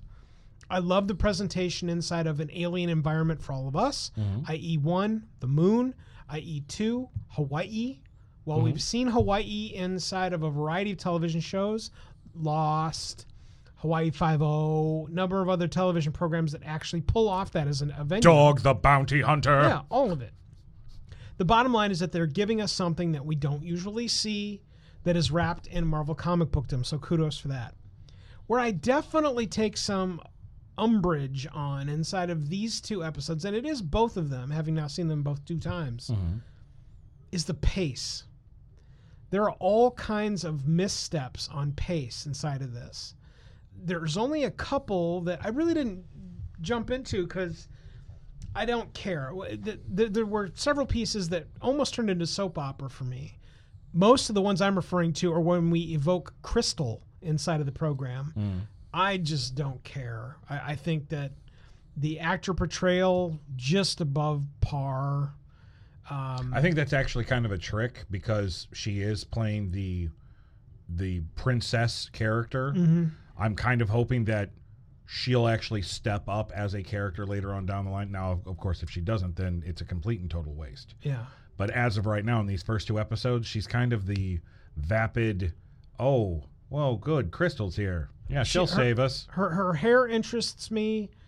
[0.70, 4.50] I love the presentation inside of an alien environment for all of us, mm-hmm.
[4.50, 5.94] i.e., one, the moon,
[6.30, 8.00] i.e., two, Hawaii.
[8.46, 8.66] While mm-hmm.
[8.66, 11.92] we've seen Hawaii inside of a variety of television shows,
[12.34, 13.28] Lost,
[13.86, 17.92] Hawaii Five O, number of other television programs that actually pull off that as an
[17.92, 18.24] event.
[18.24, 19.62] Dog the bounty hunter.
[19.62, 20.34] Yeah, all of it.
[21.38, 24.64] The bottom line is that they're giving us something that we don't usually see
[25.04, 26.84] that is wrapped in Marvel comic bookdom.
[26.84, 27.76] So kudos for that.
[28.48, 30.20] Where I definitely take some
[30.80, 34.88] umbrage on inside of these two episodes, and it is both of them, having now
[34.88, 36.38] seen them both two times, mm-hmm.
[37.32, 38.24] is the pace.
[39.30, 43.14] There are all kinds of missteps on pace inside of this.
[43.84, 46.06] There's only a couple that I really didn't
[46.62, 47.68] jump into because
[48.56, 49.28] I don't care.
[49.32, 53.38] W- th- th- There were several pieces that almost turned into soap opera for me.
[53.94, 57.72] most of the ones I'm referring to are when we evoke Crystal inside of the
[57.72, 58.68] program.
[58.94, 60.36] I just don't care.
[60.50, 61.32] I, I think that
[61.98, 65.34] the actor portrayal just above par.
[66.10, 70.10] Um, I think that's actually kind of a trick because she is playing the
[70.90, 72.74] the princess character.
[72.74, 73.06] Mm-hmm.
[73.38, 74.52] I'm kind of hoping that
[75.06, 78.12] she'll actually step up as a character later on down the line.
[78.12, 80.96] Now, of course, if she doesn't, then it's a complete and total waste.
[81.02, 81.26] yeah.
[81.58, 84.40] But as of right now, in these first two episodes, she's kind of the
[84.76, 85.54] vapid.
[85.98, 87.32] Oh, well, good.
[87.32, 88.10] Crystal's here.
[88.28, 89.26] Yeah, she'll her- save us.
[89.32, 91.12] Her her hair interests me.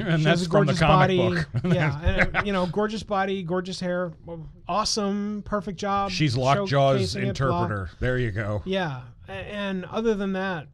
[0.00, 1.18] And She that's from the comic body.
[1.18, 1.46] book.
[1.72, 4.12] yeah, and, uh, you know, gorgeous body, gorgeous hair,
[4.66, 6.10] awesome, perfect job.
[6.10, 7.90] She's Lockjaw's showcasing it, interpreter.
[8.00, 8.62] There you go.
[8.64, 10.66] Yeah, and other than that,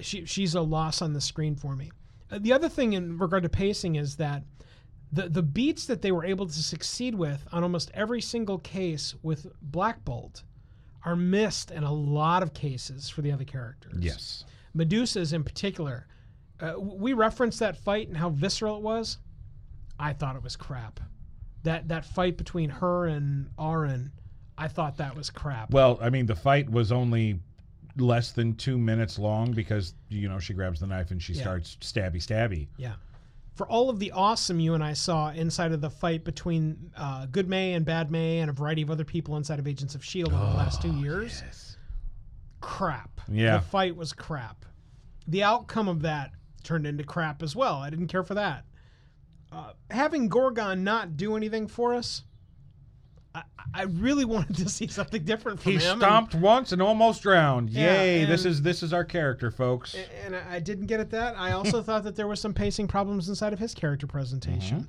[0.00, 1.90] she she's a loss on the screen for me.
[2.30, 4.42] Uh, The other thing in regard to pacing is that
[5.12, 9.14] the the beats that they were able to succeed with on almost every single case
[9.22, 10.42] with Black Bolt
[11.04, 13.94] are missed in a lot of cases for the other characters.
[14.00, 14.44] Yes.
[14.74, 16.06] Medusa's in particular.
[16.58, 19.18] Uh, we referenced that fight and how visceral it was.
[19.98, 21.00] I thought it was crap.
[21.62, 24.10] That that fight between her and Auran,
[24.58, 25.70] I thought that was crap.
[25.70, 27.40] Well, I mean, the fight was only
[27.96, 31.42] less than two minutes long because you know she grabs the knife and she Yeah.
[31.42, 32.68] starts stabby stabby.
[32.76, 32.94] Yeah.
[33.54, 37.24] For all of the awesome you and I saw inside of the fight between uh,
[37.26, 40.02] Good May and Bad May and a variety of other people inside of Agents of
[40.02, 40.34] S.H.I.E.L.D.
[40.34, 41.42] over the last two years,
[42.60, 43.20] crap.
[43.30, 43.56] Yeah.
[43.58, 44.64] The fight was crap.
[45.26, 46.32] The outcome of that
[46.62, 47.76] turned into crap as well.
[47.76, 48.64] I didn't care for that.
[49.50, 52.24] Uh, having Gorgon not do anything for us,
[53.74, 55.98] I, really wanted to see something different from He him.
[55.98, 57.70] He stomped once and almost drowned.
[57.70, 58.24] Yeah, Yay!
[58.24, 59.94] this is this is our character, folks.
[60.24, 61.36] and I I didn't get at that.
[61.36, 64.88] I also thought that there was some pacing problems inside of his character presentation.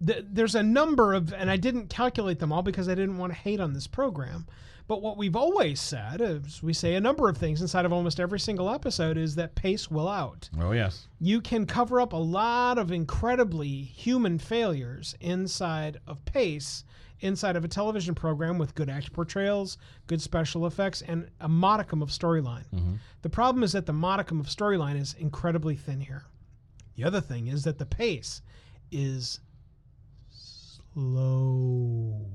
[0.00, 0.06] Mm-hmm.
[0.06, 3.32] Th- there's a number of, and I didn't calculate them all because I didn't want
[3.32, 4.46] to hate on this program.
[4.86, 8.18] But what we've always said is we say a number of things inside of almost
[8.18, 10.48] every single episode is that pace will out.
[10.58, 11.08] oh yes.
[11.20, 16.84] You can cover up a lot of incredibly human failures inside of pace,
[17.20, 22.02] inside of a television program with good actor portrayals, good special effects, and a modicum
[22.02, 22.64] of storyline.
[22.74, 22.94] Mm-hmm.
[23.22, 26.24] The problem is that the modicum of storyline is incredibly thin here.
[26.96, 28.42] The other thing is that the pace
[28.90, 29.40] is
[30.30, 32.26] slow.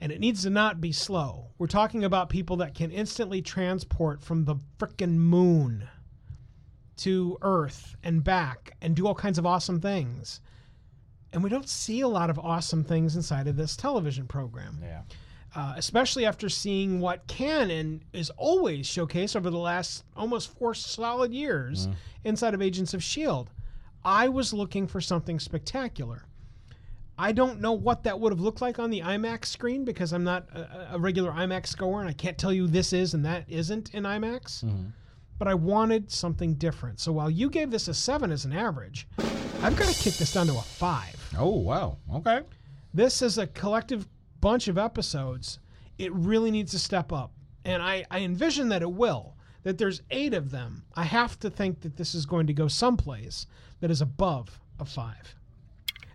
[0.00, 1.52] And it needs to not be slow.
[1.56, 5.88] We're talking about people that can instantly transport from the frickin' moon
[6.96, 10.40] to Earth and back and do all kinds of awesome things.
[11.34, 15.02] And we don't see a lot of awesome things inside of this television program Yeah.
[15.54, 20.74] uh, especially after seeing what can and is always showcased over the last almost four
[20.74, 21.88] solid years
[22.24, 23.50] inside of Agents of S.H.I.E.L.D.
[24.04, 26.22] I was looking for something spectacular.
[27.16, 30.24] I don't know what that would have looked like on the IMAX screen because I'm
[30.24, 33.44] not a, a regular IMAX goer and I can't tell you this is and that
[33.48, 34.64] isn't in IMAX.
[35.38, 37.00] But I wanted something different.
[37.00, 39.08] So while you gave this a seven as an average,
[39.62, 41.98] I've got to kick this down to a five Oh wow.
[42.14, 42.40] Okay.
[42.92, 44.06] this is a collective
[44.40, 45.58] bunch of episodes.
[45.98, 47.32] It really needs to step up.
[47.64, 50.84] And I, I envision that it will, that there's eight of them.
[50.94, 53.46] I have to think that this is going to go someplace
[53.80, 55.34] that is above a five.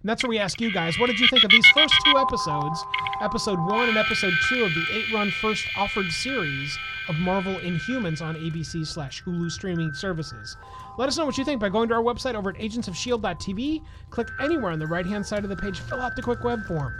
[0.02, 2.18] And that's where we ask you guys, what did you think of these first two
[2.18, 2.82] episodes,
[3.22, 6.78] episode one and episode two of the eight run first offered series
[7.10, 10.56] of Marvel Inhumans on ABC slash Hulu streaming services?
[11.00, 13.82] Let us know what you think by going to our website over at agentsofshield.tv.
[14.10, 16.66] Click anywhere on the right hand side of the page, fill out the quick web
[16.66, 16.94] form,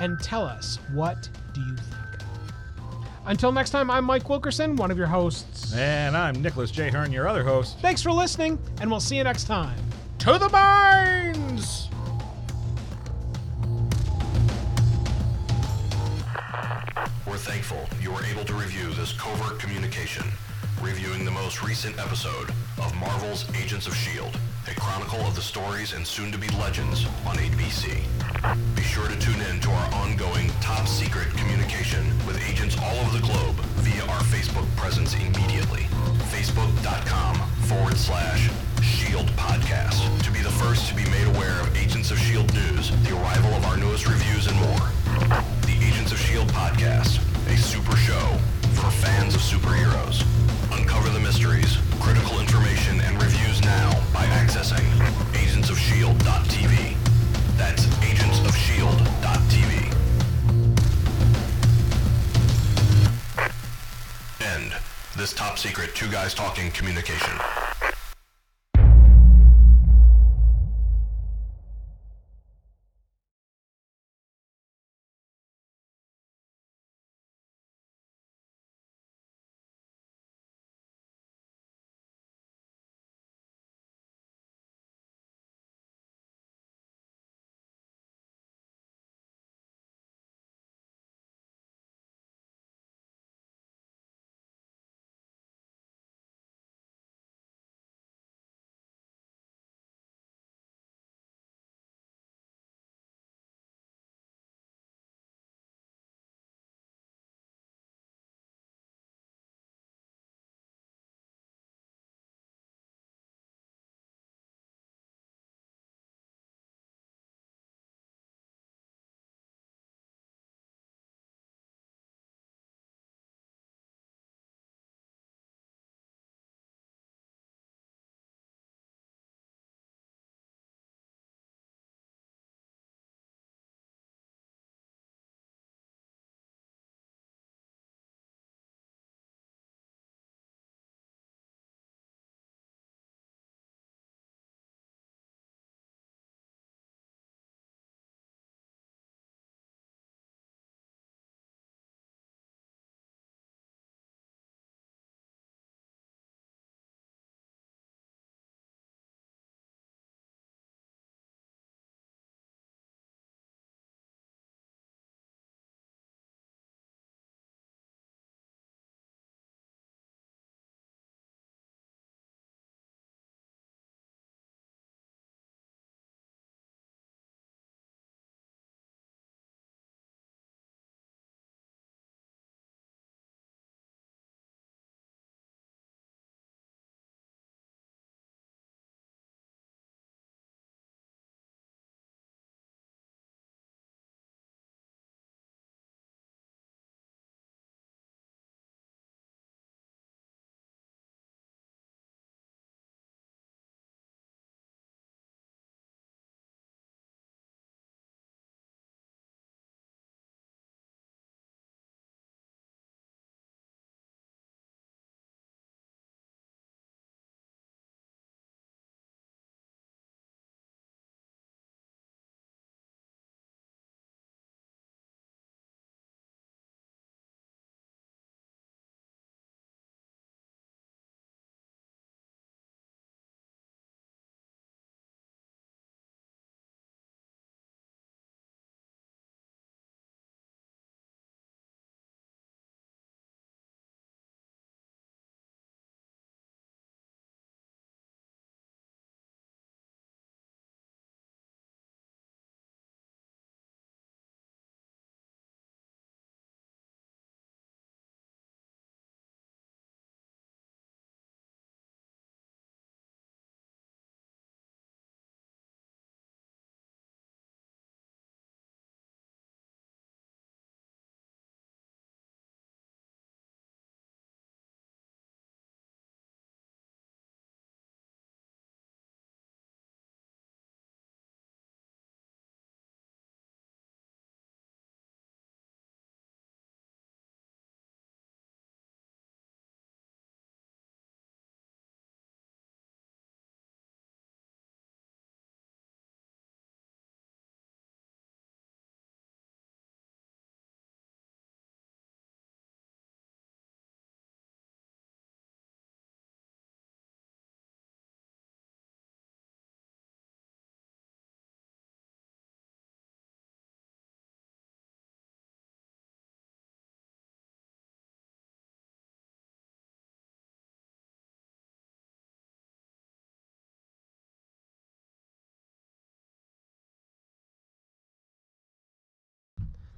[0.00, 2.24] and tell us what do you think.
[3.26, 5.72] Until next time, I'm Mike Wilkerson, one of your hosts.
[5.72, 6.90] And I'm Nicholas J.
[6.90, 7.78] Hearn, your other host.
[7.78, 9.78] Thanks for listening, and we'll see you next time.
[10.18, 11.90] To the mines.
[17.24, 20.26] We're thankful you were able to review this covert communication,
[20.82, 22.48] reviewing the most recent episode
[22.80, 28.00] of Marvel's Agents of S.H.I.E.L.D., a chronicle of the stories and soon-to-be legends on ABC.
[28.74, 33.18] Be sure to tune in to our ongoing top secret communication with agents all over
[33.18, 35.84] the globe via our Facebook presence immediately.
[36.32, 37.36] Facebook.com
[37.68, 38.48] forward slash
[38.80, 42.56] Shield Podcast to be the first to be made aware of Agents of S.H.I.E.L.D.
[42.56, 44.88] news, the arrival of our newest reviews, and more.
[45.68, 46.50] The Agents of S.H.I.E.L.D.
[46.56, 47.20] Podcast,
[47.52, 48.24] a super show
[48.80, 50.24] for fans of superheroes.
[50.76, 54.84] Uncover the mysteries, critical information, and reviews now by accessing
[55.32, 56.96] agentsofshield.tv.
[57.56, 59.94] That's agentsofshield.tv.
[64.40, 64.72] End
[65.16, 67.38] this top secret two guys talking communication.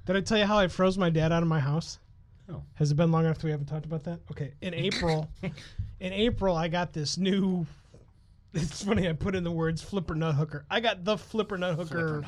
[0.07, 1.99] Did I tell you how I froze my dad out of my house?
[2.47, 2.63] No.
[2.75, 4.21] Has it been long enough that we haven't talked about that?
[4.31, 4.53] Okay.
[4.61, 5.29] In April,
[5.99, 7.67] in April, I got this new.
[8.53, 9.09] It's funny.
[9.09, 10.65] I put in the words flipper nut hooker.
[10.71, 12.23] I got the flipper nut hooker,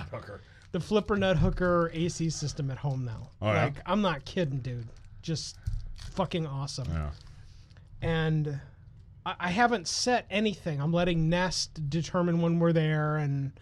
[0.73, 3.29] the flipper nut hooker AC system at home now.
[3.41, 3.63] Oh, yeah?
[3.63, 4.87] like I'm not kidding, dude.
[5.21, 5.57] Just
[6.11, 6.89] fucking awesome.
[6.91, 7.11] Yeah.
[8.01, 8.59] And
[9.25, 10.81] I, I haven't set anything.
[10.81, 13.53] I'm letting Nest determine when we're there and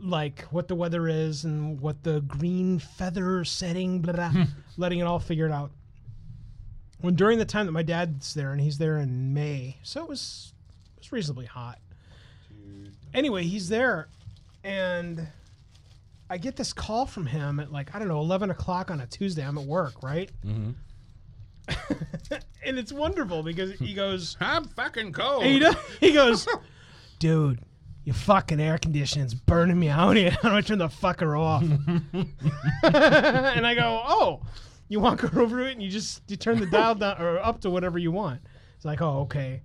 [0.00, 4.32] like what the weather is and what the green feather setting, blah, blah,
[4.76, 5.70] letting it all figured out.
[7.00, 10.08] When during the time that my dad's there, and he's there in May, so it
[10.08, 10.52] was
[10.96, 11.78] it was reasonably hot.
[13.14, 14.08] Anyway, he's there,
[14.62, 15.26] and
[16.28, 19.06] I get this call from him at like I don't know eleven o'clock on a
[19.06, 19.42] Tuesday.
[19.42, 20.30] I'm at work, right?
[20.44, 20.70] Mm-hmm.
[22.64, 25.44] and it's wonderful because he goes, I'm fucking cold.
[25.44, 26.46] he, does, he goes,
[27.18, 27.60] dude,
[28.04, 30.36] your fucking air conditioning's burning me out here.
[30.42, 31.62] I'm gonna turn the fucker off.
[32.82, 34.40] and I go, oh,
[34.88, 37.60] you walk over to it and you just you turn the dial down or up
[37.62, 38.40] to whatever you want.
[38.76, 39.62] It's like, oh, okay.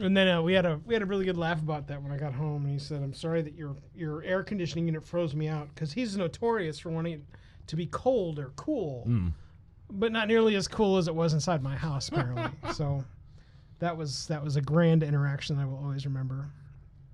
[0.00, 2.10] And then uh, we had a we had a really good laugh about that when
[2.10, 5.34] I got home, and he said, "I'm sorry that your your air conditioning unit froze
[5.36, 7.22] me out because he's notorious for wanting it
[7.68, 9.08] to be cold or cool,
[9.90, 13.04] but not nearly as cool as it was inside my house apparently." so
[13.78, 16.48] that was that was a grand interaction I will always remember.